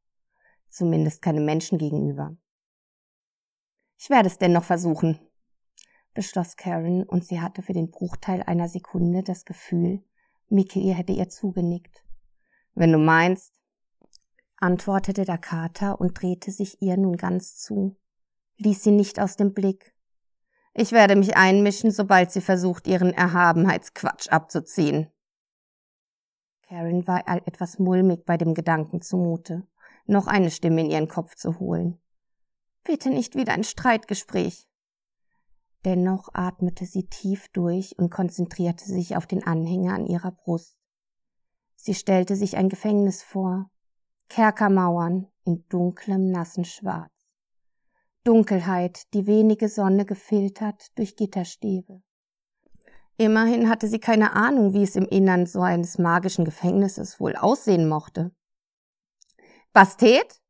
Zumindest 0.68 1.22
keine 1.22 1.41
Menschen 1.41 1.78
gegenüber. 1.78 2.37
Ich 3.97 4.11
werde 4.11 4.28
es 4.28 4.37
dennoch 4.37 4.64
versuchen, 4.64 5.18
beschloss 6.12 6.57
Karen, 6.57 7.05
und 7.05 7.24
sie 7.24 7.41
hatte 7.41 7.62
für 7.62 7.72
den 7.72 7.91
Bruchteil 7.91 8.43
einer 8.43 8.68
Sekunde 8.68 9.22
das 9.22 9.47
Gefühl, 9.47 10.05
Mickey 10.51 10.93
hätte 10.95 11.14
ihr 11.14 11.30
zugenickt. 11.30 12.05
Wenn 12.74 12.93
du 12.93 12.99
meinst, 12.99 13.55
antwortete 14.57 15.24
der 15.24 15.39
Kater 15.39 15.99
und 15.99 16.20
drehte 16.20 16.51
sich 16.51 16.82
ihr 16.82 16.99
nun 16.99 17.16
ganz 17.16 17.57
zu, 17.57 17.97
ließ 18.59 18.82
sie 18.82 18.91
nicht 18.91 19.18
aus 19.18 19.37
dem 19.37 19.55
Blick. 19.55 19.93
Ich 20.75 20.91
werde 20.91 21.14
mich 21.14 21.37
einmischen, 21.37 21.93
sobald 21.93 22.33
sie 22.33 22.41
versucht, 22.41 22.89
ihren 22.89 23.12
Erhabenheitsquatsch 23.12 24.29
abzuziehen. 24.29 25.09
Karen 26.62 27.07
war 27.07 27.22
etwas 27.29 27.79
mulmig 27.79 28.25
bei 28.25 28.37
dem 28.37 28.55
Gedanken 28.55 29.01
zumute, 29.01 29.66
noch 30.07 30.27
eine 30.27 30.51
Stimme 30.51 30.81
in 30.81 30.91
ihren 30.91 31.09
Kopf 31.09 31.37
zu 31.37 31.61
holen. 31.61 32.01
Bitte 32.83 33.11
nicht 33.11 33.37
wieder 33.37 33.53
ein 33.53 33.62
Streitgespräch. 33.62 34.68
Dennoch 35.85 36.31
atmete 36.33 36.87
sie 36.87 37.07
tief 37.07 37.49
durch 37.53 37.97
und 37.97 38.11
konzentrierte 38.11 38.85
sich 38.85 39.16
auf 39.16 39.27
den 39.27 39.47
Anhänger 39.47 39.95
an 39.95 40.07
ihrer 40.07 40.33
Brust. 40.33 40.77
Sie 41.77 41.95
stellte 41.95 42.35
sich 42.35 42.57
ein 42.57 42.68
Gefängnis 42.68 43.22
vor, 43.22 43.70
Kerkermauern 44.29 45.29
in 45.45 45.64
dunklem, 45.68 46.31
nassen 46.31 46.64
Schwarz. 46.64 47.14
Dunkelheit, 48.25 49.12
die 49.12 49.27
wenige 49.27 49.68
Sonne 49.68 50.07
gefiltert 50.07 50.97
durch 50.97 51.14
Gitterstäbe. 51.14 52.03
Immerhin 53.16 53.68
hatte 53.68 53.87
sie 53.87 54.01
keine 54.01 54.33
Ahnung, 54.33 54.72
wie 54.72 54.83
es 54.83 54.97
im 54.97 55.07
Innern 55.07 55.47
so 55.47 55.61
eines 55.61 55.99
magischen 55.99 56.45
Gefängnisses 56.45 57.20
wohl 57.20 57.37
aussehen 57.37 57.89
mochte. 57.89 58.35
Bastet? 59.72 60.41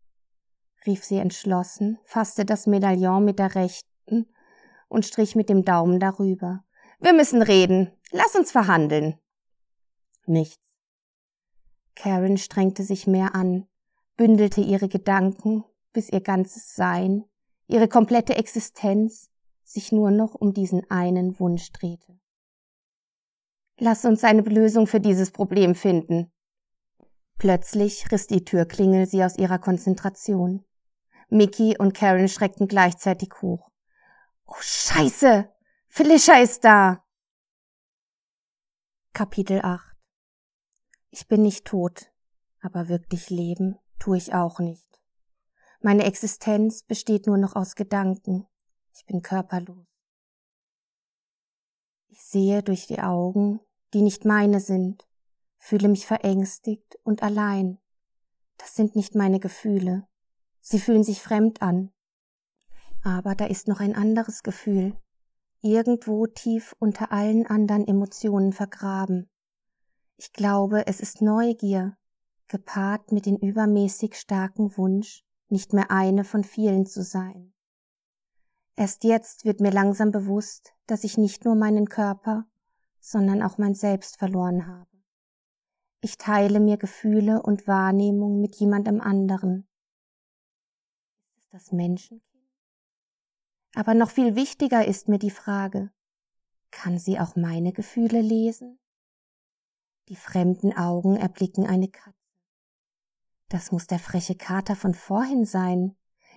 rief 0.87 1.05
sie 1.05 1.17
entschlossen, 1.17 1.99
fasste 2.05 2.45
das 2.45 2.67
Medaillon 2.67 3.25
mit 3.25 3.39
der 3.39 3.55
rechten 3.55 4.27
und 4.89 5.05
strich 5.05 5.35
mit 5.35 5.49
dem 5.49 5.65
Daumen 5.65 5.99
darüber. 5.99 6.65
Wir 7.01 7.13
müssen 7.13 7.43
reden. 7.43 7.91
Lass 8.13 8.35
uns 8.37 8.53
verhandeln. 8.53 9.19
Nichts. 10.27 10.63
Karen 11.97 12.39
strengte 12.39 12.83
sich 12.83 13.07
mehr 13.07 13.35
an, 13.35 13.67
bündelte 14.17 14.61
ihre 14.61 14.89
Gedanken, 14.89 15.65
bis 15.93 16.11
ihr 16.11 16.21
ganzes 16.21 16.75
Sein 16.75 17.25
ihre 17.67 17.89
komplette 17.89 18.37
Existenz 18.37 19.31
sich 19.63 19.93
nur 19.93 20.11
noch 20.11 20.35
um 20.35 20.53
diesen 20.53 20.89
einen 20.91 21.39
Wunsch 21.41 21.73
drehte. 21.73 22.19
Lass 23.79 24.05
uns 24.05 24.23
eine 24.23 24.43
Lösung 24.43 24.87
für 24.87 25.01
dieses 25.01 25.31
Problem 25.33 25.75
finden. 25.75 26.33
Plötzlich 27.39 28.11
riss 28.13 28.27
die 28.27 28.45
Türklingel 28.45 29.07
sie 29.07 29.25
aus 29.25 29.37
ihrer 29.37 29.59
Konzentration. 29.59 30.65
Mickey 31.29 31.77
und 31.79 31.95
Karen 31.95 32.29
schreckten 32.29 32.69
gleichzeitig 32.69 33.31
hoch. 33.43 33.71
Oh 34.47 34.61
Scheiße! 34.61 35.51
Felicia 35.89 36.41
ist 36.41 36.65
da! 36.65 37.05
Kapitel 39.13 39.61
8 39.63 39.97
Ich 41.11 41.27
bin 41.27 41.43
nicht 41.43 41.65
tot, 41.65 42.13
aber 42.61 42.89
wirklich 42.89 43.31
leben 43.31 43.79
tue 43.99 44.17
ich 44.17 44.35
auch 44.35 44.59
nicht. 44.59 44.89
Meine 45.85 46.05
Existenz 46.05 46.83
besteht 46.83 47.27
nur 47.27 47.37
noch 47.37 47.57
aus 47.57 47.75
Gedanken. 47.75 48.47
Ich 48.95 49.05
bin 49.05 49.21
körperlos. 49.21 49.85
Ich 52.09 52.23
sehe 52.23 52.63
durch 52.63 52.87
die 52.87 53.01
Augen, 53.01 53.61
die 53.93 54.01
nicht 54.01 54.25
meine 54.25 54.61
sind, 54.61 55.07
fühle 55.59 55.89
mich 55.89 56.07
verängstigt 56.07 56.99
und 57.03 57.23
allein. 57.23 57.77
Das 58.57 58.75
sind 58.75 58.97
nicht 58.97 59.15
meine 59.15 59.41
Gefühle. 59.41 60.09
Sie 60.63 60.79
fühlen 60.79 61.05
sich 61.05 61.21
fremd 61.21 61.61
an. 61.61 61.93
Aber 63.03 63.35
da 63.35 63.45
ist 63.45 63.69
noch 63.69 63.81
ein 63.81 63.95
anderes 63.95 64.43
Gefühl, 64.43 64.97
irgendwo 65.61 66.27
tief 66.27 66.75
unter 66.79 67.13
allen 67.13 67.47
anderen 67.47 67.87
Emotionen 67.87 68.55
vergraben. 68.55 69.29
Ich 70.17 70.33
glaube, 70.33 70.87
es 70.87 71.01
ist 71.01 71.21
Neugier, 71.21 71.99
gepaart 72.49 73.13
mit 73.13 73.27
dem 73.27 73.37
übermäßig 73.37 74.15
starken 74.15 74.75
Wunsch, 74.79 75.24
nicht 75.49 75.73
mehr 75.73 75.91
eine 75.91 76.25
von 76.25 76.45
vielen 76.45 76.87
zu 76.87 77.03
sein. 77.03 77.53
Erst 78.77 79.05
jetzt 79.05 79.45
wird 79.45 79.61
mir 79.61 79.71
langsam 79.71 80.11
bewusst, 80.11 80.75
dass 80.87 81.05
ich 81.05 81.17
nicht 81.17 81.45
nur 81.45 81.55
meinen 81.55 81.89
Körper, 81.89 82.47
sondern 83.01 83.43
auch 83.43 83.59
mein 83.59 83.75
Selbst 83.75 84.17
verloren 84.17 84.67
habe. 84.67 84.91
Ich 86.01 86.19
teile 86.19 86.61
mir 86.61 86.77
Gefühle 86.77 87.41
und 87.43 87.67
Wahrnehmung 87.67 88.41
mit 88.41 88.57
jemandem 88.57 89.01
anderen. 89.01 89.67
Ist 91.37 91.53
das 91.53 91.73
Menschenkind? 91.73 92.25
Aber 93.75 93.95
noch 93.95 94.11
viel 94.11 94.37
wichtiger 94.37 94.85
ist 94.87 95.09
mir 95.09 95.19
die 95.19 95.31
Frage, 95.31 95.91
kann 96.71 96.99
sie 96.99 97.19
auch 97.19 97.37
meine 97.37 97.73
Gefühle 97.73 98.21
lesen? 98.21 98.79
Die 100.09 100.17
fremden 100.17 100.77
Augen 100.77 101.17
erblicken 101.17 101.67
eine 101.67 101.89
Katze. 101.89 102.14
Das 103.55 103.71
muss 103.71 103.87
der 103.87 104.01
freche 104.01 104.35
Kater 104.35 104.75
von 104.75 104.95
vorhin 104.95 105.45
sein, 105.45 105.95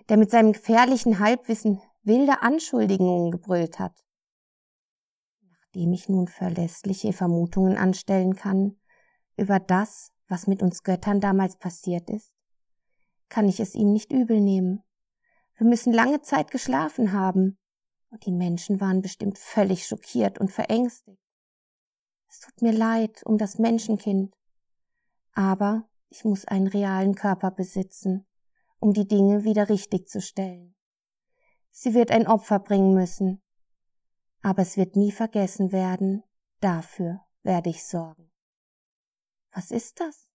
der 0.08 0.18
mit 0.18 0.30
seinem 0.30 0.52
gefährlichen 0.54 1.18
Halbwissen 1.18 1.82
wilde 2.04 2.44
Anschuldigungen 2.44 3.32
gebrüllt 3.32 3.80
hat. 3.80 4.06
Nachdem 5.50 5.94
ich 5.94 6.10
nun 6.10 6.28
verlässliche 6.28 7.14
Vermutungen 7.14 7.76
anstellen 7.76 8.36
kann, 8.36 8.80
über 9.36 9.60
das, 9.60 10.12
was 10.28 10.46
mit 10.46 10.62
uns 10.62 10.84
Göttern 10.84 11.20
damals 11.20 11.58
passiert 11.58 12.08
ist, 12.12 12.32
kann 13.30 13.50
ich 13.50 13.60
es 13.60 13.74
ihm 13.74 13.94
nicht 13.94 14.12
übel 14.12 14.40
nehmen. 14.40 14.84
Wir 15.56 15.66
müssen 15.66 15.94
lange 15.94 16.22
Zeit 16.22 16.52
geschlafen 16.52 17.14
haben, 17.14 17.58
und 18.12 18.28
die 18.28 18.32
Menschen 18.32 18.80
waren 18.80 19.02
bestimmt 19.02 19.40
völlig 19.40 19.88
schockiert 19.88 20.38
und 20.38 20.52
verängstigt. 20.52 21.18
Es 22.28 22.42
tut 22.42 22.62
mir 22.62 22.74
leid 22.74 23.24
um 23.26 23.40
das 23.40 23.58
Menschenkind, 23.58 24.38
aber 25.34 25.90
ich 26.10 26.26
muss 26.26 26.46
einen 26.46 26.68
realen 26.68 27.16
Körper 27.16 27.52
besitzen, 27.52 28.26
um 28.80 28.94
die 28.94 29.08
Dinge 29.08 29.44
wieder 29.44 29.70
richtig 29.70 30.08
zu 30.08 30.22
stellen. 30.22 30.76
Sie 31.72 31.94
wird 31.94 32.12
ein 32.12 32.28
Opfer 32.28 32.60
bringen 32.60 32.94
müssen, 32.94 33.42
aber 34.42 34.62
es 34.62 34.78
wird 34.78 34.96
nie 34.96 35.12
vergessen 35.12 35.72
werden, 35.72 36.24
dafür 36.60 37.22
werde 37.44 37.70
ich 37.70 37.84
sorgen. 37.84 38.32
Was 39.52 39.72
ist 39.72 40.00
das? 40.00 40.30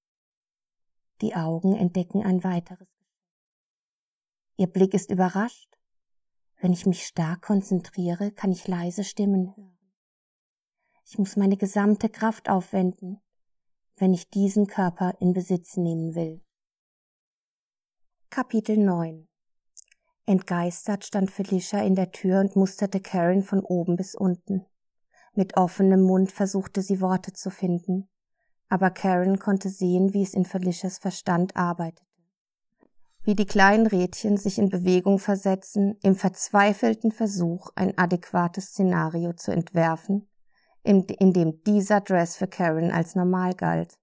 Die 1.21 1.35
Augen 1.35 1.77
entdecken 1.77 2.23
ein 2.23 2.43
weiteres. 2.43 2.89
Ihr 4.57 4.67
Blick 4.67 4.95
ist 4.95 5.11
überrascht. 5.11 5.79
Wenn 6.61 6.73
ich 6.73 6.87
mich 6.87 7.07
stark 7.07 7.43
konzentriere, 7.43 8.31
kann 8.31 8.53
ich 8.53 8.69
leise 8.69 9.03
Stimmen 9.03 9.57
hören. 9.57 9.79
Ich 11.05 11.19
muss 11.19 11.37
meine 11.37 11.57
gesamte 11.57 12.09
Kraft 12.09 12.49
aufwenden, 12.49 13.21
wenn 13.97 14.15
ich 14.15 14.31
diesen 14.31 14.67
Körper 14.67 15.15
in 15.21 15.33
Besitz 15.33 15.77
nehmen 15.77 16.15
will. 16.15 16.43
Kapitel 18.31 18.77
9 18.77 19.29
Entgeistert 20.25 21.05
stand 21.05 21.31
Felicia 21.31 21.81
in 21.81 21.95
der 21.95 22.13
Tür 22.13 22.41
und 22.41 22.57
musterte 22.57 23.01
Karen 23.01 23.43
von 23.43 23.61
oben 23.61 23.97
bis 23.97 24.15
unten. 24.15 24.65
Mit 25.35 25.57
offenem 25.57 26.03
Mund 26.03 26.31
versuchte 26.31 26.83
sie 26.83 27.01
Worte 27.01 27.33
zu 27.33 27.51
finden, 27.51 28.09
aber 28.69 28.91
Karen 28.91 29.39
konnte 29.39 29.69
sehen, 29.69 30.15
wie 30.15 30.23
es 30.23 30.35
in 30.35 30.45
Felicias 30.45 30.99
Verstand 30.99 31.57
arbeitete. 31.57 32.07
Wie 33.25 33.35
die 33.35 33.47
kleinen 33.47 33.87
Rädchen 33.87 34.37
sich 34.37 34.59
in 34.59 34.69
Bewegung 34.69 35.19
versetzen, 35.19 35.97
im 36.03 36.17
verzweifelten 36.17 37.13
Versuch, 37.13 37.71
ein 37.77 37.97
adäquates 37.97 38.71
Szenario 38.71 39.33
zu 39.35 39.53
entwerfen, 39.53 40.29
in, 40.83 41.05
in 41.05 41.33
dem 41.33 41.63
dieser 41.65 42.01
Dress 42.01 42.37
für 42.37 42.47
Karen 42.47 42.91
als 42.91 43.15
normal 43.15 43.55
galt. 43.55 43.99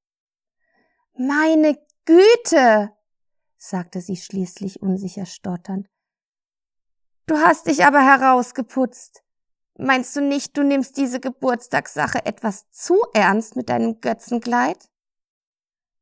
Meine 1.17 1.77
Güte! 2.05 2.91
sagte 3.57 4.01
sie 4.01 4.15
schließlich 4.15 4.81
unsicher 4.81 5.25
stotternd. 5.25 5.89
Du 7.25 7.35
hast 7.35 7.67
dich 7.67 7.85
aber 7.85 7.99
herausgeputzt. 7.99 9.23
Meinst 9.77 10.15
du 10.15 10.21
nicht, 10.21 10.57
du 10.57 10.63
nimmst 10.63 10.97
diese 10.97 11.19
Geburtstagssache 11.19 12.25
etwas 12.25 12.69
zu 12.71 12.97
ernst 13.13 13.55
mit 13.55 13.69
deinem 13.69 14.01
Götzenkleid? 14.01 14.89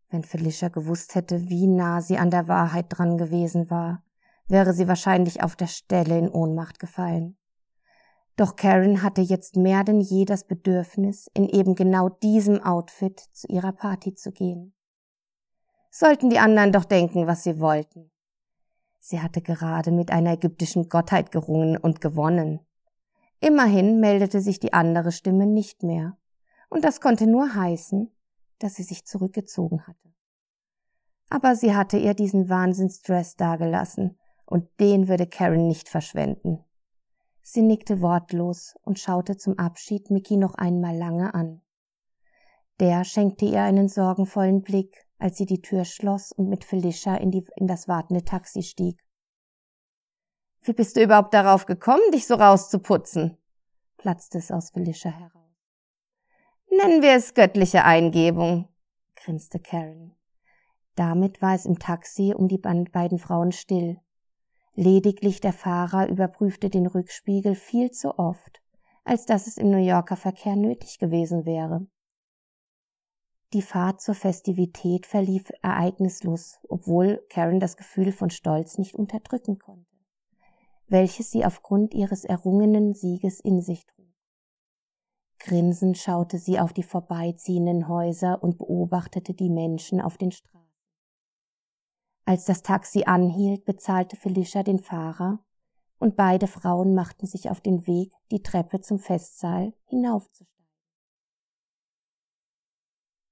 Wenn 0.10 0.24
Felicia 0.24 0.70
gewusst 0.70 1.16
hätte, 1.16 1.50
wie 1.50 1.68
nah 1.68 2.02
sie 2.02 2.18
an 2.18 2.32
der 2.32 2.48
Wahrheit 2.48 2.86
dran 2.90 3.18
gewesen 3.18 3.70
war, 3.70 4.04
wäre 4.48 4.74
sie 4.74 4.88
wahrscheinlich 4.88 5.44
auf 5.44 5.56
der 5.56 5.68
Stelle 5.68 6.18
in 6.18 6.30
Ohnmacht 6.30 6.80
gefallen. 6.80 7.37
Doch 8.38 8.56
Karen 8.56 9.02
hatte 9.02 9.22
jetzt 9.22 9.56
mehr 9.56 9.84
denn 9.84 10.00
je 10.00 10.24
das 10.24 10.46
Bedürfnis, 10.46 11.28
in 11.34 11.50
eben 11.50 11.74
genau 11.74 12.08
diesem 12.08 12.62
Outfit 12.64 13.20
zu 13.34 13.48
ihrer 13.48 13.72
Party 13.72 14.14
zu 14.14 14.32
gehen. 14.32 14.74
Sollten 15.90 16.30
die 16.30 16.38
anderen 16.38 16.72
doch 16.72 16.86
denken, 16.86 17.26
was 17.26 17.44
sie 17.44 17.60
wollten. 17.60 18.12
Sie 19.00 19.22
hatte 19.22 19.42
gerade 19.42 19.92
mit 19.92 20.12
einer 20.12 20.34
ägyptischen 20.34 20.88
Gottheit 20.88 21.32
gerungen 21.32 21.78
und 21.78 22.00
gewonnen. 22.00 22.60
Immerhin 23.40 24.00
meldete 24.00 24.40
sich 24.40 24.60
die 24.60 24.74
andere 24.74 25.12
Stimme 25.12 25.48
nicht 25.48 25.82
mehr, 25.82 26.16
und 26.70 26.84
das 26.84 27.02
konnte 27.02 27.26
nur 27.26 27.56
heißen, 27.56 28.12
dass 28.60 28.76
sie 28.76 28.84
sich 28.84 29.06
zurückgezogen 29.06 29.88
hatte. 29.88 30.14
Aber 31.30 31.56
sie 31.56 31.76
hatte 31.76 31.98
ihr 31.98 32.14
diesen 32.14 32.50
Wahnsinnsdress 32.50 33.36
dagelassen, 33.36 34.20
und 34.46 34.68
den 34.80 35.08
würde 35.08 35.26
Karen 35.26 35.68
nicht 35.68 35.90
verschwenden. 35.90 36.64
Sie 37.50 37.62
nickte 37.62 38.02
wortlos 38.02 38.76
und 38.84 39.00
schaute 39.00 39.38
zum 39.38 39.58
Abschied 39.58 40.12
Mickey 40.12 40.36
noch 40.36 40.56
einmal 40.56 40.98
lange 40.98 41.34
an. 41.34 41.62
Der 42.82 43.06
schenkte 43.06 43.46
ihr 43.46 43.62
einen 43.62 43.88
sorgenvollen 43.88 44.64
Blick, 44.64 45.08
als 45.18 45.38
sie 45.38 45.46
die 45.46 45.62
Tür 45.62 45.86
schloss 45.86 46.34
und 46.34 46.50
mit 46.50 46.66
Felicia 46.66 47.16
in, 47.16 47.32
die, 47.32 47.48
in 47.56 47.66
das 47.66 47.88
wartende 47.88 48.26
Taxi 48.26 48.64
stieg. 48.64 49.02
Wie 50.64 50.74
bist 50.74 50.98
du 50.98 51.02
überhaupt 51.02 51.34
darauf 51.34 51.66
gekommen, 51.66 52.12
dich 52.12 52.28
so 52.28 52.36
rauszuputzen? 52.36 53.38
platzte 53.96 54.40
es 54.40 54.52
aus 54.52 54.72
Felicia 54.72 55.12
heraus. 55.12 55.56
Nennen 56.70 57.02
wir 57.02 57.14
es 57.14 57.34
göttliche 57.34 57.86
Eingebung, 57.86 58.68
grinste 59.16 59.60
Karen. 59.60 60.18
Damit 60.96 61.42
war 61.42 61.56
es 61.56 61.66
im 61.66 61.80
Taxi 61.80 62.34
um 62.36 62.50
die 62.50 62.58
beiden 62.58 63.20
Frauen 63.20 63.54
still. 63.54 64.02
Lediglich 64.78 65.42
der 65.42 65.52
Fahrer 65.52 66.08
überprüfte 66.08 66.70
den 66.70 66.88
Rückspiegel 66.88 67.56
viel 67.56 67.92
zu 67.92 68.18
oft, 68.18 68.62
als 69.04 69.26
dass 69.26 69.48
es 69.48 69.58
im 69.58 69.70
New 69.70 69.86
Yorker 69.86 70.16
Verkehr 70.16 70.56
nötig 70.56 71.00
gewesen 71.00 71.46
wäre. 71.46 71.86
Die 73.52 73.62
Fahrt 73.62 74.00
zur 74.00 74.16
Festivität 74.16 75.06
verlief 75.06 75.52
ereignislos, 75.62 76.60
obwohl 76.70 77.22
Karen 77.30 77.60
das 77.60 77.76
Gefühl 77.76 78.14
von 78.14 78.30
Stolz 78.30 78.78
nicht 78.78 78.96
unterdrücken 78.96 79.60
konnte 79.60 79.98
welches 80.88 81.32
sie 81.32 81.46
aufgrund 81.46 81.94
ihres 81.94 82.24
errungenen 82.24 82.94
Sieges 82.94 83.40
in 83.40 83.62
sich 83.62 83.86
trug. 83.86 84.06
Grinsend 85.40 85.98
schaute 85.98 86.40
sie 86.40 86.60
auf 86.60 86.74
die 86.74 86.84
vorbeiziehenden 86.84 87.88
Häuser 87.88 88.42
und 88.42 88.58
beobachtete 88.58 89.34
die 89.34 89.50
Menschen 89.50 90.02
auf 90.02 90.18
den 90.18 90.32
Straßen. 90.32 90.67
Als 92.28 92.44
das 92.44 92.62
Taxi 92.62 93.06
anhielt, 93.06 93.64
bezahlte 93.64 94.18
Felicia 94.18 94.62
den 94.62 94.80
Fahrer 94.80 95.40
und 95.98 96.18
beide 96.18 96.48
Frauen 96.48 96.94
machten 96.94 97.26
sich 97.26 97.50
auf 97.50 97.62
den 97.62 97.88
Weg, 97.88 98.12
die 98.32 98.44
Treppe 98.44 98.82
zum 98.82 99.00
Festsaal 99.00 99.74
hinaufzusteigen. 99.86 100.68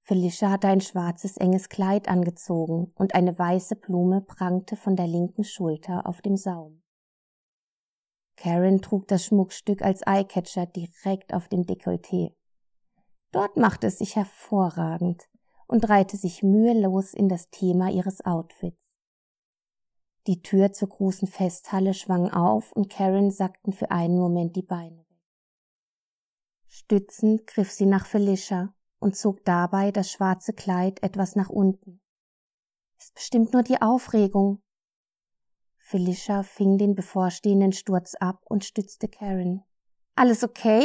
Felicia 0.00 0.50
hatte 0.50 0.68
ein 0.68 0.80
schwarzes 0.80 1.36
enges 1.36 1.68
Kleid 1.68 2.08
angezogen 2.08 2.94
und 2.94 3.14
eine 3.14 3.38
weiße 3.38 3.76
Blume 3.76 4.22
prangte 4.22 4.76
von 4.76 4.96
der 4.96 5.06
linken 5.06 5.44
Schulter 5.44 6.06
auf 6.06 6.22
dem 6.22 6.38
Saum. 6.38 6.82
Karen 8.38 8.80
trug 8.80 9.08
das 9.08 9.26
Schmuckstück 9.26 9.82
als 9.82 10.00
Eyecatcher 10.06 10.64
direkt 10.64 11.34
auf 11.34 11.48
dem 11.48 11.64
Dekolleté. 11.64 12.32
Dort 13.30 13.58
machte 13.58 13.88
es 13.88 13.98
sich 13.98 14.16
hervorragend 14.16 15.28
und 15.66 15.86
reihte 15.86 16.16
sich 16.16 16.42
mühelos 16.42 17.12
in 17.12 17.28
das 17.28 17.50
Thema 17.50 17.90
ihres 17.90 18.24
Outfits. 18.24 18.85
Die 20.26 20.42
Tür 20.42 20.72
zur 20.72 20.88
großen 20.88 21.28
Festhalle 21.28 21.94
schwang 21.94 22.30
auf 22.30 22.72
und 22.72 22.90
Karen 22.90 23.30
sackten 23.30 23.72
für 23.72 23.90
einen 23.90 24.18
Moment 24.18 24.56
die 24.56 24.62
Beine. 24.62 25.04
Stützend 26.66 27.46
griff 27.46 27.70
sie 27.70 27.86
nach 27.86 28.06
Felicia 28.06 28.74
und 28.98 29.16
zog 29.16 29.44
dabei 29.44 29.92
das 29.92 30.10
schwarze 30.10 30.52
Kleid 30.52 31.02
etwas 31.02 31.36
nach 31.36 31.48
unten. 31.48 32.00
Ist 32.98 33.14
bestimmt 33.14 33.52
nur 33.52 33.62
die 33.62 33.80
Aufregung, 33.80 34.62
Felicia 35.88 36.42
fing 36.42 36.78
den 36.78 36.96
bevorstehenden 36.96 37.70
Sturz 37.70 38.16
ab 38.16 38.42
und 38.48 38.64
stützte 38.64 39.06
Karen. 39.06 39.62
Alles 40.16 40.42
okay? 40.42 40.84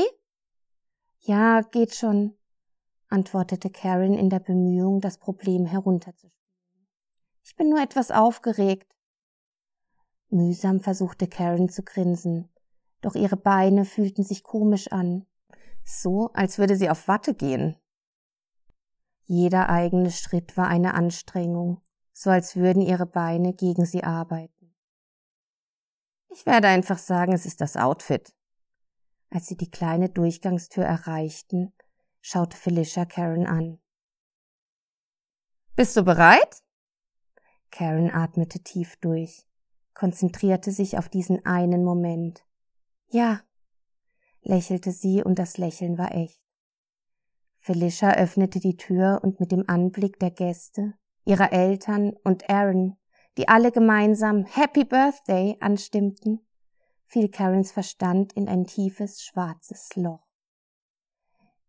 Ja, 1.21 1.61
geht 1.61 1.95
schon, 1.95 2.37
antwortete 3.09 3.71
Karen 3.71 4.13
in 4.13 4.29
der 4.29 4.41
Bemühung, 4.41 5.01
das 5.01 5.17
Problem 5.17 5.65
herunterzuspielen. 5.65 6.87
Ich 7.43 7.55
bin 7.55 7.71
nur 7.71 7.81
etwas 7.81 8.11
aufgeregt. 8.11 8.95
Mühsam 10.31 10.79
versuchte 10.79 11.27
Karen 11.27 11.69
zu 11.69 11.83
grinsen, 11.83 12.49
doch 13.01 13.15
ihre 13.15 13.37
Beine 13.37 13.85
fühlten 13.85 14.23
sich 14.23 14.43
komisch 14.43 14.91
an, 14.91 15.25
so 15.83 16.31
als 16.33 16.57
würde 16.57 16.75
sie 16.75 16.89
auf 16.89 17.07
Watte 17.07 17.33
gehen. 17.33 17.77
Jeder 19.25 19.69
eigene 19.69 20.11
Schritt 20.11 20.57
war 20.57 20.67
eine 20.67 20.93
Anstrengung, 20.93 21.81
so 22.13 22.29
als 22.29 22.55
würden 22.55 22.81
ihre 22.81 23.05
Beine 23.05 23.53
gegen 23.53 23.85
sie 23.85 24.03
arbeiten. 24.03 24.73
Ich 26.29 26.45
werde 26.45 26.69
einfach 26.69 26.97
sagen, 26.97 27.33
es 27.33 27.45
ist 27.45 27.59
das 27.59 27.75
Outfit. 27.75 28.33
Als 29.29 29.47
sie 29.47 29.57
die 29.57 29.69
kleine 29.69 30.09
Durchgangstür 30.09 30.85
erreichten, 30.85 31.73
schaute 32.21 32.55
Felicia 32.55 33.05
Karen 33.05 33.47
an. 33.47 33.79
Bist 35.75 35.95
du 35.97 36.03
bereit? 36.03 36.63
Karen 37.69 38.11
atmete 38.11 38.59
tief 38.59 38.97
durch, 38.97 39.45
konzentrierte 40.01 40.71
sich 40.71 40.97
auf 40.97 41.09
diesen 41.09 41.45
einen 41.45 41.83
Moment. 41.83 42.43
Ja, 43.09 43.41
lächelte 44.41 44.91
sie 44.91 45.23
und 45.23 45.37
das 45.37 45.59
Lächeln 45.59 45.99
war 45.99 46.15
echt. 46.15 46.41
Felicia 47.59 48.15
öffnete 48.15 48.59
die 48.59 48.77
Tür 48.77 49.19
und 49.21 49.39
mit 49.39 49.51
dem 49.51 49.63
Anblick 49.67 50.17
der 50.17 50.31
Gäste, 50.31 50.95
ihrer 51.23 51.53
Eltern 51.53 52.13
und 52.23 52.49
Aaron, 52.49 52.97
die 53.37 53.47
alle 53.47 53.71
gemeinsam 53.71 54.43
Happy 54.43 54.85
Birthday 54.85 55.57
anstimmten, 55.59 56.39
fiel 57.05 57.29
Karens 57.29 57.71
Verstand 57.71 58.33
in 58.33 58.47
ein 58.47 58.65
tiefes 58.65 59.21
schwarzes 59.21 59.95
Loch. 59.95 60.25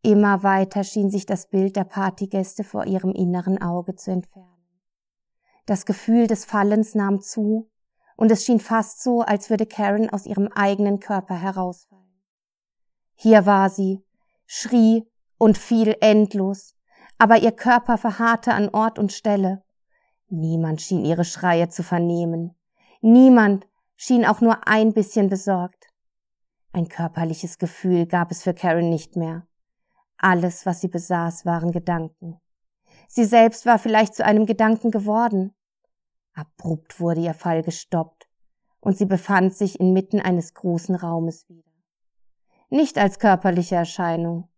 Immer 0.01 0.43
weiter 0.43 0.85
schien 0.85 1.11
sich 1.11 1.27
das 1.27 1.51
Bild 1.51 1.77
der 1.77 1.85
Partygäste 1.85 2.65
vor 2.65 2.87
ihrem 2.87 3.13
inneren 3.13 3.61
Auge 3.61 3.95
zu 3.95 4.11
entfernen. 4.11 4.49
Das 5.67 5.85
Gefühl 5.85 6.29
des 6.29 6.47
Fallens 6.47 6.95
nahm 6.95 7.21
zu, 7.21 7.69
und 8.17 8.31
es 8.31 8.45
schien 8.45 8.61
fast 8.61 9.03
so, 9.03 9.23
als 9.23 9.51
würde 9.51 9.67
Karen 9.67 10.11
aus 10.11 10.27
ihrem 10.27 10.49
eigenen 10.49 11.01
Körper 11.01 11.35
herausfallen. 11.35 12.03
Hier 13.15 13.47
war 13.47 13.71
sie, 13.71 14.05
schrie 14.47 15.07
und 15.39 15.59
fiel 15.59 15.97
endlos, 16.01 16.75
aber 17.19 17.39
ihr 17.39 17.53
Körper 17.53 17.99
verharrte 17.99 18.53
an 18.53 18.69
Ort 18.71 18.99
und 18.99 19.13
Stelle. 19.13 19.63
Niemand 20.29 20.81
schien 20.81 21.05
ihre 21.05 21.25
Schreie 21.25 21.69
zu 21.69 21.83
vernehmen. 21.83 22.57
Niemand 23.01 23.67
schien 23.97 24.25
auch 24.25 24.41
nur 24.41 24.67
ein 24.67 24.93
bisschen 24.93 25.29
besorgt. 25.29 25.89
Ein 26.73 26.89
körperliches 26.89 27.59
Gefühl 27.59 28.07
gab 28.07 28.31
es 28.31 28.43
für 28.43 28.55
Karen 28.55 28.89
nicht 28.89 29.15
mehr. 29.17 29.47
Alles, 30.17 30.65
was 30.65 30.81
sie 30.81 30.89
besaß, 30.89 31.45
waren 31.45 31.71
Gedanken. 31.73 32.41
Sie 33.09 33.25
selbst 33.25 33.67
war 33.67 33.79
vielleicht 33.79 34.15
zu 34.15 34.25
einem 34.25 34.47
Gedanken 34.47 34.91
geworden. 34.91 35.55
Abrupt 36.35 37.01
wurde 37.01 37.21
ihr 37.21 37.35
Fall 37.35 37.63
gestoppt, 37.63 38.29
und 38.81 38.97
sie 38.97 39.07
befand 39.07 39.55
sich 39.55 39.79
inmitten 39.79 40.21
eines 40.21 40.55
großen 40.55 40.95
Raumes 40.95 41.49
wieder. 41.49 41.71
Nicht 42.71 42.99
als 42.99 43.19
körperliche 43.19 43.77
Erscheinung, 43.77 44.49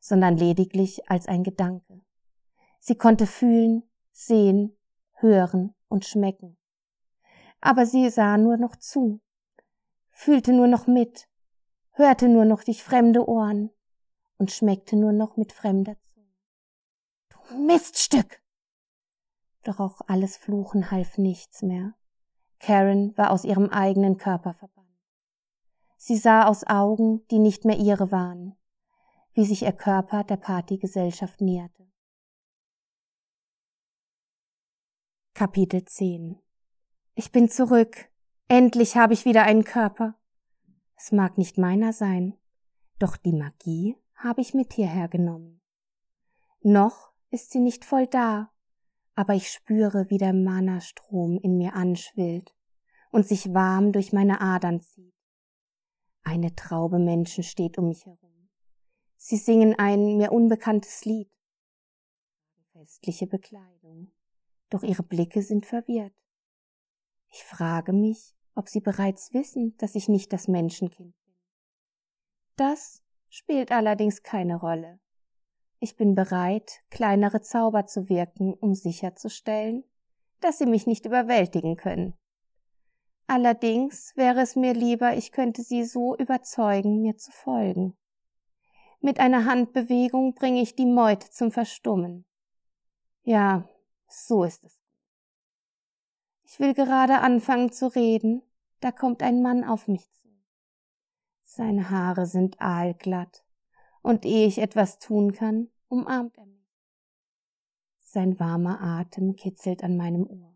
sondern 0.00 0.36
lediglich 0.36 1.08
als 1.08 1.28
ein 1.28 1.44
Gedanke. 1.44 2.00
Sie 2.78 2.96
konnte 2.96 3.26
fühlen, 3.26 3.84
sehen, 4.10 4.76
hören 5.14 5.74
und 5.88 6.04
schmecken. 6.04 6.56
Aber 7.60 7.86
sie 7.86 8.08
sah 8.10 8.38
nur 8.38 8.56
noch 8.56 8.76
zu, 8.76 9.20
fühlte 10.08 10.52
nur 10.52 10.66
noch 10.66 10.86
mit, 10.86 11.28
hörte 11.92 12.28
nur 12.28 12.44
noch 12.44 12.64
durch 12.64 12.82
fremde 12.82 13.28
Ohren 13.28 13.70
und 14.38 14.50
schmeckte 14.50 14.96
nur 14.96 15.12
noch 15.12 15.36
mit 15.36 15.52
fremder 15.52 15.96
Zunge. 16.00 16.34
Du 17.28 17.56
Miststück! 17.56 18.39
Doch 19.62 19.78
auch 19.78 20.00
alles 20.06 20.36
Fluchen 20.36 20.90
half 20.90 21.18
nichts 21.18 21.62
mehr. 21.62 21.94
Karen 22.58 23.16
war 23.16 23.30
aus 23.30 23.44
ihrem 23.44 23.68
eigenen 23.70 24.16
Körper 24.16 24.54
verbannt. 24.54 24.80
Sie 25.96 26.16
sah 26.16 26.46
aus 26.46 26.64
Augen, 26.66 27.26
die 27.28 27.38
nicht 27.38 27.64
mehr 27.64 27.76
ihre 27.76 28.10
waren, 28.10 28.56
wie 29.32 29.44
sich 29.44 29.62
ihr 29.62 29.72
Körper 29.72 30.24
der 30.24 30.36
Partygesellschaft 30.36 31.40
näherte. 31.40 31.90
Kapitel 35.34 35.84
10 35.84 36.38
Ich 37.14 37.32
bin 37.32 37.48
zurück. 37.48 38.10
Endlich 38.48 38.96
habe 38.96 39.12
ich 39.14 39.24
wieder 39.24 39.42
einen 39.44 39.64
Körper. 39.64 40.18
Es 40.96 41.12
mag 41.12 41.38
nicht 41.38 41.56
meiner 41.56 41.92
sein, 41.92 42.36
doch 42.98 43.16
die 43.16 43.32
Magie 43.32 43.96
habe 44.14 44.42
ich 44.42 44.52
mit 44.52 44.74
hierher 44.74 45.08
genommen. 45.08 45.62
Noch 46.60 47.12
ist 47.30 47.50
sie 47.52 47.60
nicht 47.60 47.86
voll 47.86 48.06
da, 48.06 48.49
aber 49.20 49.34
ich 49.34 49.50
spüre, 49.50 50.08
wie 50.08 50.16
der 50.16 50.32
Mana-Strom 50.32 51.38
in 51.42 51.58
mir 51.58 51.74
anschwillt 51.74 52.54
und 53.10 53.26
sich 53.26 53.52
warm 53.52 53.92
durch 53.92 54.14
meine 54.14 54.40
Adern 54.40 54.80
zieht. 54.80 55.12
Eine 56.22 56.54
Traube 56.54 56.98
Menschen 56.98 57.44
steht 57.44 57.76
um 57.76 57.88
mich 57.88 58.06
herum. 58.06 58.48
Sie 59.18 59.36
singen 59.36 59.78
ein 59.78 60.16
mir 60.16 60.32
unbekanntes 60.32 61.04
Lied. 61.04 61.30
Festliche 62.72 63.26
Bekleidung. 63.26 64.10
Doch 64.70 64.82
ihre 64.82 65.02
Blicke 65.02 65.42
sind 65.42 65.66
verwirrt. 65.66 66.14
Ich 67.30 67.44
frage 67.44 67.92
mich, 67.92 68.34
ob 68.54 68.70
sie 68.70 68.80
bereits 68.80 69.34
wissen, 69.34 69.76
dass 69.76 69.96
ich 69.96 70.08
nicht 70.08 70.32
das 70.32 70.48
Menschenkind 70.48 71.14
bin. 71.26 71.34
Das 72.56 73.02
spielt 73.28 73.70
allerdings 73.70 74.22
keine 74.22 74.56
Rolle. 74.56 74.98
Ich 75.82 75.96
bin 75.96 76.14
bereit, 76.14 76.82
kleinere 76.90 77.40
Zauber 77.40 77.86
zu 77.86 78.10
wirken, 78.10 78.52
um 78.52 78.74
sicherzustellen, 78.74 79.82
dass 80.40 80.58
sie 80.58 80.66
mich 80.66 80.86
nicht 80.86 81.06
überwältigen 81.06 81.76
können. 81.76 82.14
Allerdings 83.26 84.12
wäre 84.14 84.40
es 84.40 84.56
mir 84.56 84.74
lieber, 84.74 85.16
ich 85.16 85.32
könnte 85.32 85.62
sie 85.62 85.84
so 85.84 86.14
überzeugen, 86.16 87.00
mir 87.00 87.16
zu 87.16 87.32
folgen. 87.32 87.96
Mit 89.00 89.20
einer 89.20 89.46
Handbewegung 89.46 90.34
bringe 90.34 90.60
ich 90.60 90.76
die 90.76 90.84
Meute 90.84 91.30
zum 91.30 91.50
Verstummen. 91.50 92.26
Ja, 93.22 93.66
so 94.06 94.44
ist 94.44 94.64
es. 94.64 94.78
Ich 96.44 96.60
will 96.60 96.74
gerade 96.74 97.20
anfangen 97.20 97.72
zu 97.72 97.86
reden, 97.94 98.42
da 98.80 98.92
kommt 98.92 99.22
ein 99.22 99.40
Mann 99.40 99.64
auf 99.64 99.88
mich 99.88 100.10
zu. 100.12 100.28
Seine 101.42 101.88
Haare 101.88 102.26
sind 102.26 102.60
aalglatt, 102.60 103.44
und 104.02 104.24
ehe 104.24 104.46
ich 104.46 104.58
etwas 104.58 104.98
tun 104.98 105.32
kann, 105.32 105.68
umarmt 105.88 106.36
er 106.38 106.46
mich. 106.46 106.60
Sein 107.98 108.38
warmer 108.40 108.80
Atem 108.80 109.36
kitzelt 109.36 109.84
an 109.84 109.96
meinem 109.96 110.26
Ohr. 110.26 110.54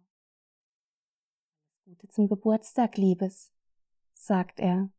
Gute 1.84 2.08
zum 2.08 2.28
Geburtstag, 2.28 2.96
Liebes, 2.96 3.52
sagt 4.12 4.58
er, 4.58 4.90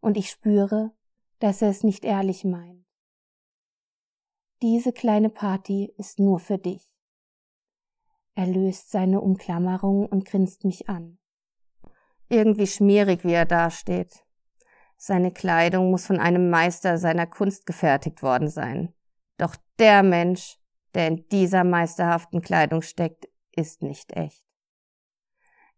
und 0.00 0.16
ich 0.16 0.30
spüre, 0.30 0.92
dass 1.38 1.62
er 1.62 1.70
es 1.70 1.84
nicht 1.84 2.04
ehrlich 2.04 2.44
meint. 2.44 2.86
Diese 4.62 4.92
kleine 4.92 5.30
Party 5.30 5.92
ist 5.96 6.18
nur 6.18 6.38
für 6.38 6.58
dich. 6.58 6.90
Er 8.34 8.46
löst 8.46 8.90
seine 8.90 9.20
Umklammerung 9.20 10.06
und 10.06 10.24
grinst 10.24 10.64
mich 10.64 10.88
an. 10.88 11.18
Irgendwie 12.28 12.66
schmierig, 12.66 13.24
wie 13.24 13.32
er 13.32 13.46
dasteht. 13.46 14.24
Seine 15.02 15.30
Kleidung 15.30 15.90
muss 15.90 16.04
von 16.04 16.20
einem 16.20 16.50
Meister 16.50 16.98
seiner 16.98 17.26
Kunst 17.26 17.64
gefertigt 17.64 18.22
worden 18.22 18.50
sein. 18.50 18.92
Doch 19.38 19.56
der 19.78 20.02
Mensch, 20.02 20.58
der 20.92 21.08
in 21.08 21.26
dieser 21.30 21.64
meisterhaften 21.64 22.42
Kleidung 22.42 22.82
steckt, 22.82 23.26
ist 23.50 23.80
nicht 23.80 24.12
echt. 24.14 24.44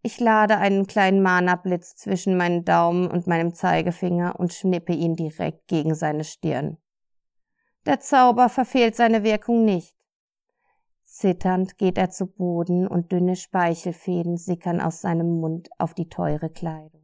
Ich 0.03 0.19
lade 0.19 0.59
einen 0.59 0.89
kleinen 0.89 1.23
Mana-Blitz 1.23 1.95
zwischen 1.95 2.37
meinen 2.37 2.65
Daumen 2.65 3.09
und 3.09 3.29
meinem 3.29 3.55
Zeigefinger 3.55 4.41
und 4.41 4.53
schnippe 4.53 4.93
ihn 4.93 5.15
direkt 5.15 5.69
gegen 5.69 5.95
seine 5.95 6.25
Stirn. 6.25 6.79
Der 7.87 8.01
Zauber 8.01 8.49
verfehlt 8.49 8.97
seine 8.97 9.23
Wirkung 9.23 9.65
nicht. 9.65 9.95
Zitternd 11.05 11.79
geht 11.79 11.97
er 11.97 12.11
zu 12.11 12.27
Boden 12.27 12.89
und 12.89 13.13
dünne 13.13 13.37
Speichelfäden 13.37 14.37
sickern 14.37 14.81
aus 14.81 15.01
seinem 15.01 15.39
Mund 15.39 15.69
auf 15.79 15.95
die 15.95 16.09
teure 16.09 16.51
Kleidung. 16.51 17.02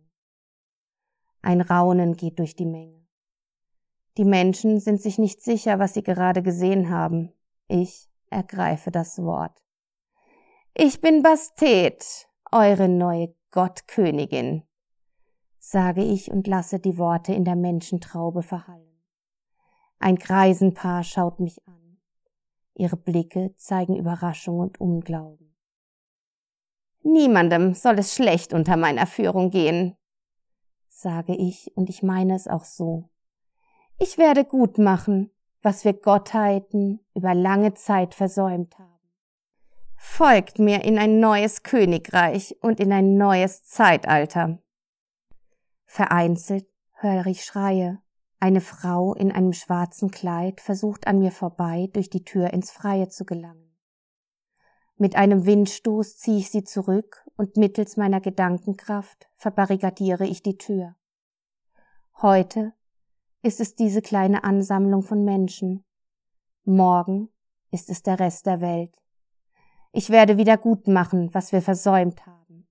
Ein 1.43 1.61
Raunen 1.61 2.17
geht 2.17 2.39
durch 2.39 2.57
die 2.57 2.67
Menge. 2.67 3.07
Die 4.17 4.25
Menschen 4.25 4.81
sind 4.81 5.01
sich 5.01 5.19
nicht 5.19 5.41
sicher, 5.41 5.79
was 5.79 5.95
sie 5.95 6.03
gerade 6.03 6.43
gesehen 6.43 6.91
haben. 6.91 7.33
Ich 7.69 8.09
ergreife 8.31 8.91
das 8.91 9.23
Wort. 9.23 9.63
Ich 10.75 11.01
bin 11.01 11.23
Bastet, 11.23 12.29
eure 12.51 12.89
neue 12.89 13.35
Gottkönigin, 13.51 14.65
sage 15.59 16.03
ich 16.03 16.31
und 16.31 16.47
lasse 16.47 16.81
die 16.81 16.99
Worte 16.99 17.33
in 17.33 17.45
der 17.45 17.57
Menschentraube 17.57 18.43
verhallen. 18.43 19.03
Ein 19.99 20.17
Greisenpaar 20.17 21.03
schaut 21.05 21.41
mich 21.41 21.67
an. 21.67 21.99
Ihre 22.75 22.97
Blicke 22.97 23.55
zeigen 23.57 23.97
Überraschung 23.97 24.61
und 24.61 24.81
Unglauben. 24.81 25.55
Niemandem 27.03 27.75
soll 27.75 27.99
es 27.99 28.15
schlecht 28.15 28.53
unter 28.53 28.77
meiner 28.77 29.07
Führung 29.07 29.51
gehen, 29.51 29.97
sage 31.01 31.35
ich, 31.35 31.73
und 31.77 31.89
ich 31.89 32.03
meine 32.03 32.35
es 32.35 32.49
auch 32.49 32.65
so. 32.65 33.09
Ich 33.99 34.19
werde 34.19 34.45
gut 34.45 34.79
machen, 34.79 35.31
was 35.63 35.85
wir 35.85 35.93
Gottheiten 35.93 37.01
über 37.15 37.35
lange 37.35 37.75
Zeit 37.75 38.15
versäumt 38.15 38.79
haben. 38.79 38.89
Folgt 39.97 40.59
mir 40.59 40.85
in 40.85 40.99
ein 40.99 41.19
neues 41.19 41.63
Königreich 41.63 42.57
und 42.61 42.79
in 42.81 42.93
ein 42.93 43.17
neues 43.17 43.65
Zeitalter. 43.65 44.59
Vereinzelt 45.85 46.67
höre 46.93 47.27
ich 47.27 47.45
Schreie. 47.45 47.99
Eine 48.41 48.61
Frau 48.61 49.15
in 49.15 49.33
einem 49.33 49.53
schwarzen 49.53 50.11
Kleid 50.11 50.61
versucht 50.61 51.09
an 51.09 51.19
mir 51.19 51.33
vorbei 51.33 51.89
durch 51.93 52.09
die 52.09 52.25
Tür 52.25 52.53
ins 52.53 52.71
Freie 52.71 53.09
zu 53.09 53.25
gelangen. 53.25 53.68
Mit 55.01 55.15
einem 55.15 55.47
Windstoß 55.47 56.19
ziehe 56.19 56.39
ich 56.39 56.51
sie 56.51 56.65
zurück 56.65 57.25
und 57.37 57.57
mittels 57.57 57.97
meiner 57.97 58.21
Gedankenkraft 58.21 59.29
verbarrikadiere 59.37 60.27
ich 60.27 60.43
die 60.43 60.59
Tür. 60.59 60.97
Heute 62.21 62.73
ist 63.43 63.61
es 63.61 63.77
diese 63.77 64.03
kleine 64.03 64.43
Ansammlung 64.43 65.03
von 65.03 65.25
Menschen. 65.25 65.85
Morgen 66.65 67.29
ist 67.71 67.91
es 67.91 68.03
der 68.03 68.19
Rest 68.19 68.47
der 68.47 68.61
Welt. 68.61 68.93
Ich 69.93 70.11
werde 70.11 70.37
wieder 70.37 70.57
gut 70.57 70.89
machen, 70.89 71.33
was 71.33 71.53
wir 71.53 71.63
versäumt 71.63 72.27
haben. 72.27 72.67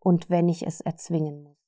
Und 0.00 0.30
wenn 0.30 0.48
ich 0.48 0.66
es 0.66 0.80
erzwingen 0.80 1.44
muss. 1.44 1.61